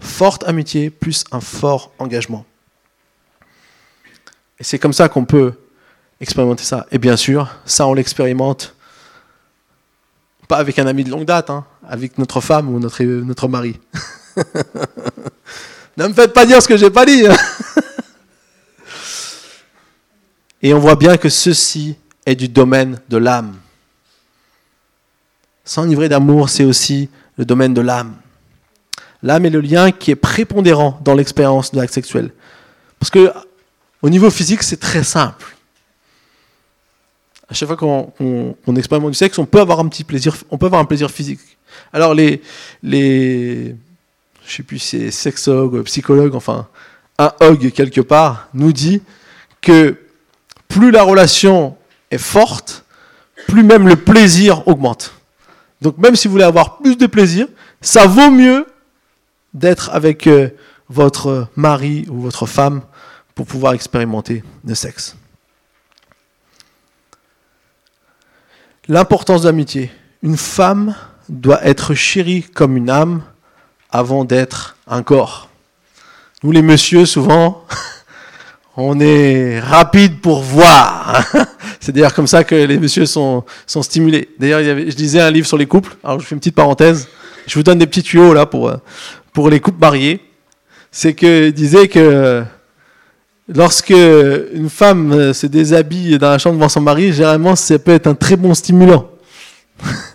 Forte 0.00 0.44
amitié 0.48 0.90
plus 0.90 1.24
un 1.30 1.40
fort 1.40 1.92
engagement. 1.98 2.44
Et 4.58 4.64
c'est 4.64 4.78
comme 4.78 4.92
ça 4.92 5.08
qu'on 5.08 5.24
peut 5.24 5.54
expérimenter 6.20 6.64
ça. 6.64 6.86
Et 6.90 6.98
bien 6.98 7.16
sûr, 7.16 7.48
ça 7.64 7.86
on 7.86 7.94
l'expérimente 7.94 8.74
pas 10.48 10.58
avec 10.58 10.78
un 10.78 10.86
ami 10.86 11.02
de 11.04 11.10
longue 11.10 11.24
date, 11.24 11.50
hein, 11.50 11.64
avec 11.88 12.18
notre 12.18 12.40
femme 12.40 12.68
ou 12.68 12.78
notre, 12.78 13.02
notre 13.02 13.48
mari. 13.48 13.80
ne 15.96 16.06
me 16.06 16.12
faites 16.12 16.32
pas 16.32 16.44
dire 16.44 16.60
ce 16.62 16.68
que 16.68 16.76
j'ai 16.76 16.90
pas 16.90 17.06
dit. 17.06 17.24
Et 20.62 20.72
on 20.72 20.78
voit 20.78 20.96
bien 20.96 21.16
que 21.16 21.28
ceci 21.28 21.96
est 22.24 22.36
du 22.36 22.48
domaine 22.48 23.00
de 23.08 23.16
l'âme. 23.16 23.56
S'enivrer 25.64 26.08
d'amour, 26.08 26.48
c'est 26.48 26.64
aussi 26.64 27.08
le 27.36 27.44
domaine 27.44 27.74
de 27.74 27.80
l'âme. 27.80 28.16
L'âme 29.22 29.46
est 29.46 29.50
le 29.50 29.60
lien 29.60 29.92
qui 29.92 30.10
est 30.10 30.16
prépondérant 30.16 31.00
dans 31.04 31.14
l'expérience 31.14 31.72
de 31.72 31.78
l'acte 31.78 31.94
sexuel. 31.94 32.30
Parce 32.98 33.10
que 33.10 33.32
au 34.02 34.10
niveau 34.10 34.30
physique, 34.30 34.62
c'est 34.62 34.80
très 34.80 35.04
simple. 35.04 35.56
À 37.48 37.54
chaque 37.54 37.68
fois 37.68 37.76
qu'on 37.76 38.76
expérimente 38.76 39.10
du 39.10 39.16
sexe, 39.16 39.38
on 39.38 39.46
peut 39.46 39.60
avoir 39.60 39.78
un 39.80 39.88
petit 39.88 40.04
plaisir, 40.04 40.36
on 40.50 40.58
peut 40.58 40.66
avoir 40.66 40.80
un 40.80 40.84
plaisir 40.84 41.10
physique. 41.10 41.40
Alors 41.92 42.14
les, 42.14 42.42
les 42.82 43.76
je 44.46 44.56
sais 44.56 44.62
plus 44.62 44.78
c'est 44.78 45.10
sexologue, 45.10 45.82
psychologue, 45.82 46.34
enfin 46.34 46.68
un 47.18 47.32
hog 47.40 47.70
quelque 47.72 48.00
part 48.00 48.48
nous 48.54 48.72
dit 48.72 49.02
que 49.60 49.96
plus 50.72 50.90
la 50.90 51.02
relation 51.02 51.76
est 52.10 52.18
forte, 52.18 52.84
plus 53.46 53.62
même 53.62 53.86
le 53.86 53.96
plaisir 53.96 54.66
augmente. 54.66 55.12
Donc 55.82 55.98
même 55.98 56.16
si 56.16 56.26
vous 56.26 56.32
voulez 56.32 56.44
avoir 56.44 56.78
plus 56.78 56.96
de 56.96 57.06
plaisir, 57.06 57.46
ça 57.80 58.06
vaut 58.06 58.30
mieux 58.30 58.66
d'être 59.52 59.90
avec 59.90 60.26
euh, 60.26 60.48
votre 60.88 61.48
mari 61.56 62.06
ou 62.08 62.20
votre 62.20 62.46
femme 62.46 62.82
pour 63.34 63.46
pouvoir 63.46 63.74
expérimenter 63.74 64.42
le 64.64 64.74
sexe. 64.74 65.16
L'importance 68.88 69.42
de 69.42 69.46
l'amitié. 69.48 69.92
Une 70.22 70.36
femme 70.38 70.94
doit 71.28 71.64
être 71.66 71.94
chérie 71.94 72.42
comme 72.42 72.76
une 72.76 72.90
âme 72.90 73.22
avant 73.90 74.24
d'être 74.24 74.76
un 74.86 75.02
corps. 75.02 75.48
Nous 76.42 76.50
les 76.50 76.62
messieurs, 76.62 77.06
souvent, 77.06 77.64
on 78.76 78.98
est 79.00 79.60
rapide 79.60 80.20
pour 80.20 80.42
voir. 80.42 81.24
C'est 81.80 81.92
d'ailleurs 81.92 82.14
comme 82.14 82.26
ça 82.26 82.44
que 82.44 82.54
les 82.54 82.78
messieurs 82.78 83.06
sont, 83.06 83.44
sont 83.66 83.82
stimulés. 83.82 84.28
D'ailleurs, 84.38 84.62
je 84.62 84.96
lisais 84.96 85.20
un 85.20 85.30
livre 85.30 85.46
sur 85.46 85.58
les 85.58 85.66
couples. 85.66 85.94
Alors, 86.02 86.20
je 86.20 86.26
fais 86.26 86.34
une 86.34 86.38
petite 86.38 86.54
parenthèse. 86.54 87.08
Je 87.46 87.54
vous 87.54 87.62
donne 87.62 87.78
des 87.78 87.86
petits 87.86 88.02
tuyaux 88.02 88.32
là 88.32 88.46
pour, 88.46 88.72
pour 89.32 89.50
les 89.50 89.60
couples 89.60 89.80
mariés. 89.80 90.20
C'est 90.90 91.14
que 91.14 91.50
disait 91.50 91.88
que 91.88 92.44
lorsque 93.48 93.90
une 93.90 94.70
femme 94.70 95.32
se 95.32 95.46
déshabille 95.46 96.18
dans 96.18 96.30
la 96.30 96.38
chambre 96.38 96.56
devant 96.56 96.68
son 96.68 96.80
mari, 96.80 97.12
généralement, 97.12 97.56
ça 97.56 97.78
peut 97.78 97.92
être 97.92 98.06
un 98.06 98.14
très 98.14 98.36
bon 98.36 98.54
stimulant. 98.54 99.08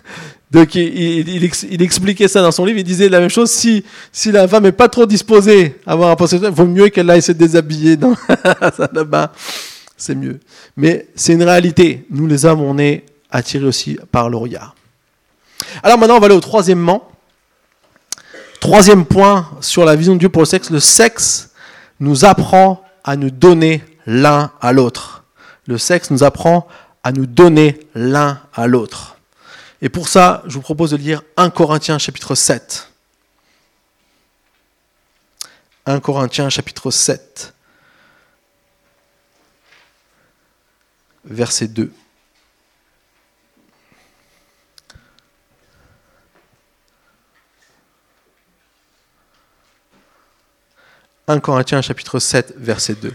Donc 0.50 0.74
il, 0.74 1.82
expliquait 1.82 2.26
ça 2.26 2.40
dans 2.40 2.52
son 2.52 2.64
livre, 2.64 2.78
il 2.78 2.84
disait 2.84 3.10
la 3.10 3.20
même 3.20 3.28
chose, 3.28 3.50
si, 3.50 3.84
la 4.26 4.48
femme 4.48 4.62
n'est 4.62 4.72
pas 4.72 4.88
trop 4.88 5.04
disposée 5.04 5.76
à 5.86 5.92
avoir 5.92 6.10
un 6.10 6.26
il 6.26 6.48
vaut 6.50 6.64
mieux 6.64 6.88
qu'elle 6.88 7.10
aille 7.10 7.20
se 7.20 7.32
déshabiller 7.32 7.96
dans 7.96 8.14
bain, 9.06 9.30
c'est 9.96 10.14
mieux. 10.14 10.40
Mais 10.76 11.08
c'est 11.14 11.34
une 11.34 11.42
réalité, 11.42 12.06
nous 12.10 12.26
les 12.26 12.46
hommes, 12.46 12.62
on 12.62 12.78
est 12.78 13.04
attirés 13.30 13.66
aussi 13.66 13.98
par 14.10 14.30
le 14.30 14.38
regard. 14.38 14.74
Alors 15.82 15.98
maintenant, 15.98 16.16
on 16.16 16.20
va 16.20 16.26
aller 16.26 16.34
au 16.34 16.40
troisièmement. 16.40 17.10
Troisième 18.60 19.04
point 19.04 19.50
sur 19.60 19.84
la 19.84 19.96
vision 19.96 20.14
de 20.14 20.18
Dieu 20.18 20.28
pour 20.30 20.42
le 20.42 20.46
sexe, 20.46 20.70
le 20.70 20.80
sexe 20.80 21.50
nous 22.00 22.24
apprend 22.24 22.82
à 23.04 23.16
nous 23.16 23.30
donner 23.30 23.82
l'un 24.06 24.50
à 24.60 24.72
l'autre. 24.72 25.24
Le 25.66 25.76
sexe 25.76 26.10
nous 26.10 26.24
apprend 26.24 26.66
à 27.04 27.12
nous 27.12 27.26
donner 27.26 27.78
l'un 27.94 28.40
à 28.54 28.66
l'autre. 28.66 29.17
Et 29.80 29.88
pour 29.88 30.08
ça, 30.08 30.42
je 30.46 30.54
vous 30.54 30.60
propose 30.60 30.90
de 30.90 30.96
lire 30.96 31.22
1 31.36 31.50
Corinthiens 31.50 31.98
chapitre 31.98 32.34
7. 32.34 32.90
1 35.86 36.00
Corinthiens 36.00 36.50
chapitre 36.50 36.90
7, 36.90 37.54
verset 41.24 41.68
2. 41.68 41.92
«1 51.28 51.40
Corinthiens 51.40 51.82
chapitre 51.82 52.18
7, 52.18 52.54
verset 52.56 52.94
2. 52.94 53.14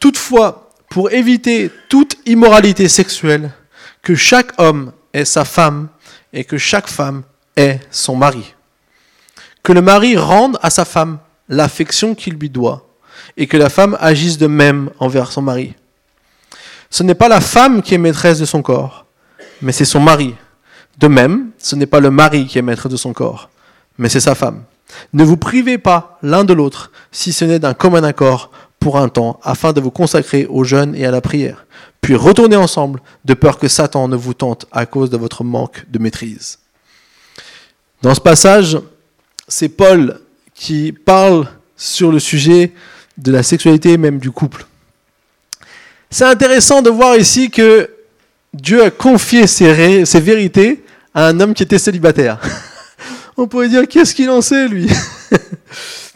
Toutefois, 0.00 0.70
pour 0.88 1.12
éviter 1.12 1.70
toute 1.88 2.16
immoralité 2.26 2.88
sexuelle, 2.88 3.52
que 4.02 4.14
chaque 4.14 4.58
homme 4.58 4.92
ait 5.12 5.24
sa 5.24 5.44
femme 5.44 5.88
et 6.32 6.44
que 6.44 6.58
chaque 6.58 6.88
femme 6.88 7.22
ait 7.56 7.80
son 7.90 8.16
mari. 8.16 8.54
Que 9.62 9.72
le 9.72 9.82
mari 9.82 10.16
rende 10.16 10.58
à 10.62 10.70
sa 10.70 10.84
femme 10.84 11.18
l'affection 11.48 12.14
qu'il 12.14 12.34
lui 12.34 12.48
doit 12.48 12.86
et 13.36 13.46
que 13.46 13.56
la 13.56 13.68
femme 13.68 13.96
agisse 14.00 14.38
de 14.38 14.46
même 14.46 14.90
envers 14.98 15.30
son 15.30 15.42
mari. 15.42 15.74
Ce 16.88 17.02
n'est 17.02 17.14
pas 17.14 17.28
la 17.28 17.40
femme 17.40 17.82
qui 17.82 17.94
est 17.94 17.98
maîtresse 17.98 18.38
de 18.38 18.44
son 18.44 18.62
corps, 18.62 19.06
mais 19.60 19.72
c'est 19.72 19.84
son 19.84 20.00
mari. 20.00 20.34
De 20.98 21.08
même, 21.08 21.50
ce 21.58 21.76
n'est 21.76 21.86
pas 21.86 22.00
le 22.00 22.10
mari 22.10 22.46
qui 22.46 22.58
est 22.58 22.62
maître 22.62 22.88
de 22.88 22.96
son 22.96 23.12
corps, 23.12 23.50
mais 23.98 24.08
c'est 24.08 24.20
sa 24.20 24.34
femme. 24.34 24.64
Ne 25.12 25.24
vous 25.24 25.36
privez 25.36 25.78
pas 25.78 26.18
l'un 26.22 26.44
de 26.44 26.52
l'autre, 26.52 26.90
si 27.12 27.32
ce 27.32 27.44
n'est 27.44 27.58
d'un 27.58 27.74
commun 27.74 28.02
accord 28.02 28.50
pour 28.80 28.98
un 28.98 29.08
temps, 29.08 29.38
afin 29.42 29.72
de 29.72 29.80
vous 29.80 29.90
consacrer 29.90 30.46
au 30.46 30.64
jeûne 30.64 30.94
et 30.96 31.06
à 31.06 31.10
la 31.10 31.20
prière. 31.20 31.66
Puis 32.00 32.16
retournez 32.16 32.56
ensemble, 32.56 33.00
de 33.26 33.34
peur 33.34 33.58
que 33.58 33.68
Satan 33.68 34.08
ne 34.08 34.16
vous 34.16 34.34
tente 34.34 34.66
à 34.72 34.86
cause 34.86 35.10
de 35.10 35.18
votre 35.18 35.44
manque 35.44 35.84
de 35.90 35.98
maîtrise. 35.98 36.58
Dans 38.02 38.14
ce 38.14 38.20
passage, 38.20 38.78
c'est 39.46 39.68
Paul 39.68 40.18
qui 40.54 40.92
parle 40.92 41.46
sur 41.76 42.10
le 42.10 42.18
sujet 42.18 42.72
de 43.18 43.30
la 43.30 43.42
sexualité 43.42 43.98
même 43.98 44.18
du 44.18 44.30
couple. 44.30 44.66
C'est 46.08 46.24
intéressant 46.24 46.80
de 46.80 46.90
voir 46.90 47.16
ici 47.16 47.50
que 47.50 47.90
Dieu 48.54 48.82
a 48.82 48.90
confié 48.90 49.46
ses, 49.46 50.04
ses 50.06 50.20
vérités 50.20 50.82
à 51.14 51.26
un 51.26 51.38
homme 51.38 51.54
qui 51.54 51.62
était 51.62 51.78
célibataire. 51.78 52.40
On 53.36 53.46
pourrait 53.46 53.68
dire, 53.68 53.86
qu'est-ce 53.86 54.14
qu'il 54.14 54.30
en 54.30 54.40
sait, 54.40 54.68
lui? 54.68 54.88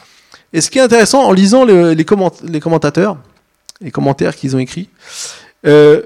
Et 0.54 0.60
ce 0.60 0.70
qui 0.70 0.78
est 0.78 0.82
intéressant, 0.82 1.24
en 1.24 1.32
lisant 1.32 1.64
les, 1.64 2.04
commentateurs, 2.04 3.18
les 3.80 3.90
commentaires 3.90 4.36
qu'ils 4.36 4.54
ont 4.54 4.60
écrits, 4.60 4.88
euh, 5.66 6.02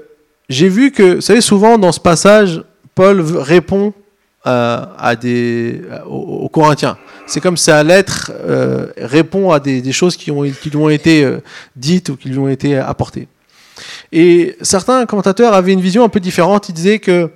j'ai 0.49 0.67
vu 0.67 0.91
que, 0.91 1.15
vous 1.15 1.21
savez, 1.21 1.39
souvent 1.39 1.77
dans 1.77 1.91
ce 1.91 1.99
passage, 1.99 2.63
Paul 2.95 3.21
répond 3.21 3.93
euh, 4.47 5.15
des, 5.21 5.79
aux, 6.07 6.49
Corinthiens. 6.49 6.97
C'est 7.27 7.41
comme 7.41 7.57
sa 7.57 7.83
lettre 7.83 8.31
euh, 8.33 8.87
répond 8.97 9.51
à 9.51 9.59
des, 9.59 9.91
choses 9.91 10.17
qui 10.17 10.31
lui 10.31 10.77
ont 10.77 10.89
été 10.89 11.31
dites 11.75 12.09
ou 12.09 12.15
qui 12.15 12.29
lui 12.29 12.39
ont 12.39 12.49
été 12.49 12.75
apportées. 12.75 13.27
Et 14.11 14.57
certains 14.63 15.05
commentateurs 15.05 15.53
avaient 15.53 15.73
une 15.73 15.81
vision 15.81 16.03
un 16.03 16.09
peu 16.09 16.19
différente. 16.19 16.69
Ils 16.69 16.73
disaient 16.73 16.97
que 16.97 17.29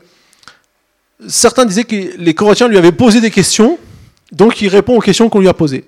certains 1.28 1.66
disaient 1.66 1.84
que 1.84 2.18
les 2.18 2.34
Corinthiens 2.34 2.68
lui 2.68 2.80
avaient 2.80 2.92
posé 2.92 3.22
des 3.22 3.30
questions, 3.30 3.78
donc 4.32 4.64
il 4.64 4.70
répond 4.70 4.98
aux 4.98 5.02
questions 5.02 5.30
qu'on 5.30 5.42
lui 5.42 5.48
a 5.48 5.54
posées. 5.54 5.86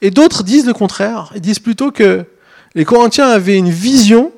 Et 0.00 0.10
d'autres 0.10 0.42
disent 0.42 0.66
le 0.66 0.72
contraire. 0.72 1.32
Ils 1.34 1.40
disent 1.40 1.58
plutôt 1.58 1.90
que 1.90 2.24
les 2.74 2.84
Corinthiens 2.84 3.28
avaient 3.28 3.58
une 3.58 3.70
vision 3.70 4.32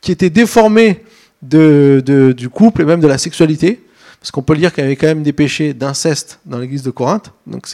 qui 0.00 0.12
était 0.12 0.30
déformée 0.30 1.04
du 1.42 2.48
couple 2.52 2.82
et 2.82 2.84
même 2.84 3.00
de 3.00 3.08
la 3.08 3.18
sexualité. 3.18 3.82
Parce 4.20 4.30
qu'on 4.30 4.42
peut 4.42 4.54
lire 4.54 4.72
qu'il 4.72 4.84
y 4.84 4.86
avait 4.86 4.96
quand 4.96 5.08
même 5.08 5.24
des 5.24 5.32
péchés 5.32 5.74
d'inceste 5.74 6.38
dans 6.46 6.58
l'église 6.58 6.82
de 6.82 6.90
Corinthe. 6.90 7.32
Donc 7.46 7.66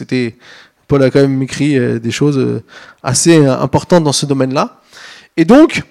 Paul 0.89 1.03
a 1.03 1.11
quand 1.11 1.21
même 1.21 1.41
écrit 1.43 1.77
euh, 1.77 1.99
des 1.99 2.09
choses 2.09 2.39
euh, 2.39 2.63
assez 3.03 3.37
euh, 3.37 3.55
importantes 3.59 4.03
dans 4.03 4.11
ce 4.11 4.25
domaine-là. 4.25 4.81
Et 5.37 5.45
donc, 5.45 5.83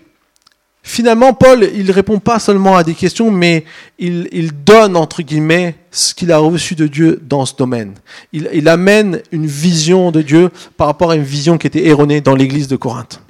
Finalement, 0.83 1.35
Paul, 1.35 1.69
il 1.75 1.91
répond 1.91 2.19
pas 2.19 2.39
seulement 2.39 2.77
à 2.77 2.85
des 2.85 2.95
questions, 2.95 3.31
mais 3.31 3.65
il, 3.99 4.51
donne, 4.65 4.97
entre 4.97 5.23
guillemets, 5.23 5.77
ce 5.91 6.15
qu'il 6.15 6.33
a 6.33 6.39
reçu 6.39 6.75
de 6.75 6.87
Dieu 6.87 7.21
dans 7.23 7.45
ce 7.45 7.55
domaine. 7.55 7.95
Il, 8.33 8.69
amène 8.69 9.21
une 9.31 9.47
vision 9.47 10.11
de 10.11 10.23
Dieu 10.23 10.51
par 10.77 10.87
rapport 10.87 11.11
à 11.11 11.17
une 11.17 11.25
vision 11.25 11.59
qui 11.59 11.67
était 11.67 11.87
erronée 11.87 12.21
dans 12.21 12.35
l'église 12.35 12.69
de 12.69 12.77
Corinthe. 12.77 13.21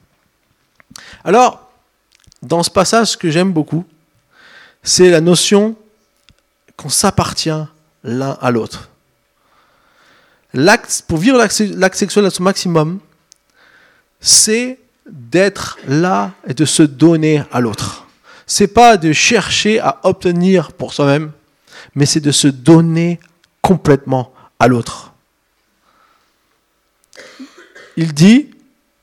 Alors, 1.24 1.68
dans 2.42 2.62
ce 2.62 2.70
passage, 2.70 3.08
ce 3.08 3.16
que 3.16 3.30
j'aime 3.30 3.52
beaucoup, 3.52 3.84
c'est 4.82 5.10
la 5.10 5.20
notion 5.20 5.74
qu'on 6.76 6.88
s'appartient 6.88 7.50
l'un 8.04 8.38
à 8.40 8.50
l'autre. 8.50 8.88
Pour 11.08 11.18
vivre 11.18 11.38
l'acte 11.38 11.96
sexuel 11.96 12.24
à 12.24 12.30
son 12.30 12.42
maximum, 12.42 13.00
c'est 14.20 14.78
d'être 15.10 15.78
là 15.86 16.32
et 16.46 16.54
de 16.54 16.64
se 16.64 16.82
donner 16.82 17.42
à 17.52 17.60
l'autre. 17.60 18.06
C'est 18.46 18.68
pas 18.68 18.96
de 18.96 19.12
chercher 19.12 19.78
à 19.80 20.00
obtenir 20.04 20.72
pour 20.72 20.94
soi-même, 20.94 21.32
mais 21.94 22.06
c'est 22.06 22.20
de 22.20 22.32
se 22.32 22.48
donner 22.48 23.20
complètement 23.62 24.32
à 24.58 24.68
l'autre. 24.68 25.12
Il 27.96 28.14
dit 28.14 28.50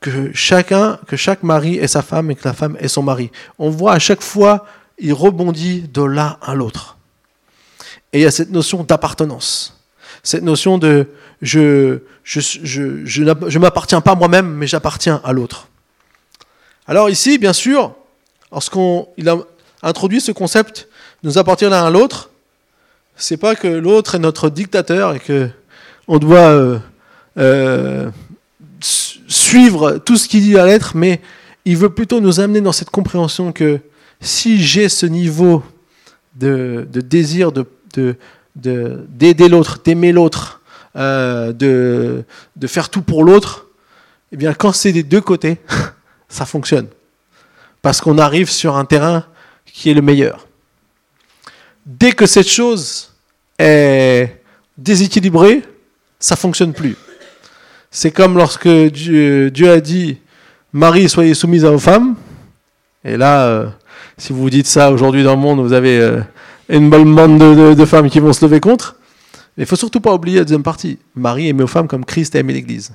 que 0.00 0.30
chacun, 0.32 0.98
que 1.06 1.16
chaque 1.16 1.42
mari 1.42 1.76
est 1.76 1.88
sa 1.88 2.02
femme 2.02 2.30
et 2.30 2.34
que 2.34 2.46
la 2.46 2.54
femme 2.54 2.76
est 2.80 2.88
son 2.88 3.02
mari. 3.02 3.30
On 3.58 3.70
voit 3.70 3.92
à 3.92 3.98
chaque 3.98 4.22
fois, 4.22 4.66
il 4.98 5.12
rebondit 5.12 5.82
de 5.82 6.02
l'un 6.02 6.38
à 6.42 6.54
l'autre. 6.54 6.96
Et 8.12 8.20
il 8.20 8.22
y 8.22 8.26
a 8.26 8.30
cette 8.30 8.50
notion 8.50 8.84
d'appartenance, 8.84 9.82
cette 10.22 10.42
notion 10.42 10.78
de 10.78 11.08
je 11.42 12.00
je 12.24 13.58
m'appartiens 13.58 14.00
pas 14.00 14.14
moi-même, 14.14 14.48
mais 14.54 14.66
j'appartiens 14.66 15.20
à 15.22 15.32
l'autre. 15.32 15.68
Alors 16.88 17.10
ici, 17.10 17.38
bien 17.38 17.52
sûr, 17.52 17.94
lorsqu'il 18.52 19.28
a 19.28 19.38
introduit 19.82 20.20
ce 20.20 20.30
concept 20.30 20.88
nous 21.24 21.36
appartenir 21.36 21.70
l'un 21.70 21.84
à 21.84 21.90
l'autre, 21.90 22.30
c'est 23.16 23.36
pas 23.36 23.56
que 23.56 23.66
l'autre 23.66 24.14
est 24.14 24.20
notre 24.20 24.50
dictateur 24.50 25.14
et 25.14 25.18
que 25.18 25.48
on 26.06 26.18
doit 26.18 26.38
euh, 26.38 26.78
euh, 27.38 28.08
suivre 28.80 29.98
tout 29.98 30.16
ce 30.16 30.28
qu'il 30.28 30.42
dit 30.42 30.56
à 30.56 30.64
l'être, 30.64 30.92
mais 30.94 31.20
il 31.64 31.76
veut 31.76 31.90
plutôt 31.90 32.20
nous 32.20 32.38
amener 32.38 32.60
dans 32.60 32.70
cette 32.70 32.90
compréhension 32.90 33.50
que 33.50 33.80
si 34.20 34.62
j'ai 34.62 34.88
ce 34.88 35.06
niveau 35.06 35.64
de, 36.36 36.86
désir 36.92 37.50
de, 37.50 37.66
d'aider 38.54 39.48
l'autre, 39.48 39.80
d'aimer 39.84 40.12
l'autre, 40.12 40.60
euh, 40.94 41.52
de, 41.52 42.22
de 42.54 42.66
faire 42.68 42.90
tout 42.90 43.02
pour 43.02 43.24
l'autre, 43.24 43.66
eh 44.30 44.36
bien 44.36 44.54
quand 44.54 44.72
c'est 44.72 44.92
des 44.92 45.02
deux 45.02 45.20
côtés, 45.20 45.58
ça 46.28 46.46
fonctionne. 46.46 46.88
Parce 47.82 48.00
qu'on 48.00 48.18
arrive 48.18 48.50
sur 48.50 48.76
un 48.76 48.84
terrain 48.84 49.24
qui 49.64 49.90
est 49.90 49.94
le 49.94 50.02
meilleur. 50.02 50.46
Dès 51.84 52.12
que 52.12 52.26
cette 52.26 52.48
chose 52.48 53.12
est 53.58 54.42
déséquilibrée, 54.76 55.62
ça 56.18 56.36
fonctionne 56.36 56.72
plus. 56.72 56.96
C'est 57.90 58.10
comme 58.10 58.36
lorsque 58.36 58.68
Dieu, 58.68 59.70
a 59.70 59.80
dit 59.80 60.18
Marie, 60.72 61.08
soyez 61.08 61.34
soumise 61.34 61.64
à 61.64 61.70
vos 61.70 61.78
femmes. 61.78 62.16
Et 63.04 63.16
là, 63.16 63.46
euh, 63.46 63.68
si 64.18 64.32
vous 64.32 64.50
dites 64.50 64.66
ça 64.66 64.90
aujourd'hui 64.90 65.22
dans 65.22 65.34
le 65.34 65.40
monde, 65.40 65.60
vous 65.60 65.72
avez 65.72 66.00
euh, 66.00 66.20
une 66.68 66.90
bonne 66.90 67.14
bande 67.14 67.38
de, 67.38 67.84
femmes 67.84 68.10
qui 68.10 68.20
vont 68.20 68.32
se 68.32 68.44
lever 68.44 68.60
contre. 68.60 68.96
Il 69.56 69.60
ne 69.60 69.66
faut 69.66 69.76
surtout 69.76 70.00
pas 70.00 70.12
oublier 70.12 70.38
la 70.38 70.44
deuxième 70.44 70.62
partie. 70.62 70.98
Marie 71.14 71.48
aimait 71.48 71.62
aux 71.62 71.68
femmes 71.68 71.88
comme 71.88 72.04
Christ 72.04 72.34
a 72.34 72.40
aimé 72.40 72.52
l'Église. 72.52 72.92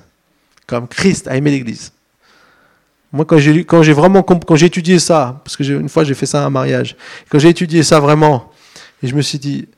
Comme 0.66 0.86
Christ 0.86 1.26
a 1.26 1.36
aimé 1.36 1.50
l'Église. 1.50 1.92
Moi, 3.12 3.26
quand 3.26 3.38
j'ai 3.38 3.64
quand 3.64 3.82
j'ai 3.82 3.92
vraiment 3.92 4.22
quand 4.22 4.56
j'ai 4.56 4.66
étudié 4.66 4.98
ça, 4.98 5.40
parce 5.44 5.56
que 5.56 5.62
une 5.62 5.90
fois 5.90 6.02
j'ai 6.02 6.14
fait 6.14 6.24
ça 6.24 6.42
à 6.42 6.46
un 6.46 6.50
mariage, 6.50 6.96
quand 7.28 7.38
j'ai 7.38 7.50
étudié 7.50 7.82
ça 7.82 8.00
vraiment, 8.00 8.50
et 9.02 9.06
je 9.06 9.14
me 9.14 9.20
suis 9.20 9.38
dit, 9.38 9.68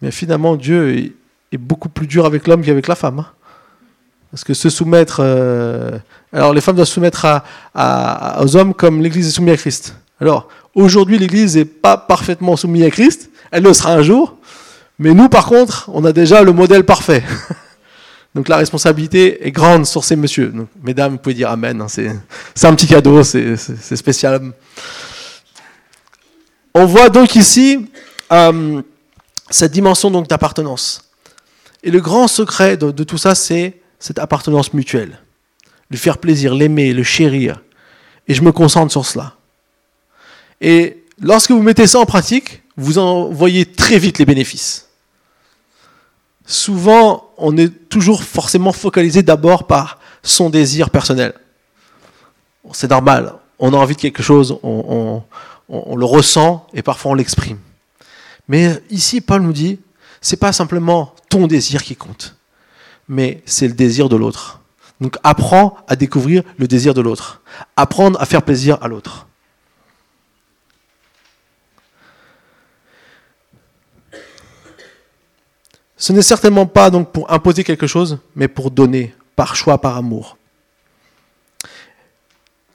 mais 0.00 0.12
finalement 0.12 0.54
Dieu 0.54 0.96
est, 0.96 1.12
beaucoup 1.58 1.88
plus 1.88 2.06
dur 2.06 2.24
avec 2.24 2.46
l'homme 2.46 2.62
qu'avec 2.62 2.86
la 2.86 2.94
femme. 2.94 3.20
Hein. 3.20 3.26
Parce 4.30 4.44
que 4.44 4.52
se 4.52 4.68
soumettre, 4.68 5.20
euh, 5.20 5.98
alors 6.32 6.52
les 6.52 6.60
femmes 6.60 6.76
doivent 6.76 6.86
se 6.86 6.94
soumettre 6.94 7.26
à, 7.74 8.42
aux 8.42 8.54
hommes 8.54 8.74
comme 8.74 9.02
l'Église 9.02 9.26
est 9.26 9.32
soumise 9.32 9.54
à 9.54 9.56
Christ. 9.56 9.96
Alors 10.20 10.48
aujourd'hui 10.74 11.18
l'Église 11.18 11.56
n'est 11.56 11.64
pas 11.64 11.96
parfaitement 11.96 12.54
soumise 12.54 12.84
à 12.84 12.90
Christ, 12.90 13.30
elle 13.50 13.64
le 13.64 13.72
sera 13.72 13.94
un 13.94 14.02
jour, 14.02 14.36
mais 15.00 15.14
nous 15.14 15.28
par 15.28 15.46
contre, 15.46 15.90
on 15.92 16.04
a 16.04 16.12
déjà 16.12 16.42
le 16.42 16.52
modèle 16.52 16.84
parfait. 16.84 17.24
Donc 18.34 18.48
la 18.48 18.56
responsabilité 18.56 19.46
est 19.46 19.50
grande 19.50 19.86
sur 19.86 20.04
ces 20.04 20.16
messieurs. 20.16 20.52
mesdames, 20.82 21.12
vous 21.12 21.18
pouvez 21.18 21.34
dire 21.34 21.50
Amen. 21.50 21.80
Hein, 21.80 21.86
c'est 21.88 22.66
un 22.66 22.74
petit 22.74 22.86
cadeau, 22.86 23.22
c'est 23.22 23.56
spécial. 23.96 24.52
On 26.74 26.84
voit 26.84 27.08
donc 27.08 27.34
ici 27.34 27.90
euh, 28.30 28.82
cette 29.50 29.72
dimension 29.72 30.10
d'appartenance. 30.22 31.10
Et 31.82 31.90
le 31.90 32.00
grand 32.00 32.28
secret 32.28 32.76
de, 32.76 32.90
de 32.90 33.04
tout 33.04 33.18
ça, 33.18 33.34
c'est 33.34 33.80
cette 33.98 34.18
appartenance 34.18 34.72
mutuelle. 34.74 35.20
Lui 35.90 35.98
faire 35.98 36.18
plaisir, 36.18 36.54
l'aimer, 36.54 36.92
le 36.92 37.02
chérir. 37.02 37.62
Et 38.26 38.34
je 38.34 38.42
me 38.42 38.52
concentre 38.52 38.92
sur 38.92 39.06
cela. 39.06 39.34
Et 40.60 41.04
lorsque 41.20 41.50
vous 41.50 41.62
mettez 41.62 41.86
ça 41.86 41.98
en 41.98 42.06
pratique, 42.06 42.62
vous 42.76 42.98
en 42.98 43.30
voyez 43.30 43.64
très 43.64 43.98
vite 43.98 44.18
les 44.18 44.26
bénéfices 44.26 44.88
souvent, 46.48 47.27
on 47.38 47.56
est 47.56 47.88
toujours 47.88 48.22
forcément 48.22 48.72
focalisé 48.72 49.22
d'abord 49.22 49.66
par 49.66 49.98
son 50.22 50.50
désir 50.50 50.90
personnel. 50.90 51.32
C'est 52.72 52.90
normal, 52.90 53.34
on 53.58 53.72
a 53.72 53.76
envie 53.76 53.94
de 53.94 54.00
quelque 54.00 54.22
chose, 54.22 54.58
on, 54.62 55.22
le 55.68 56.04
ressent 56.04 56.66
et 56.74 56.82
parfois 56.82 57.12
on 57.12 57.14
l'exprime. 57.14 57.58
Mais 58.48 58.82
ici, 58.90 59.20
Paul 59.20 59.42
nous 59.42 59.52
dit, 59.52 59.78
c'est 60.20 60.36
pas 60.36 60.52
simplement 60.52 61.14
ton 61.28 61.46
désir 61.46 61.82
qui 61.82 61.96
compte, 61.96 62.36
mais 63.08 63.42
c'est 63.46 63.68
le 63.68 63.74
désir 63.74 64.08
de 64.08 64.16
l'autre. 64.16 64.60
Donc 65.00 65.16
apprends 65.22 65.76
à 65.86 65.96
découvrir 65.96 66.42
le 66.56 66.66
désir 66.66 66.92
de 66.92 67.00
l'autre, 67.00 67.40
apprendre 67.76 68.20
à 68.20 68.26
faire 68.26 68.42
plaisir 68.42 68.78
à 68.82 68.88
l'autre. 68.88 69.26
Ce 75.98 76.12
n'est 76.12 76.22
certainement 76.22 76.66
pas 76.66 76.90
donc 76.90 77.10
pour 77.10 77.30
imposer 77.30 77.64
quelque 77.64 77.88
chose, 77.88 78.18
mais 78.36 78.46
pour 78.46 78.70
donner, 78.70 79.14
par 79.34 79.56
choix, 79.56 79.78
par 79.78 79.96
amour. 79.96 80.38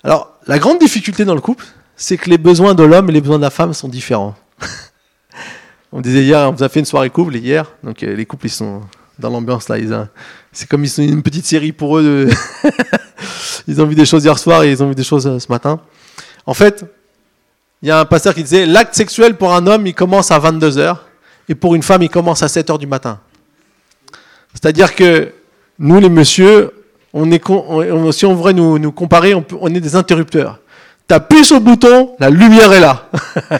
Alors, 0.04 0.38
la 0.46 0.60
grande 0.60 0.80
difficulté 0.80 1.24
dans 1.24 1.34
le 1.34 1.40
couple, 1.40 1.66
c'est 1.96 2.18
que 2.18 2.30
les 2.30 2.38
besoins 2.38 2.76
de 2.76 2.84
l'homme 2.84 3.10
et 3.10 3.14
les 3.14 3.22
besoins 3.22 3.38
de 3.38 3.44
la 3.44 3.50
femme 3.50 3.74
sont 3.74 3.88
différents. 3.88 4.36
on 5.94 6.02
disait 6.02 6.24
hier, 6.24 6.50
on 6.50 6.52
vous 6.52 6.64
a 6.64 6.70
fait 6.70 6.82
une 6.82 6.86
soirée 6.86 7.10
couple 7.10 7.38
hier, 7.38 7.72
donc 7.82 8.04
euh, 8.04 8.14
les 8.14 8.26
couples 8.26 8.48
ils 8.48 8.52
sont 8.52 8.82
dans 9.18 9.30
l'ambiance 9.30 9.70
là, 9.70 9.78
c'est 10.52 10.68
comme 10.68 10.84
ils 10.84 10.90
sont 10.90 11.04
une 11.04 11.24
petite 11.24 11.46
série 11.46 11.72
pour 11.72 12.00
eux. 12.00 12.04
De 12.04 12.30
ils 13.68 13.82
ont 13.82 13.86
vu 13.86 13.96
des 13.96 14.06
choses 14.06 14.26
hier 14.26 14.38
soir 14.38 14.64
et 14.64 14.72
ils 14.72 14.84
ont 14.84 14.90
vu 14.90 14.96
des 14.96 15.04
choses 15.04 15.28
euh, 15.28 15.40
ce 15.40 15.48
matin. 15.50 15.80
En 16.46 16.54
fait, 16.54 16.84
il 17.82 17.88
y 17.88 17.92
a 17.92 18.00
un 18.00 18.06
pasteur 18.06 18.34
qui 18.34 18.44
disait 18.44 18.66
l'acte 18.66 18.96
sexuel 18.96 19.38
pour 19.38 19.54
un 19.54 19.66
homme 19.68 19.88
il 19.88 19.94
commence 19.94 20.32
à 20.32 20.40
22 20.40 20.78
h 20.78 20.98
et 21.50 21.56
pour 21.56 21.76
une 21.76 21.84
femme 21.84 22.04
il 22.04 22.10
commence 22.10 22.44
à 22.44 22.48
7 22.48 22.70
h 22.70 22.80
du 22.80 22.88
matin. 22.88 23.20
C'est-à-dire 24.54 24.96
que 24.96 25.32
nous 25.80 26.00
les 26.00 26.10
messieurs, 26.10 26.72
si 27.14 28.26
on 28.26 28.34
voudrait 28.34 28.54
nous, 28.54 28.92
comparer, 28.92 29.34
on, 29.34 29.74
est 29.74 29.80
des 29.80 29.96
interrupteurs. 29.96 30.60
Tu 31.08 31.44
sur 31.44 31.58
le 31.58 31.62
bouton, 31.62 32.16
la 32.20 32.30
lumière 32.30 32.72
est 32.74 32.80
là. 32.80 33.10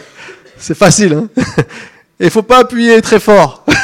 C'est 0.56 0.76
facile. 0.76 1.14
Hein 1.14 1.28
Et 2.18 2.26
il 2.26 2.30
faut 2.30 2.42
pas 2.42 2.58
appuyer 2.58 3.02
très 3.02 3.20
fort. 3.20 3.64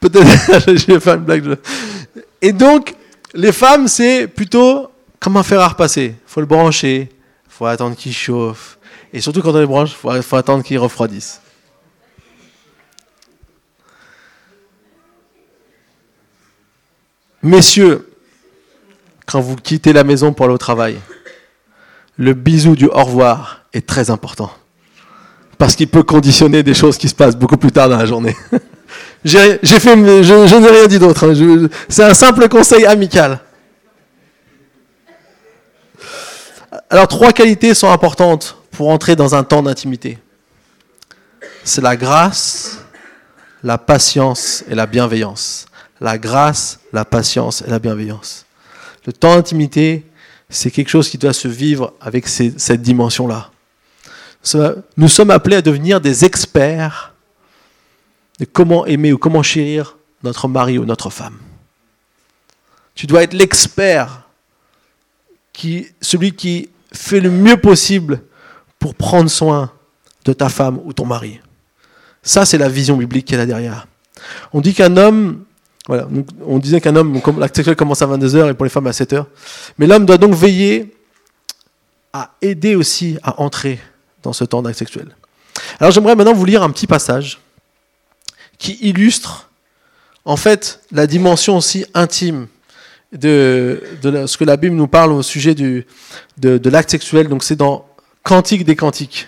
Peut-être, 0.00 0.26
je 0.76 0.86
vais 0.86 1.00
faire 1.00 1.14
une 1.14 1.24
blague. 1.24 1.56
Et 2.40 2.52
donc, 2.52 2.94
les 3.34 3.52
femmes, 3.52 3.88
c'est 3.88 4.28
plutôt 4.28 4.90
comme 5.20 5.36
un 5.36 5.42
fer 5.42 5.60
à 5.60 5.68
repasser? 5.68 6.14
Il 6.16 6.30
faut 6.30 6.40
le 6.40 6.46
brancher, 6.46 7.08
il 7.10 7.50
faut 7.50 7.66
attendre 7.66 7.96
qu'il 7.96 8.12
chauffe. 8.14 8.77
Et 9.12 9.20
surtout 9.20 9.42
quand 9.42 9.54
on 9.54 9.58
le 9.58 9.66
branche, 9.66 9.96
il 10.14 10.22
faut 10.22 10.36
attendre 10.36 10.62
qu'il 10.62 10.78
refroidisse. 10.78 11.40
Messieurs, 17.42 18.10
quand 19.26 19.40
vous 19.40 19.56
quittez 19.56 19.92
la 19.92 20.04
maison 20.04 20.32
pour 20.32 20.46
aller 20.46 20.54
au 20.54 20.58
travail, 20.58 20.98
le 22.16 22.34
bisou 22.34 22.74
du 22.74 22.86
au 22.86 23.04
revoir 23.04 23.62
est 23.72 23.86
très 23.86 24.10
important. 24.10 24.50
Parce 25.56 25.76
qu'il 25.76 25.88
peut 25.88 26.02
conditionner 26.02 26.62
des 26.62 26.74
choses 26.74 26.98
qui 26.98 27.08
se 27.08 27.14
passent 27.14 27.36
beaucoup 27.36 27.56
plus 27.56 27.72
tard 27.72 27.88
dans 27.88 27.96
la 27.96 28.06
journée. 28.06 28.36
j'ai 29.24 29.58
fait, 29.62 30.22
je, 30.22 30.58
n'ai 30.58 30.68
rien 30.68 30.86
dit 30.86 30.98
d'autre. 30.98 31.28
Hein. 31.28 31.68
C'est 31.88 32.04
un 32.04 32.14
simple 32.14 32.48
conseil 32.48 32.84
amical. 32.86 33.40
Alors, 36.90 37.08
trois 37.08 37.32
qualités 37.32 37.74
sont 37.74 37.90
importantes 37.90 38.57
pour 38.78 38.90
entrer 38.90 39.16
dans 39.16 39.34
un 39.34 39.42
temps 39.42 39.62
d'intimité. 39.62 40.18
C'est 41.64 41.80
la 41.80 41.96
grâce, 41.96 42.78
la 43.62 43.76
patience 43.76 44.62
et 44.70 44.74
la 44.76 44.86
bienveillance 44.86 45.66
la 46.00 46.18
grâce, 46.18 46.78
la 46.92 47.04
patience 47.04 47.62
et 47.66 47.70
la 47.70 47.78
bienveillance. 47.78 48.46
Le 49.04 49.12
temps 49.12 49.34
d'intimité, 49.34 50.04
c'est 50.48 50.70
quelque 50.70 50.88
chose 50.90 51.08
qui 51.08 51.18
doit 51.18 51.32
se 51.32 51.48
vivre 51.48 51.94
avec 52.00 52.28
cette 52.28 52.82
dimension-là. 52.82 53.50
Nous 54.96 55.08
sommes 55.08 55.30
appelés 55.30 55.56
à 55.56 55.62
devenir 55.62 56.00
des 56.00 56.24
experts 56.24 57.14
de 58.38 58.44
comment 58.44 58.86
aimer 58.86 59.12
ou 59.12 59.18
comment 59.18 59.42
chérir 59.42 59.96
notre 60.22 60.46
mari 60.46 60.78
ou 60.78 60.84
notre 60.84 61.10
femme. 61.10 61.38
Tu 62.94 63.06
dois 63.06 63.24
être 63.24 63.34
l'expert, 63.34 64.22
qui, 65.52 65.88
celui 66.00 66.32
qui 66.32 66.70
fait 66.92 67.18
le 67.18 67.30
mieux 67.30 67.56
possible 67.56 68.22
pour 68.78 68.94
prendre 68.94 69.30
soin 69.30 69.72
de 70.24 70.32
ta 70.32 70.48
femme 70.48 70.80
ou 70.84 70.92
ton 70.92 71.06
mari. 71.06 71.40
Ça, 72.22 72.44
c'est 72.44 72.58
la 72.58 72.68
vision 72.68 72.96
biblique 72.96 73.26
qu'il 73.26 73.38
y 73.38 73.40
a 73.40 73.46
derrière. 73.46 73.86
On 74.52 74.60
dit 74.60 74.74
qu'un 74.74 74.96
homme 74.96 75.44
voilà. 75.88 76.06
on 76.46 76.58
disait 76.58 76.82
qu'un 76.82 76.94
homme, 76.96 77.18
l'acte 77.38 77.56
sexuel 77.56 77.74
commence 77.74 78.02
à 78.02 78.06
22h 78.06 78.50
et 78.50 78.54
pour 78.54 78.64
les 78.64 78.70
femmes 78.70 78.86
à 78.86 78.90
7h. 78.90 79.24
Mais 79.78 79.86
l'homme 79.86 80.04
doit 80.04 80.18
donc 80.18 80.34
veiller 80.34 80.94
à 82.12 82.34
aider 82.42 82.74
aussi 82.74 83.18
à 83.22 83.40
entrer 83.40 83.80
dans 84.22 84.34
ce 84.34 84.44
temps 84.44 84.60
d'acte 84.60 84.78
sexuel. 84.78 85.16
Alors 85.80 85.90
j'aimerais 85.90 86.14
maintenant 86.14 86.34
vous 86.34 86.44
lire 86.44 86.62
un 86.62 86.70
petit 86.70 86.86
passage 86.86 87.40
qui 88.58 88.78
illustre 88.82 89.50
en 90.26 90.36
fait 90.36 90.80
la 90.92 91.06
dimension 91.06 91.56
aussi 91.56 91.86
intime 91.94 92.48
de, 93.12 93.82
ce 94.26 94.36
que 94.36 94.44
la 94.44 94.58
Bible 94.58 94.76
nous 94.76 94.88
parle 94.88 95.12
au 95.12 95.22
sujet 95.22 95.54
du, 95.54 95.86
de, 96.36 96.58
de 96.58 96.70
l'acte 96.70 96.90
sexuel. 96.90 97.28
Donc 97.28 97.42
c'est 97.42 97.56
dans 97.56 97.87
Cantique 98.28 98.66
des 98.66 98.76
Cantiques, 98.76 99.26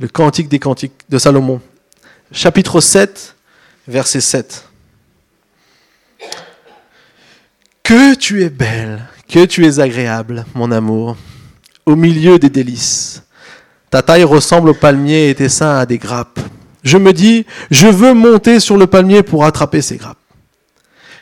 le 0.00 0.08
Cantique 0.08 0.48
des 0.48 0.58
Cantiques 0.58 1.04
de 1.08 1.16
Salomon, 1.16 1.60
chapitre 2.32 2.80
7, 2.80 3.36
verset 3.86 4.20
7. 4.20 4.68
Que 7.84 8.16
tu 8.16 8.42
es 8.42 8.50
belle, 8.50 9.06
que 9.28 9.44
tu 9.44 9.64
es 9.64 9.78
agréable, 9.78 10.44
mon 10.56 10.72
amour, 10.72 11.16
au 11.86 11.94
milieu 11.94 12.40
des 12.40 12.50
délices. 12.50 13.22
Ta 13.90 14.02
taille 14.02 14.24
ressemble 14.24 14.70
au 14.70 14.74
palmier 14.74 15.30
et 15.30 15.34
tes 15.36 15.48
seins 15.48 15.78
à 15.78 15.86
des 15.86 15.98
grappes. 15.98 16.40
Je 16.82 16.98
me 16.98 17.12
dis, 17.12 17.46
je 17.70 17.86
veux 17.86 18.12
monter 18.12 18.58
sur 18.58 18.76
le 18.76 18.88
palmier 18.88 19.22
pour 19.22 19.44
attraper 19.44 19.82
ces 19.82 19.98
grappes. 19.98 20.18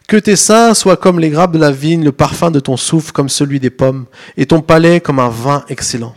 Que 0.08 0.16
tes 0.16 0.36
seins 0.36 0.72
soient 0.72 0.96
comme 0.96 1.20
les 1.20 1.28
grappes 1.28 1.52
de 1.52 1.58
la 1.58 1.70
vigne, 1.70 2.02
le 2.02 2.12
parfum 2.12 2.50
de 2.50 2.60
ton 2.60 2.78
souffle 2.78 3.12
comme 3.12 3.28
celui 3.28 3.60
des 3.60 3.68
pommes, 3.68 4.06
et 4.38 4.46
ton 4.46 4.62
palais 4.62 5.02
comme 5.02 5.18
un 5.18 5.28
vin 5.28 5.66
excellent. 5.68 6.14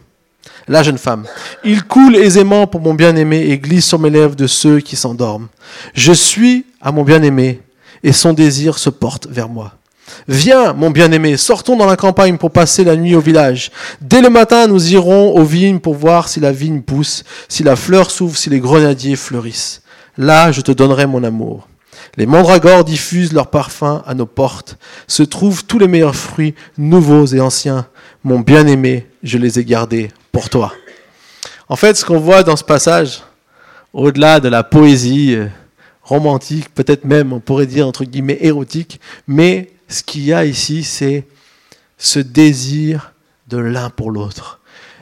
La 0.69 0.81
jeune 0.81 0.97
femme, 0.97 1.25
il 1.65 1.83
coule 1.83 2.15
aisément 2.15 2.67
pour 2.67 2.79
mon 2.79 2.93
bien-aimé 2.93 3.47
et 3.49 3.57
glisse 3.57 3.85
sur 3.85 3.99
mes 3.99 4.09
lèvres 4.09 4.37
de 4.37 4.47
ceux 4.47 4.79
qui 4.79 4.95
s'endorment. 4.95 5.49
Je 5.93 6.13
suis 6.13 6.65
à 6.79 6.93
mon 6.93 7.03
bien-aimé, 7.03 7.59
et 8.01 8.13
son 8.13 8.31
désir 8.31 8.77
se 8.77 8.89
porte 8.89 9.27
vers 9.27 9.49
moi. 9.49 9.73
Viens, 10.29 10.71
mon 10.71 10.89
bien-aimé, 10.89 11.35
sortons 11.35 11.75
dans 11.75 11.85
la 11.85 11.97
campagne 11.97 12.37
pour 12.37 12.51
passer 12.51 12.85
la 12.85 12.95
nuit 12.95 13.15
au 13.15 13.19
village. 13.19 13.71
Dès 13.99 14.21
le 14.21 14.29
matin, 14.29 14.67
nous 14.67 14.93
irons 14.93 15.35
aux 15.35 15.43
vignes 15.43 15.79
pour 15.79 15.95
voir 15.95 16.29
si 16.29 16.39
la 16.39 16.53
vigne 16.53 16.81
pousse, 16.81 17.25
si 17.49 17.61
la 17.61 17.75
fleur 17.75 18.09
s'ouvre, 18.09 18.37
si 18.37 18.49
les 18.49 18.61
grenadiers 18.61 19.17
fleurissent. 19.17 19.81
Là, 20.17 20.53
je 20.53 20.61
te 20.61 20.71
donnerai 20.71 21.07
mon 21.07 21.25
amour. 21.25 21.67
Les 22.17 22.25
mandragores 22.25 22.83
diffusent 22.83 23.33
leur 23.33 23.49
parfum 23.49 24.03
à 24.05 24.13
nos 24.13 24.25
portes. 24.25 24.77
Se 25.07 25.23
trouvent 25.23 25.65
tous 25.65 25.79
les 25.79 25.87
meilleurs 25.87 26.15
fruits, 26.15 26.55
nouveaux 26.77 27.25
et 27.25 27.39
anciens. 27.39 27.87
Mon 28.23 28.39
bien-aimé, 28.39 29.07
je 29.23 29.37
les 29.37 29.59
ai 29.59 29.65
gardés 29.65 30.11
pour 30.31 30.49
toi. 30.49 30.73
En 31.69 31.75
fait, 31.75 31.95
ce 31.95 32.03
qu'on 32.03 32.19
voit 32.19 32.43
dans 32.43 32.57
ce 32.57 32.63
passage, 32.63 33.23
au-delà 33.93 34.39
de 34.39 34.49
la 34.49 34.63
poésie 34.63 35.35
euh, 35.35 35.47
romantique, 36.03 36.73
peut-être 36.73 37.05
même, 37.05 37.31
on 37.31 37.39
pourrait 37.39 37.65
dire 37.65 37.87
entre 37.87 38.03
guillemets 38.03 38.39
érotique, 38.41 38.99
mais 39.27 39.71
ce 39.87 40.03
qu'il 40.03 40.25
y 40.25 40.33
a 40.33 40.45
ici, 40.45 40.83
c'est 40.83 41.25
ce 41.97 42.19
désir 42.19 43.13
de 43.47 43.57
l'un 43.57 43.89
pour 43.89 44.11
l'autre. 44.11 44.59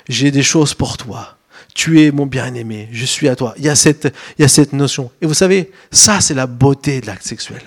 J'ai 0.08 0.32
des 0.32 0.44
choses 0.44 0.74
pour 0.74 0.98
toi. 0.98 1.39
Tu 1.80 2.04
es 2.04 2.12
mon 2.12 2.26
bien-aimé, 2.26 2.90
je 2.92 3.06
suis 3.06 3.30
à 3.30 3.38
toi. 3.38 3.54
Il 3.58 3.64
y, 3.64 3.70
a 3.70 3.76
cette, 3.78 4.14
il 4.38 4.42
y 4.42 4.44
a 4.44 4.50
cette 4.50 4.74
notion. 4.74 5.12
Et 5.22 5.26
vous 5.26 5.34
savez, 5.34 5.72
ça, 5.92 6.20
c'est 6.20 6.34
la 6.34 6.46
beauté 6.46 7.00
de 7.00 7.06
l'acte 7.06 7.24
sexuel. 7.24 7.62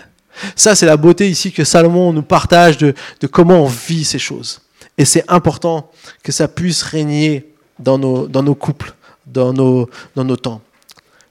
Ça, 0.55 0.77
c'est 0.77 0.85
la 0.85 0.99
beauté 0.99 1.31
ici 1.31 1.51
que 1.51 1.65
Salomon 1.65 2.13
nous 2.13 2.23
partage 2.23 2.77
de, 2.77 2.93
de 3.23 3.27
comment 3.27 3.65
on 3.65 3.69
vit 3.69 4.05
ces 4.05 4.19
choses. 4.19 4.61
Et 4.99 5.07
c'est 5.07 5.25
important 5.29 5.91
que 6.23 6.31
ça 6.31 6.47
puisse 6.47 6.83
régner 6.83 7.55
dans 7.79 7.97
nos, 7.97 8.29
dans 8.29 8.43
nos 8.43 8.55
couples, 8.55 8.93
dans 9.27 9.55
nos, 9.55 9.89
dans 10.15 10.25
nos 10.25 10.37
temps. 10.37 10.61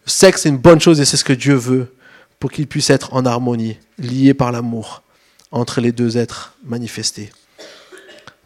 Le 0.07 0.09
sexe, 0.09 0.41
c'est 0.41 0.49
une 0.49 0.57
bonne 0.57 0.82
chose 0.82 0.99
et 0.99 1.05
c'est 1.05 1.17
ce 1.17 1.23
que 1.23 1.34
Dieu 1.34 1.53
veut 1.53 1.93
pour 2.39 2.51
qu'il 2.51 2.65
puisse 2.65 2.89
être 2.89 3.13
en 3.13 3.27
harmonie, 3.27 3.77
lié 3.99 4.34
par 4.34 4.51
l'amour 4.51 5.03
entre 5.51 5.82
les 5.82 5.91
deux 5.91 6.17
êtres 6.17 6.55
manifestés 6.63 7.29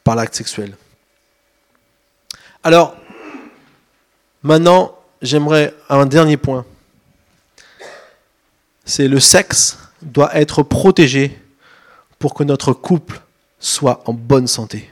par 0.03 0.17
l'acte 0.17 0.35
sexuel. 0.35 0.75
Alors, 2.65 2.97
maintenant, 4.45 4.95
j'aimerais 5.21 5.73
un 5.89 6.05
dernier 6.05 6.37
point. 6.37 6.65
C'est 8.85 9.07
le 9.07 9.19
sexe 9.19 9.77
doit 10.01 10.35
être 10.35 10.61
protégé 10.61 11.37
pour 12.19 12.35
que 12.35 12.43
notre 12.43 12.71
couple 12.71 13.19
soit 13.59 14.03
en 14.05 14.13
bonne 14.13 14.47
santé. 14.47 14.87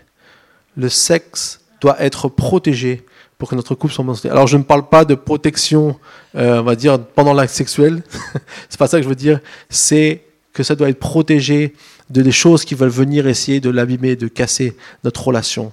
Le 0.75 0.89
sexe 0.89 1.61
doit 1.79 2.01
être 2.01 2.29
protégé 2.29 3.05
pour 3.37 3.47
que 3.49 3.55
notre 3.55 3.75
couple 3.75 3.93
soit 3.93 4.03
en 4.03 4.07
bonne 4.07 4.15
santé. 4.15 4.31
Alors 4.31 4.47
je 4.47 4.57
ne 4.57 4.63
parle 4.63 4.89
pas 4.89 5.05
de 5.05 5.13
protection, 5.13 5.99
euh, 6.35 6.59
on 6.59 6.63
va 6.63 6.75
dire, 6.75 6.99
pendant 6.99 7.33
l'acte 7.33 7.53
sexuel. 7.53 8.01
c'est 8.69 8.79
pas 8.79 8.87
ça 8.87 8.97
que 8.97 9.03
je 9.03 9.09
veux 9.09 9.15
dire. 9.15 9.39
C'est 9.69 10.23
que 10.51 10.63
ça 10.63 10.73
doit 10.75 10.89
être 10.89 10.99
protégé 10.99 11.75
de 12.09 12.23
des 12.23 12.31
choses 12.31 12.65
qui 12.65 12.73
veulent 12.73 12.89
venir 12.89 13.27
essayer 13.27 13.59
de 13.59 13.69
l'abîmer, 13.69 14.15
de 14.15 14.27
casser 14.27 14.75
notre 15.03 15.27
relation 15.27 15.71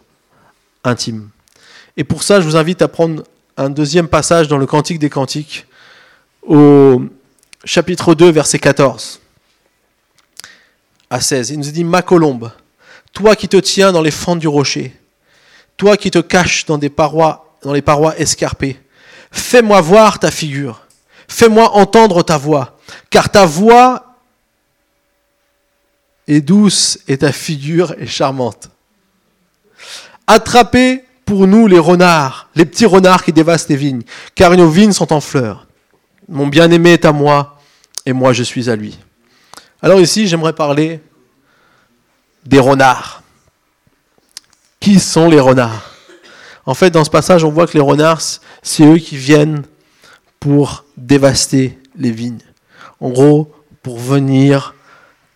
intime. 0.85 1.31
Et 1.97 2.05
pour 2.05 2.22
ça, 2.22 2.41
je 2.41 2.47
vous 2.47 2.57
invite 2.57 2.83
à 2.83 2.89
prendre 2.89 3.22
un 3.61 3.69
deuxième 3.69 4.09
passage 4.09 4.49
dans 4.49 4.57
le 4.57 4.65
Cantique 4.65 4.99
des 4.99 5.11
Cantiques, 5.11 5.67
au 6.43 7.03
chapitre 7.65 8.15
2, 8.15 8.31
verset 8.31 8.59
14 8.59 9.21
à 11.11 11.21
16. 11.21 11.51
Il 11.51 11.59
nous 11.59 11.71
dit, 11.71 11.85
Ma 11.85 12.01
colombe, 12.01 12.53
toi 13.13 13.37
qui 13.37 13.49
te 13.49 13.59
tiens 13.59 13.93
dans 13.93 14.01
les 14.01 14.11
fentes 14.11 14.39
du 14.39 14.49
rocher, 14.49 14.97
toi 15.77 15.99
qui 15.99 16.11
te 16.11 16.21
caches 16.21 16.65
dans, 16.65 16.79
des 16.79 16.89
parois, 16.89 17.55
dans 17.63 17.75
les 17.75 17.83
parois 17.83 18.19
escarpées, 18.19 18.81
Fais-moi 19.31 19.81
voir 19.83 20.19
ta 20.19 20.31
figure. 20.31 20.81
Fais-moi 21.29 21.71
entendre 21.77 22.23
ta 22.23 22.39
voix. 22.39 22.79
Car 23.11 23.31
ta 23.31 23.45
voix 23.45 24.17
est 26.27 26.41
douce 26.41 26.99
et 27.07 27.19
ta 27.19 27.31
figure 27.31 27.95
est 27.99 28.07
charmante. 28.07 28.71
Attrapez 30.27 31.05
pour 31.31 31.47
nous 31.47 31.68
les 31.68 31.78
renards, 31.78 32.49
les 32.57 32.64
petits 32.64 32.87
renards 32.87 33.22
qui 33.22 33.33
dévastent 33.33 33.68
les 33.68 33.76
vignes, 33.76 34.03
car 34.35 34.51
nos 34.57 34.68
vignes 34.68 34.91
sont 34.91 35.12
en 35.12 35.20
fleurs. 35.20 35.68
Mon 36.28 36.49
bien-aimé 36.49 36.95
est 36.95 37.05
à 37.05 37.12
moi, 37.12 37.61
et 38.05 38.12
moi 38.12 38.33
je 38.33 38.43
suis 38.43 38.68
à 38.68 38.74
lui. 38.74 38.99
Alors 39.81 40.01
ici, 40.01 40.26
j'aimerais 40.26 40.55
parler 40.55 41.01
des 42.45 42.59
renards. 42.59 43.22
Qui 44.81 44.99
sont 44.99 45.28
les 45.28 45.39
renards? 45.39 45.93
En 46.66 46.74
fait, 46.74 46.91
dans 46.91 47.05
ce 47.05 47.11
passage, 47.11 47.45
on 47.45 47.51
voit 47.51 47.68
que 47.68 47.74
les 47.74 47.81
renards, 47.81 48.22
c'est 48.64 48.85
eux 48.85 48.99
qui 48.99 49.16
viennent 49.16 49.62
pour 50.41 50.85
dévaster 50.97 51.78
les 51.97 52.11
vignes. 52.11 52.43
En 52.99 53.11
gros, 53.11 53.55
pour 53.85 54.01
venir 54.01 54.74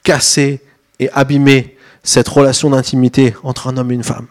casser 0.02 0.60
et 0.98 1.08
abîmer 1.10 1.78
cette 2.02 2.26
relation 2.26 2.70
d'intimité 2.70 3.36
entre 3.44 3.68
un 3.68 3.76
homme 3.76 3.92
et 3.92 3.94
une 3.94 4.02
femme. 4.02 4.26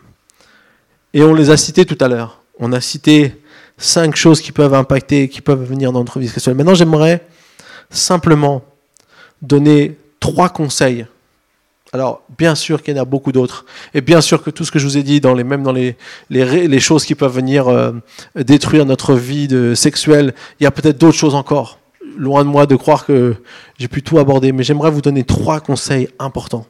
Et 1.13 1.23
on 1.23 1.33
les 1.33 1.49
a 1.49 1.57
cités 1.57 1.85
tout 1.85 1.97
à 1.99 2.07
l'heure. 2.07 2.41
On 2.59 2.71
a 2.71 2.81
cité 2.81 3.35
cinq 3.77 4.15
choses 4.15 4.41
qui 4.41 4.51
peuvent 4.51 4.73
impacter, 4.73 5.29
qui 5.29 5.41
peuvent 5.41 5.63
venir 5.63 5.91
dans 5.91 5.99
notre 5.99 6.19
vie 6.19 6.27
sexuelle. 6.27 6.55
Maintenant, 6.55 6.73
j'aimerais 6.73 7.25
simplement 7.89 8.63
donner 9.41 9.97
trois 10.19 10.49
conseils. 10.49 11.05
Alors, 11.91 12.23
bien 12.39 12.55
sûr 12.55 12.81
qu'il 12.81 12.95
y 12.95 12.99
en 12.99 13.03
a 13.03 13.05
beaucoup 13.05 13.31
d'autres. 13.31 13.65
Et 13.93 14.01
bien 14.01 14.21
sûr 14.21 14.41
que 14.41 14.49
tout 14.49 14.65
ce 14.65 14.71
que 14.71 14.79
je 14.79 14.85
vous 14.85 14.97
ai 14.97 15.03
dit, 15.03 15.21
même 15.21 15.61
dans 15.61 15.71
les, 15.71 16.79
choses 16.79 17.05
qui 17.05 17.13
peuvent 17.13 17.35
venir 17.35 17.67
euh, 17.67 17.91
détruire 18.35 18.85
notre 18.85 19.13
vie 19.13 19.75
sexuelle, 19.75 20.33
il 20.59 20.63
y 20.63 20.65
a 20.65 20.71
peut-être 20.71 20.97
d'autres 20.97 21.17
choses 21.17 21.35
encore. 21.35 21.77
Loin 22.17 22.43
de 22.43 22.49
moi 22.49 22.65
de 22.65 22.75
croire 22.75 23.05
que 23.05 23.35
j'ai 23.77 23.87
pu 23.87 24.01
tout 24.01 24.17
aborder, 24.17 24.51
mais 24.51 24.63
j'aimerais 24.63 24.89
vous 24.89 25.01
donner 25.01 25.23
trois 25.23 25.59
conseils 25.59 26.09
importants. 26.17 26.65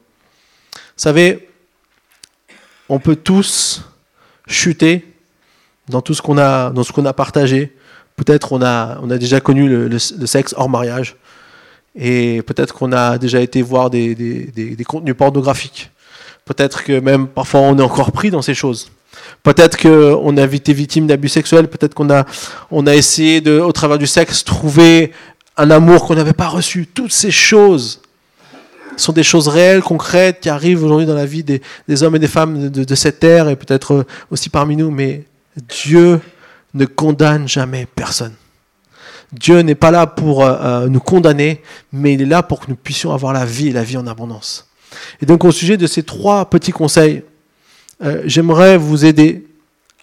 Vous 0.74 0.80
savez, 0.98 1.48
on 2.90 3.00
peut 3.00 3.16
tous 3.16 3.84
chuter 4.48 5.14
dans 5.90 6.02
tout 6.02 6.14
ce 6.14 6.22
qu'on 6.22 6.38
a, 6.38 6.70
dans 6.70 6.84
ce 6.84 6.92
qu'on 6.92 7.06
a 7.06 7.14
partagé. 7.14 7.76
Peut-être 8.16 8.54
on 8.54 8.62
a, 8.62 9.18
déjà 9.18 9.40
connu 9.40 9.68
le, 9.68 10.00
sexe 10.00 10.54
hors 10.58 10.70
mariage. 10.70 11.16
Et 11.96 12.42
peut-être 12.44 12.74
qu'on 12.74 12.92
a 12.92 13.18
déjà 13.18 13.40
été 13.42 13.62
voir 13.62 13.90
des, 13.90 14.78
contenus 14.88 15.16
pornographiques. 15.16 15.92
Peut-être 16.46 16.84
que 16.84 17.00
même 17.00 17.28
parfois 17.28 17.62
on 17.62 17.78
est 17.78 17.82
encore 17.82 18.12
pris 18.12 18.30
dans 18.30 18.42
ces 18.42 18.54
choses. 18.54 18.92
Peut-être 19.44 19.78
qu'on 19.78 20.38
a 20.38 20.44
été 20.44 20.74
victime 20.74 21.08
d'abus 21.08 21.30
sexuels. 21.30 21.68
Peut-être 21.68 21.94
qu'on 21.94 22.10
a, 22.10 22.26
on 22.72 22.88
a 22.88 22.96
essayé 22.96 23.42
de, 23.42 23.60
au 23.60 23.72
travers 23.72 23.98
du 23.98 24.08
sexe, 24.08 24.44
trouver 24.44 25.12
un 25.58 25.70
amour 25.70 26.06
qu'on 26.06 26.16
n'avait 26.16 26.34
pas 26.34 26.48
reçu. 26.48 26.88
Toutes 26.88 27.14
ces 27.14 27.32
choses 27.32 28.02
sont 28.98 29.14
des 29.14 29.24
choses 29.24 29.48
réelles, 29.48 29.82
concrètes, 29.82 30.40
qui 30.42 30.50
arrivent 30.50 30.84
aujourd'hui 30.84 31.06
dans 31.06 31.16
la 31.16 31.26
vie 31.26 31.44
des, 31.44 31.62
hommes 32.04 32.16
et 32.16 32.20
des 32.20 32.28
femmes 32.28 32.70
de, 32.70 32.96
cette 32.96 33.20
terre 33.20 33.50
et 33.50 33.56
peut-être 33.56 34.06
aussi 34.32 34.50
parmi 34.50 34.76
nous. 34.76 34.92
Mais 34.92 35.24
Dieu 35.70 36.20
ne 36.74 36.86
condamne 36.86 37.48
jamais 37.48 37.88
personne. 37.96 38.34
Dieu 39.32 39.62
n'est 39.62 39.76
pas 39.76 39.92
là 39.92 40.06
pour 40.06 40.44
euh, 40.44 40.56
euh, 40.62 40.88
nous 40.88 41.00
condamner, 41.00 41.62
mais 41.92 42.14
il 42.14 42.22
est 42.22 42.28
là 42.28 42.44
pour 42.44 42.60
que 42.60 42.66
nous 42.70 42.76
puissions 42.76 43.12
avoir 43.12 43.34
la 43.34 43.46
vie 43.46 43.70
et 43.70 43.72
la 43.72 43.84
vie 43.84 43.98
en 43.98 44.06
abondance. 44.06 44.68
Et 45.22 45.26
donc 45.26 45.44
au 45.44 45.52
sujet 45.52 45.76
de 45.76 45.88
ces 45.88 46.04
trois 46.04 46.50
petits 46.50 46.72
conseils, 46.72 47.24
euh, 48.04 48.22
j'aimerais 48.26 48.78
vous 48.78 49.06
aider 49.06 49.48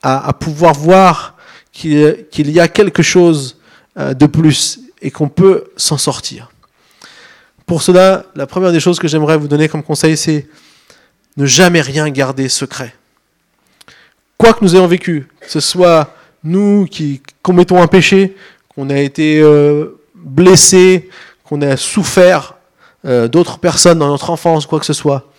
à, 0.03 0.33
pouvoir 0.33 0.75
voir 0.75 1.37
qu'il 1.73 2.51
y 2.51 2.59
a 2.59 2.69
quelque 2.69 3.03
chose 3.03 3.59
de 3.97 4.27
plus 4.27 4.81
et 5.03 5.11
qu'on 5.11 5.29
peut 5.29 5.65
s'en 5.77 5.99
sortir. 5.99 6.50
Pour 7.71 7.83
cela, 7.83 8.25
la 8.35 8.49
première 8.49 8.73
des 8.73 8.81
choses 8.81 8.99
que 8.99 9.07
j'aimerais 9.07 9.37
vous 9.37 9.47
donner 9.47 9.69
comme 9.69 9.85
conseil, 9.85 10.17
c'est 10.17 10.49
ne 11.37 11.47
jamais 11.47 11.81
rien 11.81 12.11
garder 12.11 12.49
secret 12.49 12.93
quoi 14.37 14.55
que 14.55 14.65
nous 14.65 14.75
ayons 14.75 14.89
vécu, 14.89 15.29
que 15.41 15.49
ce 15.49 15.61
soit 15.61 16.13
nous 16.43 16.89
qui 16.91 17.23
commettons 17.43 17.81
un 17.81 17.87
péché, 17.87 18.35
qu'on 18.75 18.91
a 18.91 18.99
été 18.99 19.39
euh, 19.41 20.01
blessés, 20.17 21.09
qu'on 21.45 21.63
a 21.63 21.77
souffert 21.77 22.57
euh, 23.05 23.29
d'autres 23.29 23.61
personnes 23.61 24.01
dans 24.01 24.09
notre 24.09 24.31
enfance, 24.31 24.67
quoi 24.67 24.81
que 24.81 24.87
ce 24.87 24.93
soit, 24.93 25.31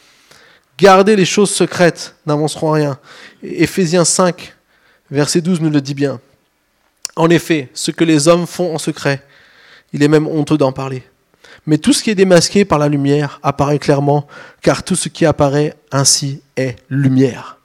garder 0.78 1.18
les 1.18 1.26
choses 1.26 1.52
secrètes 1.52 2.16
n'avanceront 2.26 2.72
rien. 2.72 2.98
Éphésiens 3.44 4.06
5, 4.06 4.56
verset 5.10 5.42
12 5.42 5.60
nous 5.60 5.70
le 5.70 5.82
dit 5.82 5.96
bien. 5.96 6.22
En 7.18 7.30
effet, 7.30 7.68
ce 7.74 7.92
que 7.92 8.06
les 8.06 8.30
hommes 8.30 8.48
font 8.48 8.74
en 8.74 8.78
secret, 8.78 9.22
il 9.92 10.02
est 10.02 10.08
même 10.08 10.28
honteux 10.28 10.58
d'en 10.58 10.72
parler. 10.72 11.04
Mais 11.66 11.78
tout 11.78 11.94
ce 11.94 12.04
qui 12.04 12.10
est 12.10 12.16
démasqué 12.16 12.66
par 12.66 12.80
la 12.80 12.90
lumière 12.90 13.40
apparaît 13.44 13.80
clairement, 13.80 14.28
car 14.62 14.84
tout 14.84 14.96
ce 14.96 15.10
qui 15.10 15.26
apparaît 15.26 15.76
ainsi 15.92 16.42
est 16.58 16.76
lumière 16.90 17.58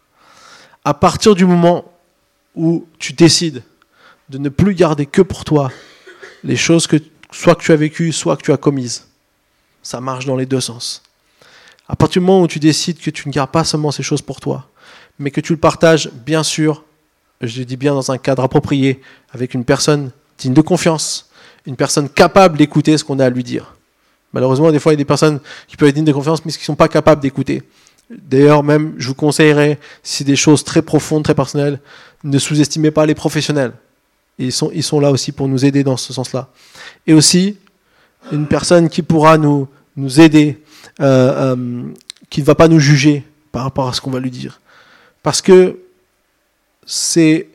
à 0.86 0.94
partir 0.94 1.34
du 1.34 1.44
moment 1.44 1.84
où 2.54 2.86
tu 3.00 3.12
décides 3.12 3.64
de 4.28 4.38
ne 4.38 4.48
plus 4.48 4.72
garder 4.72 5.04
que 5.04 5.20
pour 5.20 5.44
toi 5.44 5.72
les 6.44 6.54
choses 6.54 6.86
que 6.86 6.96
soit 7.32 7.56
que 7.56 7.64
tu 7.64 7.72
as 7.72 7.76
vécues, 7.76 8.12
soit 8.12 8.36
que 8.36 8.42
tu 8.42 8.52
as 8.52 8.56
commises, 8.56 9.08
ça 9.82 10.00
marche 10.00 10.26
dans 10.26 10.36
les 10.36 10.46
deux 10.46 10.60
sens. 10.60 11.02
À 11.88 11.96
partir 11.96 12.22
du 12.22 12.26
moment 12.26 12.42
où 12.42 12.46
tu 12.46 12.60
décides 12.60 13.00
que 13.00 13.10
tu 13.10 13.26
ne 13.26 13.32
gardes 13.32 13.50
pas 13.50 13.64
seulement 13.64 13.90
ces 13.90 14.04
choses 14.04 14.22
pour 14.22 14.38
toi, 14.38 14.68
mais 15.18 15.32
que 15.32 15.40
tu 15.40 15.52
le 15.52 15.58
partages, 15.58 16.08
bien 16.12 16.44
sûr, 16.44 16.84
je 17.40 17.58
le 17.58 17.64
dis 17.64 17.76
bien 17.76 17.92
dans 17.92 18.12
un 18.12 18.18
cadre 18.18 18.44
approprié, 18.44 19.00
avec 19.32 19.54
une 19.54 19.64
personne 19.64 20.12
digne 20.38 20.54
de 20.54 20.60
confiance, 20.60 21.30
une 21.66 21.74
personne 21.74 22.08
capable 22.08 22.58
d'écouter 22.58 22.96
ce 22.96 23.02
qu'on 23.02 23.18
a 23.18 23.24
à 23.24 23.30
lui 23.30 23.42
dire. 23.42 23.75
Malheureusement, 24.36 24.70
des 24.70 24.78
fois, 24.78 24.92
il 24.92 24.96
y 24.96 24.98
a 24.98 25.02
des 25.02 25.06
personnes 25.06 25.40
qui 25.66 25.78
peuvent 25.78 25.88
être 25.88 25.94
dignes 25.94 26.04
de 26.04 26.12
confiance, 26.12 26.44
mais 26.44 26.52
qui 26.52 26.58
ne 26.58 26.64
sont 26.64 26.76
pas 26.76 26.88
capables 26.88 27.22
d'écouter. 27.22 27.62
D'ailleurs, 28.10 28.62
même, 28.62 28.92
je 28.98 29.08
vous 29.08 29.14
conseillerais, 29.14 29.78
si 30.02 30.24
des 30.24 30.36
choses 30.36 30.62
très 30.62 30.82
profondes, 30.82 31.24
très 31.24 31.34
personnelles, 31.34 31.80
ne 32.22 32.38
sous-estimez 32.38 32.90
pas 32.90 33.06
les 33.06 33.14
professionnels. 33.14 33.72
Ils 34.38 34.52
sont, 34.52 34.70
ils 34.74 34.82
sont 34.82 35.00
là 35.00 35.10
aussi 35.10 35.32
pour 35.32 35.48
nous 35.48 35.64
aider 35.64 35.82
dans 35.82 35.96
ce 35.96 36.12
sens-là. 36.12 36.50
Et 37.06 37.14
aussi, 37.14 37.56
une 38.30 38.46
personne 38.46 38.90
qui 38.90 39.00
pourra 39.00 39.38
nous, 39.38 39.68
nous 39.96 40.20
aider, 40.20 40.58
euh, 41.00 41.54
euh, 41.56 41.84
qui 42.28 42.42
ne 42.42 42.44
va 42.44 42.54
pas 42.54 42.68
nous 42.68 42.78
juger 42.78 43.24
par 43.52 43.62
rapport 43.62 43.88
à 43.88 43.94
ce 43.94 44.02
qu'on 44.02 44.10
va 44.10 44.20
lui 44.20 44.30
dire. 44.30 44.60
Parce 45.22 45.40
que 45.40 45.78
c'est, 46.84 47.48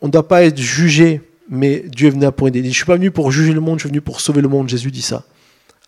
on 0.00 0.06
ne 0.06 0.12
doit 0.12 0.28
pas 0.28 0.44
être 0.44 0.58
jugé, 0.58 1.22
mais 1.50 1.82
Dieu 1.88 2.06
est 2.06 2.12
venu 2.12 2.30
pour 2.30 2.46
aider. 2.46 2.62
Je 2.62 2.68
ne 2.68 2.72
suis 2.72 2.84
pas 2.84 2.94
venu 2.94 3.10
pour 3.10 3.32
juger 3.32 3.52
le 3.52 3.60
monde, 3.60 3.80
je 3.80 3.82
suis 3.82 3.88
venu 3.88 4.00
pour 4.00 4.20
sauver 4.20 4.42
le 4.42 4.48
monde. 4.48 4.68
Jésus 4.68 4.92
dit 4.92 5.02
ça. 5.02 5.24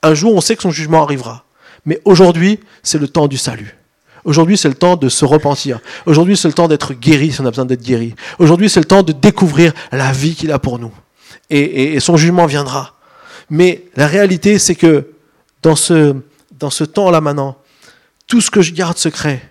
Un 0.03 0.15
jour, 0.15 0.35
on 0.35 0.41
sait 0.41 0.57
que 0.57 0.63
son 0.63 0.71
jugement 0.71 1.03
arrivera. 1.03 1.45
Mais 1.85 2.01
aujourd'hui, 2.05 2.61
c'est 2.83 2.99
le 2.99 3.09
temps 3.09 3.29
du 3.29 3.39
salut. 3.39 3.77
Aujourd'hui, 4.25 4.59
c'est 4.59 4.69
le 4.69 4.75
temps 4.75 4.97
de 4.97 5.09
se 5.09 5.25
repentir. 5.25 5.81
Aujourd'hui, 6.07 6.37
c'est 6.37 6.49
le 6.49 6.55
temps 6.55 6.69
d'être 6.69 6.93
guéri 6.93 7.33
si 7.33 7.41
on 7.41 7.47
a 7.47 7.51
besoin 7.51 7.65
d'être 7.65 7.83
guéri. 7.83 8.15
Aujourd'hui, 8.39 8.69
c'est 8.69 8.81
le 8.81 8.87
temps 8.87 9.03
de 9.03 9.13
découvrir 9.13 9.73
la 9.93 10.13
vie 10.13 10.35
qu'il 10.35 10.53
a 10.53 10.59
pour 10.59 10.79
nous. 10.79 10.93
Et, 11.49 11.99
son 12.01 12.17
jugement 12.17 12.47
viendra. 12.47 12.95
Mais 13.49 13.85
la 13.97 14.07
réalité, 14.07 14.59
c'est 14.59 14.75
que 14.75 15.09
dans 15.63 15.75
ce, 15.75 16.15
dans 16.53 16.71
ce 16.71 16.85
temps-là 16.85 17.21
maintenant, 17.21 17.57
tout 18.27 18.41
ce 18.41 18.51
que 18.51 18.63
je 18.63 18.73
garde 18.73 18.97
secret 18.99 19.43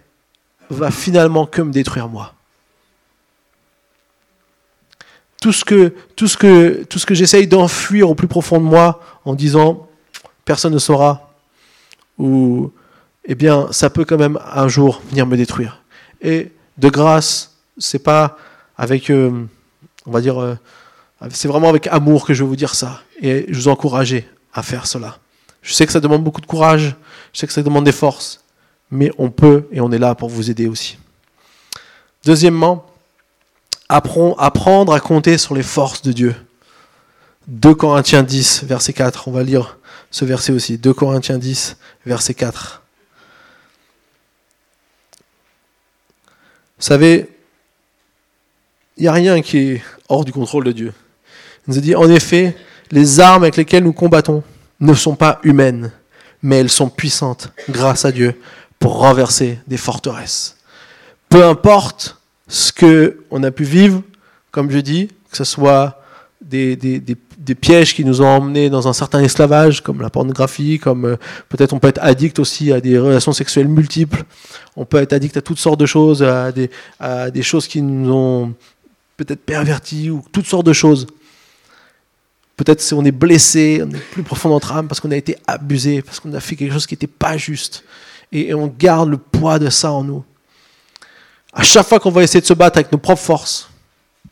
va 0.70 0.92
finalement 0.92 1.46
que 1.46 1.62
me 1.62 1.72
détruire 1.72 2.08
moi. 2.08 2.34
Tout 5.42 5.52
ce 5.52 5.66
que, 5.66 5.94
tout 6.16 6.28
que, 6.40 6.84
tout 6.84 7.00
ce 7.00 7.06
que 7.06 7.16
j'essaye 7.16 7.48
d'enfuir 7.48 8.10
au 8.10 8.16
plus 8.16 8.28
profond 8.28 8.60
de 8.60 8.64
moi 8.64 9.02
en 9.26 9.34
disant 9.34 9.89
personne 10.50 10.74
ne 10.74 10.80
saura, 10.80 11.30
ou 12.18 12.72
eh 13.24 13.36
bien, 13.36 13.68
ça 13.70 13.92
peut 13.92 14.04
quand 14.04 14.18
même 14.18 14.40
un 14.52 14.68
jour 14.68 15.00
venir 15.12 15.28
me 15.28 15.38
détruire. 15.38 15.84
Et 16.24 16.52
de 16.80 16.90
grâce, 16.90 17.52
c'est 17.78 18.00
pas 18.00 18.36
avec, 18.76 19.12
euh, 19.12 19.46
on 20.08 20.12
va 20.12 20.22
dire, 20.22 20.42
euh, 20.42 20.56
c'est 21.30 21.48
vraiment 21.48 21.70
avec 21.70 21.86
amour 21.86 22.26
que 22.26 22.34
je 22.34 22.44
vais 22.44 22.50
vous 22.50 22.56
dire 22.56 22.74
ça. 22.74 23.02
Et 23.22 23.46
je 23.48 23.60
vous 23.60 23.68
encourage 23.68 24.16
à 24.52 24.64
faire 24.64 24.88
cela. 24.88 25.20
Je 25.62 25.72
sais 25.72 25.86
que 25.86 25.92
ça 25.92 26.00
demande 26.00 26.24
beaucoup 26.24 26.42
de 26.42 26.48
courage, 26.48 26.96
je 27.32 27.40
sais 27.40 27.46
que 27.46 27.54
ça 27.54 27.62
demande 27.62 27.86
des 27.86 27.92
forces, 27.92 28.44
mais 28.90 29.12
on 29.20 29.30
peut 29.30 29.68
et 29.72 29.82
on 29.82 29.92
est 29.92 30.00
là 30.00 30.16
pour 30.16 30.30
vous 30.30 30.50
aider 30.50 30.68
aussi. 30.68 30.98
Deuxièmement, 32.26 32.88
apprendre 33.88 34.94
à 34.94 35.00
compter 35.00 35.38
sur 35.38 35.54
les 35.54 35.62
forces 35.62 36.02
de 36.02 36.12
Dieu. 36.12 36.36
2 37.50 37.76
Corinthiens 37.76 38.24
10, 38.24 38.64
verset 38.64 38.94
4, 38.94 39.28
on 39.28 39.32
va 39.32 39.44
lire 39.44 39.78
ce 40.12 40.26
verset 40.26 40.52
aussi. 40.52 40.78
2 40.78 40.94
Corinthiens 40.94 41.38
10, 41.38 41.78
verset 42.06 42.34
4. 42.34 42.82
Vous 46.78 46.86
savez, 46.86 47.30
il 48.98 49.04
n'y 49.04 49.08
a 49.08 49.14
rien 49.14 49.42
qui 49.42 49.58
est 49.58 49.82
hors 50.08 50.26
du 50.26 50.32
contrôle 50.32 50.64
de 50.64 50.72
Dieu. 50.72 50.94
Il 51.68 51.72
nous 51.72 51.78
a 51.78 51.82
dit, 51.82 51.96
en 51.96 52.10
effet, 52.10 52.56
les 52.92 53.20
armes 53.20 53.44
avec 53.44 53.58
lesquelles 53.58 53.84
nous 53.84 53.94
combattons 53.94 54.44
ne 54.80 54.94
sont 54.94 55.16
pas 55.16 55.40
humaines, 55.44 55.92
mais 56.42 56.58
elles 56.58 56.70
sont 56.70 56.90
puissantes 56.90 57.52
grâce 57.70 58.06
à 58.06 58.12
Dieu 58.12 58.40
pour 58.80 59.00
renverser 59.00 59.60
des 59.68 59.78
forteresses. 59.78 60.56
Peu 61.28 61.46
importe 61.46 62.18
ce 62.48 62.72
qu'on 62.72 63.44
a 63.44 63.52
pu 63.52 63.64
vivre, 63.64 64.02
comme 64.52 64.72
je 64.72 64.80
dis, 64.80 65.10
que 65.30 65.38
ce 65.38 65.44
soit 65.44 66.02
des, 66.42 66.76
des, 66.76 67.00
des, 67.00 67.16
pièges 67.56 67.96
qui 67.96 68.06
nous 68.06 68.22
ont 68.22 68.28
emmenés 68.28 68.70
dans 68.70 68.88
un 68.88 68.94
certain 68.94 69.22
esclavage, 69.22 69.82
comme 69.82 70.02
la 70.02 70.10
pornographie, 70.10 70.80
comme 70.80 71.06
euh, 71.06 71.16
peut-être 71.50 71.74
on 71.74 71.80
peut 71.80 71.88
être 71.88 72.02
addict 72.02 72.40
aussi 72.40 72.72
à 72.72 72.82
des 72.82 72.98
relations 72.98 73.32
sexuelles 73.32 73.68
multiples, 73.68 74.24
on 74.76 74.86
peut 74.86 74.98
être 74.98 75.14
addict 75.14 75.38
à 75.38 75.42
toutes 75.42 75.60
sortes 75.60 75.80
de 75.80 75.86
choses, 75.86 76.24
à 76.24 76.52
des, 76.52 76.70
des 77.34 77.42
choses 77.42 77.68
qui 77.68 77.82
nous 77.82 78.12
ont 78.12 78.54
peut-être 79.18 79.44
pervertis, 79.44 80.10
ou 80.10 80.24
toutes 80.32 80.48
sortes 80.48 80.66
de 80.66 80.74
choses. 80.74 81.08
Peut-être 82.56 82.82
si 82.82 82.94
on 82.94 83.06
est 83.06 83.12
blessé, 83.12 83.82
on 83.86 83.90
est 83.90 84.00
plus 84.12 84.24
profond 84.24 84.50
dans 84.50 84.56
notre 84.56 84.74
âme 84.74 84.88
parce 84.88 85.00
qu'on 85.00 85.12
a 85.12 85.16
été 85.16 85.38
abusé, 85.48 86.02
parce 86.02 86.20
qu'on 86.20 86.34
a 86.34 86.40
fait 86.40 86.56
quelque 86.56 86.74
chose 86.74 86.86
qui 86.86 86.94
n'était 86.94 87.08
pas 87.08 87.38
juste. 87.38 87.84
Et, 88.32 88.54
on 88.54 88.68
garde 88.68 89.10
le 89.10 89.18
poids 89.18 89.60
de 89.60 89.70
ça 89.70 89.92
en 89.92 90.04
nous. 90.04 90.24
À 91.54 91.64
chaque 91.64 91.88
fois 91.88 92.00
qu'on 92.00 92.12
va 92.12 92.22
essayer 92.24 92.42
de 92.42 92.46
se 92.46 92.54
battre 92.54 92.78
avec 92.78 92.92
nos 92.92 92.98
propres 92.98 93.22
forces, 93.22 93.70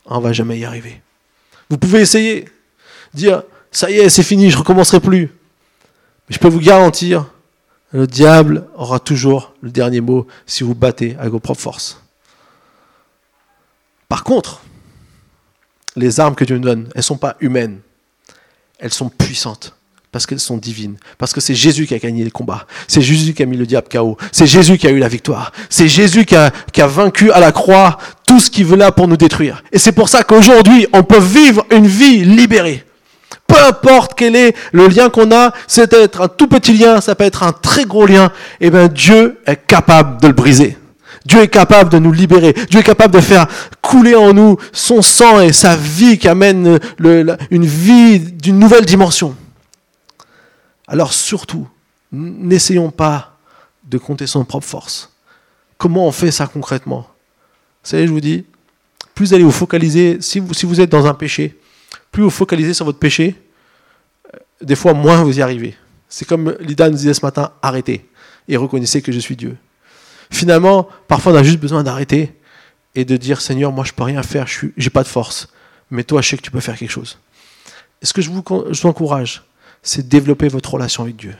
on 0.05 0.20
va 0.20 0.34
jamais 0.34 0.60
y 0.60 0.66
arriver. 0.66 1.01
Vous 1.70 1.78
pouvez 1.78 2.01
essayer, 2.01 2.45
dire 3.18 3.43
ça 3.72 3.91
y 3.91 3.95
est, 3.95 4.09
c'est 4.09 4.24
fini, 4.24 4.49
je 4.49 4.57
recommencerai 4.57 4.99
plus. 4.99 5.32
Mais 6.28 6.36
je 6.36 6.39
peux 6.39 6.47
vous 6.47 6.59
garantir, 6.59 7.26
le 7.91 8.07
diable 8.07 8.68
aura 8.76 8.99
toujours 8.99 9.53
le 9.61 9.70
dernier 9.70 10.01
mot 10.01 10.28
si 10.45 10.63
vous 10.63 10.76
battez 10.76 11.15
avec 11.20 11.32
vos 11.32 11.39
propres 11.39 11.61
forces. 11.61 12.01
Par 14.09 14.24
contre, 14.24 14.61
les 15.95 16.20
armes 16.20 16.36
que 16.36 16.45
Dieu 16.45 16.57
nous 16.57 16.63
donne, 16.63 16.89
elles 16.93 16.99
ne 16.99 17.01
sont 17.01 17.18
pas 17.18 17.36
humaines 17.39 17.82
elles 18.80 18.93
sont 18.93 19.09
puissantes 19.09 19.74
parce 20.11 20.26
qu'elles 20.26 20.39
sont 20.39 20.57
divines, 20.57 20.95
parce 21.18 21.34
que 21.34 21.41
c'est 21.41 21.53
Jésus 21.53 21.86
qui 21.86 21.93
a 21.93 21.99
gagné 21.99 22.24
le 22.24 22.32
combat, 22.32 22.65
c'est 22.88 23.01
Jésus 23.01 23.34
qui 23.34 23.43
a 23.43 23.45
mis 23.45 23.57
le 23.57 23.65
diable 23.65 23.88
KO, 23.91 24.18
c'est 24.32 24.47
Jésus 24.47 24.78
qui 24.78 24.88
a 24.88 24.89
eu 24.89 24.99
la 24.99 25.09
victoire, 25.09 25.51
c'est 25.70 25.88
Jésus 25.88 26.26
qui 26.26 26.36
a, 26.36 26.51
vaincu 26.88 27.30
à 27.32 27.39
la 27.39 27.51
croix 27.51 27.97
tout 28.26 28.39
ce 28.39 28.49
qui 28.49 28.63
venait 28.63 28.89
pour 28.95 29.07
nous 29.07 29.18
détruire. 29.18 29.63
Et 29.72 29.78
c'est 29.78 29.91
pour 29.91 30.09
ça 30.09 30.24
qu'aujourd'hui, 30.24 30.88
on 30.93 31.03
peut 31.03 31.20
vivre 31.20 31.65
une 31.72 31.86
vie 31.86 32.24
libérée. 32.24 32.86
Peu 33.48 33.56
importe 33.66 34.14
quel 34.16 34.36
est 34.36 34.56
le 34.74 34.88
lien 34.88 35.10
qu'on 35.10 35.32
a, 35.32 35.54
c'est 35.68 35.93
être 35.93 36.22
un 36.22 36.28
tout 36.28 36.48
petit 36.48 36.74
lien, 36.74 37.00
ça 37.02 37.16
peut 37.16 37.24
être 37.24 37.43
un 37.43 37.54
très 37.54 37.86
gros 37.86 38.06
lien, 38.06 38.32
et 38.60 38.68
eh 38.68 38.70
bien 38.70 38.88
Dieu 38.88 39.39
est 39.45 39.66
capable 39.66 40.22
de 40.22 40.28
le 40.28 40.34
briser. 40.34 40.78
Dieu 41.26 41.41
est 41.41 41.48
capable 41.50 41.89
de 41.89 42.00
nous 42.00 42.14
libérer. 42.14 42.54
Dieu 42.70 42.80
est 42.80 42.84
capable 42.84 43.14
de 43.14 43.20
faire 43.20 43.48
couler 43.82 44.16
en 44.16 44.34
nous 44.34 44.58
son 44.72 45.02
sang 45.02 45.41
et 45.41 45.52
sa 45.52 45.76
vie 45.76 46.18
qui 46.18 46.28
amène 46.28 46.80
une 47.00 47.66
vie 47.66 48.20
d'une 48.20 48.60
nouvelle 48.60 48.86
dimension. 48.86 49.36
Alors 50.88 51.14
surtout, 51.14 51.68
n'essayons 52.12 52.91
pas 52.91 53.38
de 53.84 53.98
compter 53.98 54.26
son 54.26 54.45
propre 54.45 54.66
force. 54.66 55.12
Comment 55.78 56.08
on 56.08 56.12
fait 56.12 56.32
ça 56.32 56.48
concrètement? 56.48 57.08
Vous 57.84 57.89
savez, 57.89 58.08
je 58.08 58.12
vous 58.12 58.22
dis, 58.22 58.45
plus 59.14 59.34
allez 59.34 59.43
vous 59.43 59.52
focaliser, 59.52 60.18
si 60.22 60.39
vous, 60.39 60.54
si 60.54 60.66
vous 60.66 60.80
êtes 60.80 60.89
dans 60.89 61.08
un 61.08 61.14
péché, 61.14 61.58
plus 62.18 62.24
vous 62.24 62.32
focalisez 62.32 62.74
sur 62.74 62.84
votre 62.84 62.97
péché, 62.97 63.36
euh, 64.34 64.39
des 64.63 64.74
fois 64.74 64.95
moins 64.95 65.22
vous 65.22 65.38
y 65.38 65.43
arrivez. 65.43 65.76
C'est 66.09 66.28
comme 66.28 66.55
Lida 66.59 66.89
nous 66.89 66.95
disait 66.95 67.13
ce 67.13 67.24
matin, 67.24 67.51
arrêtez 67.61 68.09
et 68.47 68.57
reconnaissez 68.57 69.03
que 69.03 69.11
je 69.11 69.20
suis 69.20 69.36
Dieu. 69.36 69.55
Finalement, 70.32 70.88
parfois 71.07 71.34
on 71.34 71.36
a 71.36 71.43
juste 71.43 71.59
besoin 71.59 71.84
d'arrêter 71.84 72.34
et 72.95 73.05
de 73.05 73.18
dire 73.18 73.39
Seigneur, 73.39 73.72
moi 73.72 73.86
je 73.86 73.93
peux 73.93 74.01
rien 74.01 74.24
faire, 74.24 74.47
je 74.47 74.65
n'ai 74.76 74.89
pas 74.89 75.03
de 75.03 75.07
force. 75.07 75.49
Mais 75.91 76.03
toi, 76.03 76.24
je 76.24 76.30
sais 76.30 76.38
que 76.38 76.41
tu 76.41 76.49
peux 76.49 76.59
faire 76.59 76.76
quelque 76.76 76.89
chose. 76.89 77.20
Ce 78.01 78.13
que 78.13 78.24
je 78.24 78.32
vous, 78.32 78.43
encourage, 78.86 79.43
c'est 79.84 80.07
développer 80.07 80.47
votre 80.47 80.74
relation 80.74 81.03
avec 81.03 81.18
Dieu. 81.18 81.36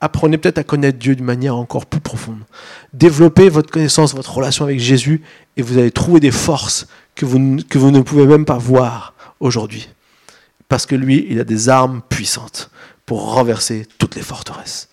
Apprenez 0.00 0.38
peut-être 0.38 0.56
à 0.56 0.64
connaître 0.64 0.98
Dieu 0.98 1.14
d'une 1.14 1.26
manière 1.26 1.56
encore 1.56 1.84
plus 1.84 2.00
profonde. 2.00 2.40
Développez 2.94 3.50
votre 3.50 3.70
connaissance, 3.70 4.14
votre 4.14 4.34
relation 4.34 4.64
avec 4.64 4.80
Jésus, 4.80 5.20
et 5.58 5.62
vous 5.62 5.76
allez 5.76 5.90
trouver 5.90 6.20
des 6.20 6.30
forces 6.30 6.88
que 7.14 7.26
vous 7.26 7.38
ne 7.90 8.00
pouvez 8.00 8.24
même 8.24 8.46
pas 8.46 8.56
voir 8.56 9.12
aujourd'hui. 9.40 9.88
Parce 10.68 10.86
que 10.86 10.94
lui, 10.94 11.26
il 11.28 11.40
a 11.40 11.44
des 11.44 11.68
armes 11.68 12.02
puissantes 12.08 12.70
pour 13.06 13.32
renverser 13.34 13.86
toutes 13.98 14.14
les 14.14 14.22
forteresses. 14.22 14.88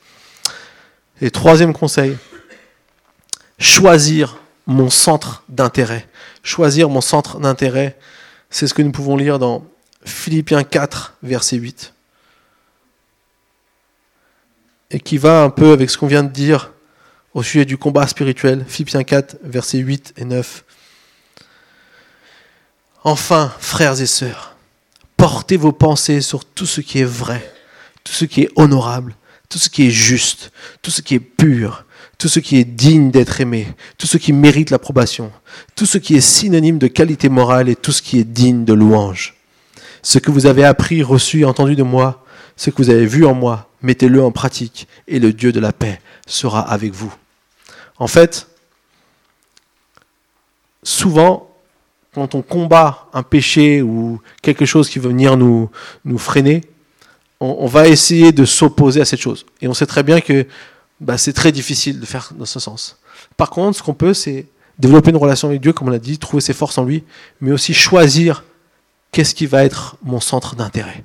Et 1.22 1.30
troisième 1.30 1.74
conseil, 1.74 2.18
choisir 3.60 4.38
mon 4.66 4.89
centre 4.89 5.43
d'intérêt. 5.50 6.08
Choisir 6.43 6.89
mon 6.89 7.02
centre 7.02 7.39
d'intérêt, 7.39 7.98
c'est 8.50 8.68
ce 8.68 8.74
que 8.74 8.82
nous 8.82 8.91
pouvons 8.91 9.18
lire 9.18 9.39
dans 9.39 9.66
Philippiens 10.04 10.64
4, 10.64 11.18
verset 11.24 11.58
8. 11.58 11.93
Et 14.91 15.00
qui 15.00 15.18
va 15.18 15.43
un 15.43 15.50
peu 15.50 15.72
avec 15.72 15.89
ce 15.89 15.98
qu'on 15.98 16.08
vient 16.08 16.24
de 16.24 16.30
dire 16.30 16.72
au 17.34 17.43
sujet 17.43 17.66
du 17.66 17.78
combat 17.78 18.08
spirituel. 18.08 18.66
Philippiens 18.68 19.04
4, 19.04 19.38
verset 19.43 19.80
8 19.80 20.14
et 20.18 20.26
9. 20.26 20.64
Enfin, 23.08 23.53
frères 23.62 24.01
et 24.01 24.05
sœurs, 24.05 24.58
portez 25.16 25.55
vos 25.55 25.72
pensées 25.72 26.20
sur 26.20 26.43
tout 26.43 26.66
ce 26.66 26.82
qui 26.82 26.99
est 26.99 27.05
vrai, 27.05 27.53
tout 28.03 28.12
ce 28.12 28.26
qui 28.26 28.41
est 28.41 28.49
honorable, 28.58 29.16
tout 29.47 29.60
ce 29.60 29.70
qui 29.70 29.88
est 29.88 29.91
juste, 29.91 30.51
tout 30.82 30.91
ce 30.91 31.01
qui 31.01 31.16
est 31.16 31.22
pur, 31.22 31.86
tout 32.18 32.28
ce 32.28 32.41
qui 32.41 32.58
est 32.58 32.66
digne 32.66 33.10
d'être 33.10 33.39
aimé, 33.39 33.74
tout 33.97 34.08
ce 34.08 34.18
qui 34.18 34.34
mérite 34.34 34.72
l'approbation, 34.72 35.32
tout 35.74 35.86
ce 35.86 35.97
qui 35.97 36.18
est 36.18 36.20
synonyme 36.20 36.80
de 36.80 36.88
qualité 36.88 37.30
morale 37.30 37.70
et 37.70 37.78
tout 37.78 37.93
ce 37.93 38.01
qui 38.01 38.20
est 38.20 38.26
digne 38.26 38.66
de 38.66 38.74
louange. 38.74 39.36
Ce 40.01 40.20
que 40.20 40.30
vous 40.30 40.45
avez 40.45 40.66
appris, 40.66 41.01
reçu 41.01 41.39
et 41.39 41.45
entendu 41.45 41.78
de 41.78 41.84
moi, 41.84 42.26
ce 42.58 42.72
que 42.72 42.84
vous 42.84 42.89
avez 42.89 43.05
vu 43.05 43.26
en 43.26 43.34
moi, 43.34 43.72
mettez-le 43.82 44.22
en 44.22 44.34
pratique 44.34 44.86
et 45.08 45.20
le 45.20 45.32
Dieu 45.32 45.53
de 45.53 45.62
la 45.62 45.72
paix 45.72 46.01
sera 46.26 46.60
avec 46.60 46.91
vous. 46.91 47.16
En 47.99 48.08
fait, 48.08 48.49
souvent, 50.84 51.47
quand 52.18 52.34
on 52.34 52.41
combat 52.41 53.05
un 53.13 53.22
péché 53.22 53.84
ou 53.84 54.20
quelque 54.41 54.65
chose 54.65 54.89
qui 54.89 54.97
veut 54.97 55.09
venir 55.09 55.38
nous, 55.38 55.70
freiner, 56.18 56.61
on, 57.39 57.68
va 57.68 57.88
essayer 57.88 58.32
de 58.32 58.43
s'opposer 58.43 59.01
à 59.01 59.05
cette 59.05 59.20
chose. 59.20 59.45
Et 59.61 59.68
on 59.68 59.76
sait 59.76 59.86
très 59.86 60.01
bien 60.01 60.20
que 60.20 60.47
bah, 60.99 61.20
c'est 61.20 61.34
très 61.34 61.51
difficile 61.51 61.99
de 61.99 62.05
faire 62.07 62.32
dans 62.36 62.45
ce 62.45 62.59
sens. 62.59 62.97
Par 63.38 63.51
contre, 63.51 63.78
ce 63.78 63.84
qu'on 63.84 63.93
peut, 63.93 64.15
c'est 64.15 64.47
développer 64.80 65.11
une 65.11 65.18
relation 65.18 65.49
avec 65.49 65.61
Dieu, 65.61 65.74
comme 65.74 65.89
on 65.89 65.91
l'a 65.91 65.99
dit, 65.99 66.18
trouver 66.18 66.41
ses 66.41 66.53
forces 66.53 66.80
en 66.80 66.86
lui, 66.86 67.03
mais 67.39 67.51
aussi 67.51 67.76
choisir 67.76 68.43
qu'est-ce 69.11 69.36
qui 69.36 69.45
va 69.45 69.63
être 69.63 69.95
mon 70.01 70.20
centre 70.20 70.55
d'intérêt. 70.55 71.03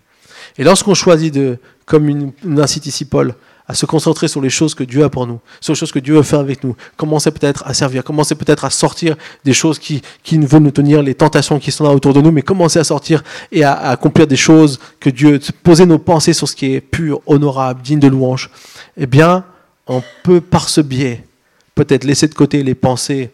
Et 0.56 0.64
lorsqu'on 0.64 0.94
choisit 0.94 1.34
de, 1.34 1.58
comme 1.84 2.08
une, 2.08 2.32
ici 2.86 3.04
Paul, 3.04 3.34
à 3.72 3.74
se 3.74 3.86
concentrer 3.86 4.28
sur 4.28 4.42
les 4.42 4.50
choses 4.50 4.74
que 4.74 4.84
Dieu 4.84 5.02
a 5.02 5.08
pour 5.08 5.26
nous, 5.26 5.40
sur 5.58 5.72
les 5.72 5.78
choses 5.78 5.92
que 5.92 5.98
Dieu 5.98 6.14
veut 6.16 6.22
faire 6.22 6.40
avec 6.40 6.62
nous, 6.62 6.76
commencer 6.98 7.30
peut-être 7.30 7.66
à 7.66 7.72
servir, 7.72 8.04
commencer 8.04 8.34
peut-être 8.34 8.66
à 8.66 8.70
sortir 8.70 9.16
des 9.44 9.54
choses 9.54 9.78
qui, 9.78 10.02
qui 10.22 10.36
veulent 10.36 10.62
nous 10.62 10.70
tenir, 10.70 11.02
les 11.02 11.14
tentations 11.14 11.58
qui 11.58 11.72
sont 11.72 11.84
là 11.84 11.90
autour 11.90 12.12
de 12.12 12.20
nous, 12.20 12.30
mais 12.30 12.42
commencer 12.42 12.78
à 12.78 12.84
sortir 12.84 13.24
et 13.50 13.64
à, 13.64 13.72
accomplir 13.72 14.26
des 14.26 14.36
choses 14.36 14.78
que 15.00 15.08
Dieu, 15.08 15.40
poser 15.62 15.86
nos 15.86 15.98
pensées 15.98 16.34
sur 16.34 16.46
ce 16.46 16.54
qui 16.54 16.74
est 16.74 16.82
pur, 16.82 17.22
honorable, 17.24 17.80
digne 17.80 17.98
de 17.98 18.08
louange, 18.08 18.50
eh 18.98 19.06
bien, 19.06 19.42
on 19.86 20.02
peut 20.22 20.42
par 20.42 20.68
ce 20.68 20.82
biais 20.82 21.24
peut-être 21.74 22.04
laisser 22.04 22.28
de 22.28 22.34
côté 22.34 22.62
les 22.62 22.74
pensées 22.74 23.30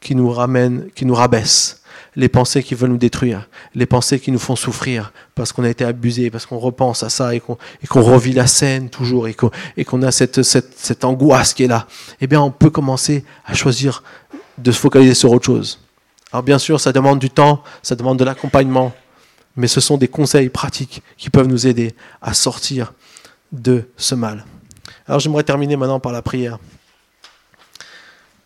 qui 0.00 0.14
nous 0.14 0.30
ramènent, 0.30 0.88
qui 0.94 1.04
nous 1.04 1.14
rabaissent, 1.14 1.75
les 2.16 2.30
pensées 2.30 2.62
qui 2.62 2.74
veulent 2.74 2.90
nous 2.90 2.96
détruire, 2.96 3.48
les 3.74 3.84
pensées 3.84 4.18
qui 4.18 4.32
nous 4.32 4.38
font 4.38 4.56
souffrir 4.56 5.12
parce 5.34 5.52
qu'on 5.52 5.64
a 5.64 5.68
été 5.68 5.84
abusé, 5.84 6.30
parce 6.30 6.46
qu'on 6.46 6.58
repense 6.58 7.02
à 7.02 7.10
ça 7.10 7.34
et 7.34 7.40
qu'on 7.40 7.56
revit 8.02 8.32
la 8.32 8.46
scène 8.46 8.88
toujours 8.88 9.28
et 9.28 9.34
qu'on 9.34 10.02
a 10.02 10.10
cette, 10.10 11.04
angoisse 11.04 11.52
qui 11.52 11.64
est 11.64 11.68
là. 11.68 11.86
Eh 12.20 12.26
bien, 12.26 12.40
on 12.40 12.50
peut 12.50 12.70
commencer 12.70 13.24
à 13.44 13.54
choisir 13.54 14.02
de 14.56 14.72
se 14.72 14.78
focaliser 14.78 15.14
sur 15.14 15.30
autre 15.30 15.44
chose. 15.44 15.78
Alors 16.32 16.42
bien 16.42 16.58
sûr, 16.58 16.80
ça 16.80 16.92
demande 16.92 17.18
du 17.18 17.30
temps, 17.30 17.62
ça 17.82 17.94
demande 17.94 18.18
de 18.18 18.24
l'accompagnement, 18.24 18.94
mais 19.54 19.68
ce 19.68 19.80
sont 19.80 19.98
des 19.98 20.08
conseils 20.08 20.48
pratiques 20.48 21.02
qui 21.18 21.28
peuvent 21.28 21.46
nous 21.46 21.66
aider 21.66 21.94
à 22.22 22.32
sortir 22.32 22.94
de 23.52 23.84
ce 23.96 24.14
mal. 24.14 24.44
Alors 25.06 25.20
j'aimerais 25.20 25.44
terminer 25.44 25.76
maintenant 25.76 26.00
par 26.00 26.12
la 26.12 26.22
prière. 26.22 26.58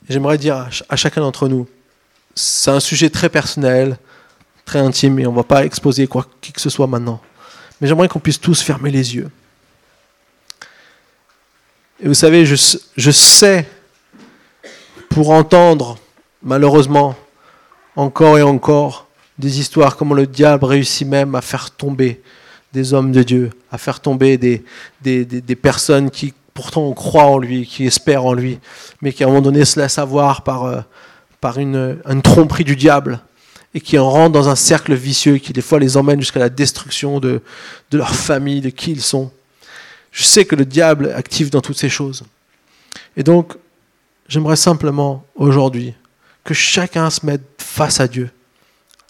J'aimerais 0.08 0.38
dire 0.38 0.68
à 0.88 0.96
chacun 0.96 1.20
d'entre 1.20 1.46
nous, 1.46 1.68
c'est 2.34 2.70
un 2.70 2.80
sujet 2.80 3.10
très 3.10 3.28
personnel, 3.28 3.98
très 4.64 4.78
intime, 4.78 5.18
et 5.18 5.26
on 5.26 5.32
ne 5.32 5.36
va 5.36 5.44
pas 5.44 5.64
exposer 5.64 6.06
quoi 6.06 6.26
qui 6.40 6.52
que 6.52 6.60
ce 6.60 6.70
soit 6.70 6.86
maintenant. 6.86 7.20
Mais 7.80 7.88
j'aimerais 7.88 8.08
qu'on 8.08 8.20
puisse 8.20 8.40
tous 8.40 8.62
fermer 8.62 8.90
les 8.90 9.16
yeux. 9.16 9.30
Et 12.02 12.08
vous 12.08 12.14
savez, 12.14 12.46
je, 12.46 13.10
sais, 13.10 13.68
pour 15.10 15.30
entendre, 15.30 15.98
malheureusement, 16.42 17.14
encore 17.94 18.38
et 18.38 18.42
encore, 18.42 19.06
des 19.38 19.60
histoires, 19.60 19.96
comment 19.96 20.14
le 20.14 20.26
diable 20.26 20.64
réussit 20.64 21.06
même 21.06 21.34
à 21.34 21.40
faire 21.42 21.70
tomber 21.70 22.22
des 22.72 22.94
hommes 22.94 23.12
de 23.12 23.22
Dieu, 23.22 23.50
à 23.70 23.78
faire 23.78 24.00
tomber 24.00 24.38
des, 24.38 25.56
personnes 25.56 26.10
qui 26.10 26.32
pourtant 26.54 26.90
croit 26.92 27.24
en 27.24 27.38
lui, 27.38 27.66
qui 27.66 27.86
espère 27.86 28.24
en 28.24 28.32
lui, 28.32 28.60
mais 29.02 29.12
qui 29.12 29.22
à 29.22 29.26
un 29.26 29.30
moment 29.30 29.42
donné 29.42 29.64
se 29.64 29.80
laisse 29.80 29.98
avoir 29.98 30.42
par, 30.42 30.64
euh, 30.64 30.80
par 31.40 31.58
une, 31.58 32.02
tromperie 32.22 32.64
du 32.64 32.76
diable 32.76 33.20
et 33.74 33.80
qui 33.80 33.98
en 33.98 34.10
rentre 34.10 34.32
dans 34.32 34.48
un 34.48 34.56
cercle 34.56 34.94
vicieux 34.94 35.38
qui 35.38 35.52
des 35.52 35.62
fois 35.62 35.78
les 35.78 35.96
emmène 35.96 36.20
jusqu'à 36.20 36.40
la 36.40 36.48
destruction 36.48 37.20
de, 37.20 37.40
de 37.90 37.98
leur 37.98 38.14
famille, 38.14 38.60
de 38.60 38.70
qui 38.70 38.90
ils 38.90 39.02
sont. 39.02 39.30
Je 40.10 40.24
sais 40.24 40.44
que 40.44 40.56
le 40.56 40.64
diable 40.64 41.06
est 41.06 41.12
actif 41.12 41.50
dans 41.50 41.60
toutes 41.60 41.78
ces 41.78 41.88
choses. 41.88 42.24
Et 43.16 43.22
donc, 43.22 43.54
j'aimerais 44.28 44.56
simplement 44.56 45.24
aujourd'hui 45.36 45.94
que 46.44 46.54
chacun 46.54 47.10
se 47.10 47.24
mette 47.24 47.42
face 47.58 48.00
à 48.00 48.08
Dieu, 48.08 48.30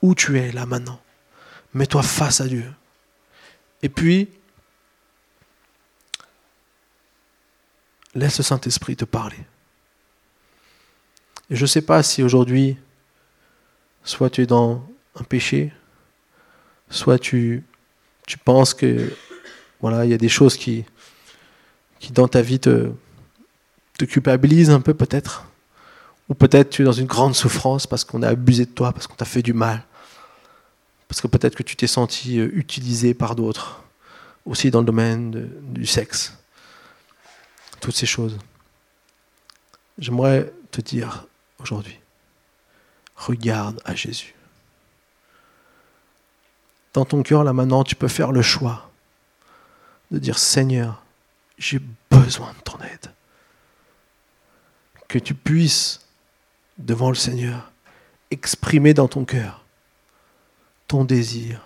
où 0.02 0.14
tu 0.14 0.38
es 0.38 0.52
là 0.52 0.66
maintenant? 0.66 1.00
Mets-toi 1.72 2.02
face 2.02 2.40
à 2.40 2.46
Dieu. 2.46 2.64
Et 3.82 3.88
puis, 3.88 4.28
laisse 8.14 8.38
le 8.38 8.44
Saint-Esprit 8.44 8.96
te 8.96 9.04
parler. 9.04 9.38
Et 11.50 11.56
je 11.56 11.62
ne 11.62 11.66
sais 11.66 11.82
pas 11.82 12.02
si 12.02 12.22
aujourd'hui, 12.22 12.76
soit 14.04 14.30
tu 14.30 14.42
es 14.42 14.46
dans 14.46 14.86
un 15.16 15.24
péché, 15.24 15.72
soit 16.88 17.18
tu, 17.18 17.64
tu 18.26 18.38
penses 18.38 18.72
que 18.72 19.12
voilà, 19.80 20.04
il 20.04 20.10
y 20.10 20.14
a 20.14 20.18
des 20.18 20.28
choses 20.28 20.56
qui, 20.56 20.84
qui 21.98 22.12
dans 22.12 22.28
ta 22.28 22.40
vie 22.42 22.60
te, 22.60 22.92
culpabilisent 23.98 24.70
un 24.70 24.80
peu 24.80 24.94
peut-être. 24.94 25.46
Ou 26.28 26.34
peut-être 26.34 26.70
tu 26.70 26.82
es 26.82 26.84
dans 26.84 26.92
une 26.92 27.06
grande 27.06 27.34
souffrance 27.34 27.86
parce 27.86 28.04
qu'on 28.04 28.22
a 28.22 28.28
abusé 28.28 28.64
de 28.64 28.70
toi, 28.70 28.92
parce 28.92 29.08
qu'on 29.08 29.16
t'a 29.16 29.24
fait 29.24 29.42
du 29.42 29.52
mal. 29.52 29.84
Parce 31.08 31.20
que 31.20 31.26
peut-être 31.26 31.56
que 31.56 31.64
tu 31.64 31.74
t'es 31.74 31.88
senti 31.88 32.38
euh, 32.38 32.48
utilisé 32.52 33.14
par 33.14 33.34
d'autres, 33.34 33.82
aussi 34.46 34.70
dans 34.70 34.78
le 34.78 34.86
domaine 34.86 35.50
du 35.62 35.86
sexe. 35.86 36.38
Toutes 37.80 37.96
ces 37.96 38.06
choses. 38.06 38.38
J'aimerais 39.98 40.52
te 40.70 40.80
dire 40.80 41.26
aujourd'hui, 41.60 41.98
regarde 43.16 43.80
à 43.84 43.94
Jésus. 43.94 44.34
Dans 46.92 47.04
ton 47.04 47.22
cœur, 47.22 47.44
là 47.44 47.52
maintenant, 47.52 47.84
tu 47.84 47.94
peux 47.94 48.08
faire 48.08 48.32
le 48.32 48.42
choix 48.42 48.90
de 50.10 50.18
dire 50.18 50.38
Seigneur, 50.38 51.02
j'ai 51.58 51.80
besoin 52.10 52.52
de 52.52 52.60
ton 52.62 52.78
aide. 52.80 53.12
Que 55.08 55.18
tu 55.18 55.34
puisses 55.34 56.00
devant 56.78 57.08
le 57.08 57.14
Seigneur, 57.14 57.70
exprimer 58.30 58.94
dans 58.94 59.08
ton 59.08 59.24
cœur 59.24 59.64
ton 60.88 61.04
désir. 61.04 61.58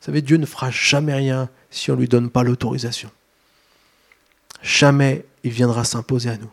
Vous 0.00 0.06
savez, 0.06 0.22
Dieu 0.22 0.36
ne 0.36 0.46
fera 0.46 0.70
jamais 0.70 1.14
rien 1.14 1.48
si 1.70 1.90
on 1.90 1.94
ne 1.94 2.00
lui 2.00 2.08
donne 2.08 2.30
pas 2.30 2.42
l'autorisation. 2.42 3.10
Jamais 4.62 5.24
il 5.44 5.52
viendra 5.52 5.84
s'imposer 5.84 6.30
à 6.30 6.36
nous. 6.36 6.50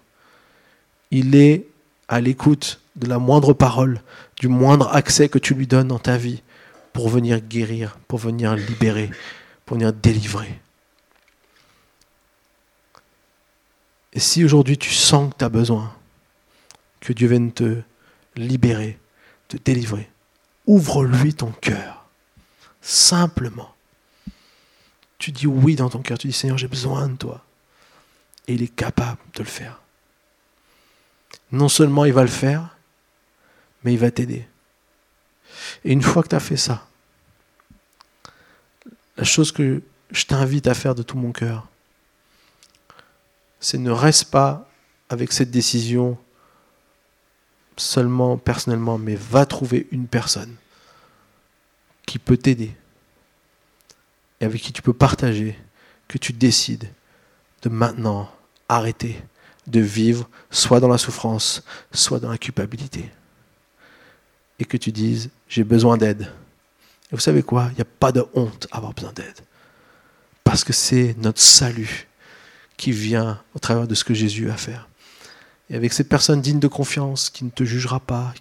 Il 1.09 1.35
est 1.35 1.65
à 2.07 2.21
l'écoute 2.21 2.79
de 2.95 3.07
la 3.07 3.19
moindre 3.19 3.53
parole, 3.53 4.01
du 4.37 4.47
moindre 4.47 4.93
accès 4.93 5.29
que 5.29 5.39
tu 5.39 5.53
lui 5.53 5.67
donnes 5.67 5.87
dans 5.87 5.99
ta 5.99 6.17
vie 6.17 6.41
pour 6.91 7.09
venir 7.09 7.39
guérir, 7.39 7.97
pour 8.07 8.19
venir 8.19 8.55
libérer, 8.55 9.09
pour 9.65 9.77
venir 9.77 9.93
délivrer. 9.93 10.59
Et 14.13 14.19
si 14.19 14.43
aujourd'hui 14.43 14.77
tu 14.77 14.91
sens 14.91 15.31
que 15.33 15.39
tu 15.39 15.45
as 15.45 15.49
besoin, 15.49 15.93
que 16.99 17.13
Dieu 17.13 17.27
vienne 17.27 17.51
te 17.51 17.81
libérer, 18.35 18.99
te 19.47 19.57
délivrer. 19.57 20.09
Ouvre-lui 20.67 21.33
ton 21.33 21.51
cœur. 21.51 22.05
Simplement. 22.81 23.73
Tu 25.17 25.31
dis 25.31 25.47
oui 25.47 25.75
dans 25.75 25.89
ton 25.89 25.99
cœur. 25.99 26.17
Tu 26.17 26.27
dis 26.27 26.33
Seigneur, 26.33 26.57
j'ai 26.57 26.67
besoin 26.67 27.09
de 27.09 27.15
toi. 27.15 27.43
Et 28.47 28.53
il 28.53 28.61
est 28.61 28.73
capable 28.73 29.19
de 29.35 29.39
le 29.39 29.49
faire. 29.49 29.82
Non 31.53 31.69
seulement 31.69 32.03
il 32.05 32.13
va 32.13 32.23
le 32.23 32.27
faire, 32.27 32.75
mais 33.83 33.93
il 33.93 33.99
va 33.99 34.09
t'aider. 34.09 34.47
Et 35.85 35.91
une 35.91 36.01
fois 36.01 36.23
que 36.23 36.29
tu 36.29 36.35
as 36.35 36.39
fait 36.39 36.57
ça, 36.57 36.87
la 39.17 39.23
chose 39.23 39.51
que 39.51 39.83
je 40.09 40.25
t'invite 40.25 40.65
à 40.65 40.73
faire 40.73 40.95
de 40.95 41.03
tout 41.03 41.15
mon 41.15 41.31
cœur, 41.31 41.67
c'est 43.59 43.77
ne 43.77 43.91
reste 43.91 44.31
pas 44.31 44.67
avec 45.09 45.31
cette 45.31 45.51
décision 45.51 46.17
seulement 47.77 48.37
personnellement, 48.37 48.97
mais 48.97 49.15
va 49.15 49.45
trouver 49.45 49.87
une 49.91 50.07
personne 50.07 50.55
qui 52.07 52.17
peut 52.17 52.37
t'aider 52.37 52.75
et 54.41 54.45
avec 54.45 54.59
qui 54.59 54.73
tu 54.73 54.81
peux 54.81 54.93
partager 54.93 55.57
que 56.07 56.17
tu 56.17 56.33
décides 56.33 56.89
de 57.61 57.69
maintenant 57.69 58.31
arrêter 58.67 59.21
de 59.67 59.79
vivre 59.79 60.29
soit 60.51 60.79
dans 60.79 60.87
la 60.87 60.97
souffrance, 60.97 61.63
soit 61.91 62.19
dans 62.19 62.29
la 62.29 62.37
culpabilité. 62.37 63.09
Et 64.59 64.65
que 64.65 64.77
tu 64.77 64.91
dises, 64.91 65.29
j'ai 65.47 65.63
besoin 65.63 65.97
d'aide. 65.97 66.31
Et 67.11 67.15
vous 67.15 67.19
savez 67.19 67.43
quoi? 67.43 67.69
Il 67.71 67.75
n'y 67.75 67.81
a 67.81 67.85
pas 67.85 68.11
de 68.11 68.23
honte 68.33 68.67
à 68.71 68.77
avoir 68.77 68.93
besoin 68.93 69.13
d'aide. 69.13 69.39
Parce 70.43 70.63
que 70.63 70.73
c'est 70.73 71.15
notre 71.17 71.41
salut 71.41 72.07
qui 72.77 72.91
vient 72.91 73.41
au 73.55 73.59
travers 73.59 73.87
de 73.87 73.95
ce 73.95 74.03
que 74.03 74.13
Jésus 74.13 74.49
a 74.49 74.57
fait. 74.57 74.77
Et 75.69 75.75
avec 75.75 75.93
cette 75.93 76.09
personne 76.09 76.41
digne 76.41 76.59
de 76.59 76.67
confiance 76.67 77.29
qui 77.29 77.45
ne 77.45 77.49
te 77.49 77.63
jugera 77.63 77.99
pas, 77.99 78.33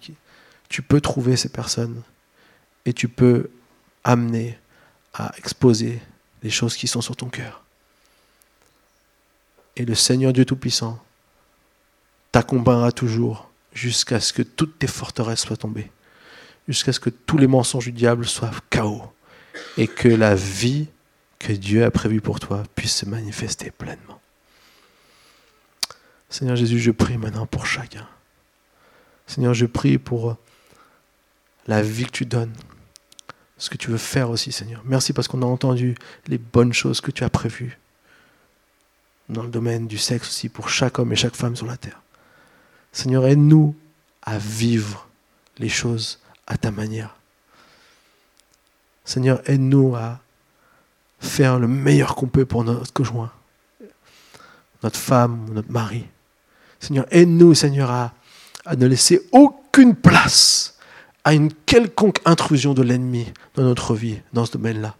tu 0.69 0.81
peux 0.81 1.01
trouver 1.01 1.37
ces 1.37 1.49
personnes 1.49 2.01
et 2.85 2.93
tu 2.93 3.07
peux 3.07 3.49
amener 4.03 4.57
à 5.13 5.31
exposer 5.37 6.01
les 6.41 6.49
choses 6.49 6.75
qui 6.75 6.87
sont 6.87 7.01
sur 7.01 7.15
ton 7.15 7.29
cœur. 7.29 7.63
Et 9.75 9.85
le 9.85 9.95
Seigneur 9.95 10.33
Dieu 10.33 10.45
Tout-Puissant 10.45 11.01
t'accompagnera 12.33 12.91
toujours 12.91 13.49
jusqu'à 13.73 14.19
ce 14.19 14.33
que 14.33 14.41
toutes 14.41 14.79
tes 14.79 14.87
forteresses 14.87 15.41
soient 15.41 15.55
tombées, 15.55 15.91
jusqu'à 16.67 16.91
ce 16.91 16.99
que 16.99 17.11
tous 17.11 17.37
les 17.37 17.47
mensonges 17.47 17.85
du 17.85 17.91
diable 17.91 18.25
soient 18.25 18.51
chaos 18.69 19.03
et 19.77 19.87
que 19.87 20.09
la 20.09 20.35
vie 20.35 20.87
que 21.37 21.53
Dieu 21.53 21.85
a 21.85 21.91
prévue 21.91 22.21
pour 22.21 22.39
toi 22.39 22.63
puisse 22.75 22.95
se 22.95 23.05
manifester 23.05 23.69
pleinement. 23.71 24.19
Seigneur 26.29 26.55
Jésus, 26.55 26.79
je 26.79 26.89
prie 26.89 27.17
maintenant 27.17 27.45
pour 27.45 27.67
chacun. 27.67 28.07
Seigneur, 29.27 29.53
je 29.53 29.67
prie 29.67 29.99
pour 29.99 30.35
la 31.67 31.83
vie 31.83 32.05
que 32.05 32.11
tu 32.11 32.25
donnes, 32.25 32.53
ce 33.59 33.69
que 33.69 33.77
tu 33.77 33.91
veux 33.91 33.97
faire 33.97 34.31
aussi, 34.31 34.51
Seigneur. 34.51 34.81
Merci 34.85 35.13
parce 35.13 35.27
qu'on 35.27 35.43
a 35.43 35.45
entendu 35.45 35.95
les 36.27 36.39
bonnes 36.39 36.73
choses 36.73 36.99
que 36.99 37.11
tu 37.11 37.23
as 37.23 37.29
prévues 37.29 37.79
dans 39.29 39.43
le 39.43 39.49
domaine 39.49 39.87
du 39.87 39.99
sexe 39.99 40.29
aussi 40.29 40.49
pour 40.49 40.69
chaque 40.69 40.97
homme 40.97 41.13
et 41.13 41.15
chaque 41.15 41.35
femme 41.35 41.55
sur 41.55 41.67
la 41.67 41.77
terre. 41.77 42.02
Seigneur, 42.93 43.25
aide-nous 43.25 43.75
à 44.21 44.37
vivre 44.37 45.07
les 45.57 45.67
choses 45.67 46.19
à 46.47 46.57
ta 46.57 46.71
manière. 46.71 47.17
Seigneur, 49.03 49.41
aide-nous 49.49 49.95
à 49.95 50.19
faire 51.19 51.59
le 51.59 51.67
meilleur 51.67 52.15
qu'on 52.15 52.27
peut 52.27 52.45
pour 52.45 52.63
notre 52.63 52.93
conjoint, 52.93 53.31
notre 54.83 54.99
femme, 54.99 55.49
notre 55.51 55.71
mari. 55.71 56.05
Seigneur, 56.79 57.05
aide-nous, 57.11 57.53
Seigneur, 57.55 57.89
à, 57.89 58.13
ne 58.77 58.85
laisser 58.85 59.27
aucune 59.31 59.95
place 59.95 60.77
à 61.23 61.33
une 61.33 61.51
quelconque 61.51 62.19
intrusion 62.25 62.73
de 62.73 62.81
l'ennemi 62.81 63.31
dans 63.55 63.63
notre 63.63 63.95
vie, 63.95 64.21
dans 64.33 64.45
ce 64.45 64.51
domaine-là. 64.53 64.95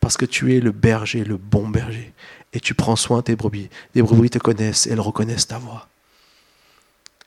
Parce 0.00 0.16
que 0.16 0.24
tu 0.24 0.56
es 0.56 0.60
le 0.60 0.72
berger, 0.72 1.24
le 1.24 1.36
bon 1.36 1.68
berger. 1.68 2.12
Et 2.52 2.60
tu 2.60 2.74
prends 2.74 2.96
soin 2.96 3.18
de 3.18 3.24
tes 3.24 3.36
brebis. 3.36 3.68
Les 3.94 4.02
brebis 4.02 4.30
te 4.30 4.38
connaissent, 4.38 4.86
elles 4.86 5.00
reconnaissent 5.00 5.48
ta 5.48 5.58
voix. 5.58 5.88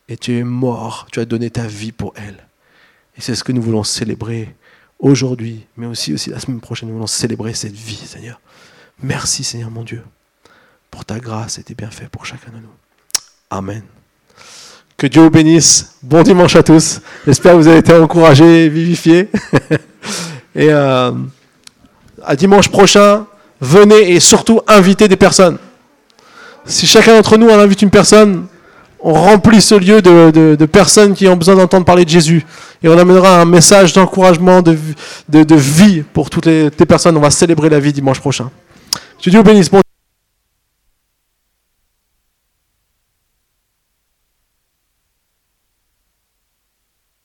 Et 0.09 0.17
tu 0.17 0.37
es 0.37 0.43
mort, 0.43 1.07
tu 1.11 1.19
as 1.19 1.25
donné 1.25 1.51
ta 1.51 1.67
vie 1.67 1.91
pour 1.91 2.13
elles. 2.15 2.47
Et 3.15 3.21
c'est 3.21 3.35
ce 3.35 3.43
que 3.43 3.51
nous 3.51 3.61
voulons 3.61 3.83
célébrer 3.83 4.55
aujourd'hui, 4.97 5.65
mais 5.77 5.85
aussi, 5.85 6.13
aussi 6.13 6.31
la 6.31 6.39
semaine 6.39 6.59
prochaine. 6.59 6.89
Nous 6.89 6.95
voulons 6.95 7.07
célébrer 7.07 7.53
cette 7.53 7.73
vie, 7.73 7.95
Seigneur. 7.95 8.41
Merci, 9.01 9.43
Seigneur 9.43 9.69
mon 9.69 9.83
Dieu, 9.83 10.03
pour 10.89 11.05
ta 11.05 11.19
grâce 11.19 11.59
et 11.59 11.63
tes 11.63 11.75
bienfaits 11.75 12.09
pour 12.11 12.25
chacun 12.25 12.49
de 12.51 12.57
nous. 12.57 12.73
Amen. 13.51 13.83
Que 14.97 15.07
Dieu 15.07 15.21
vous 15.21 15.29
bénisse. 15.29 15.95
Bon 16.01 16.23
dimanche 16.23 16.55
à 16.55 16.63
tous. 16.63 16.99
J'espère 17.25 17.53
que 17.53 17.57
vous 17.57 17.67
avez 17.67 17.77
été 17.77 17.93
encouragés, 17.93 18.67
vivifiés. 18.67 19.29
et 20.55 20.69
euh, 20.71 21.11
à 22.23 22.35
dimanche 22.35 22.67
prochain, 22.69 23.25
venez 23.61 24.11
et 24.11 24.19
surtout 24.19 24.59
invitez 24.67 25.07
des 25.07 25.15
personnes. 25.15 25.57
Si 26.65 26.85
chacun 26.85 27.15
d'entre 27.15 27.37
nous 27.37 27.49
en 27.49 27.59
invite 27.59 27.81
une 27.81 27.89
personne, 27.89 28.47
on 29.01 29.13
remplit 29.13 29.61
ce 29.61 29.75
lieu 29.75 30.01
de, 30.01 30.65
personnes 30.65 31.13
qui 31.13 31.27
ont 31.27 31.35
besoin 31.35 31.55
d'entendre 31.55 31.85
parler 31.85 32.05
de 32.05 32.09
Jésus. 32.09 32.45
Et 32.83 32.89
on 32.89 32.97
amènera 32.97 33.41
un 33.41 33.45
message 33.45 33.93
d'encouragement, 33.93 34.61
de, 34.61 34.75
de, 35.29 35.55
vie 35.55 36.03
pour 36.13 36.29
toutes 36.29 36.45
les, 36.45 36.69
personnes. 36.69 37.15
On 37.17 37.21
va 37.21 37.31
célébrer 37.31 37.69
la 37.69 37.79
vie 37.79 37.93
dimanche 37.93 38.19
prochain. 38.19 38.49
Que 39.23 39.29
Dieu 39.29 39.39
vous 39.39 39.45
bénisse. 39.45 39.69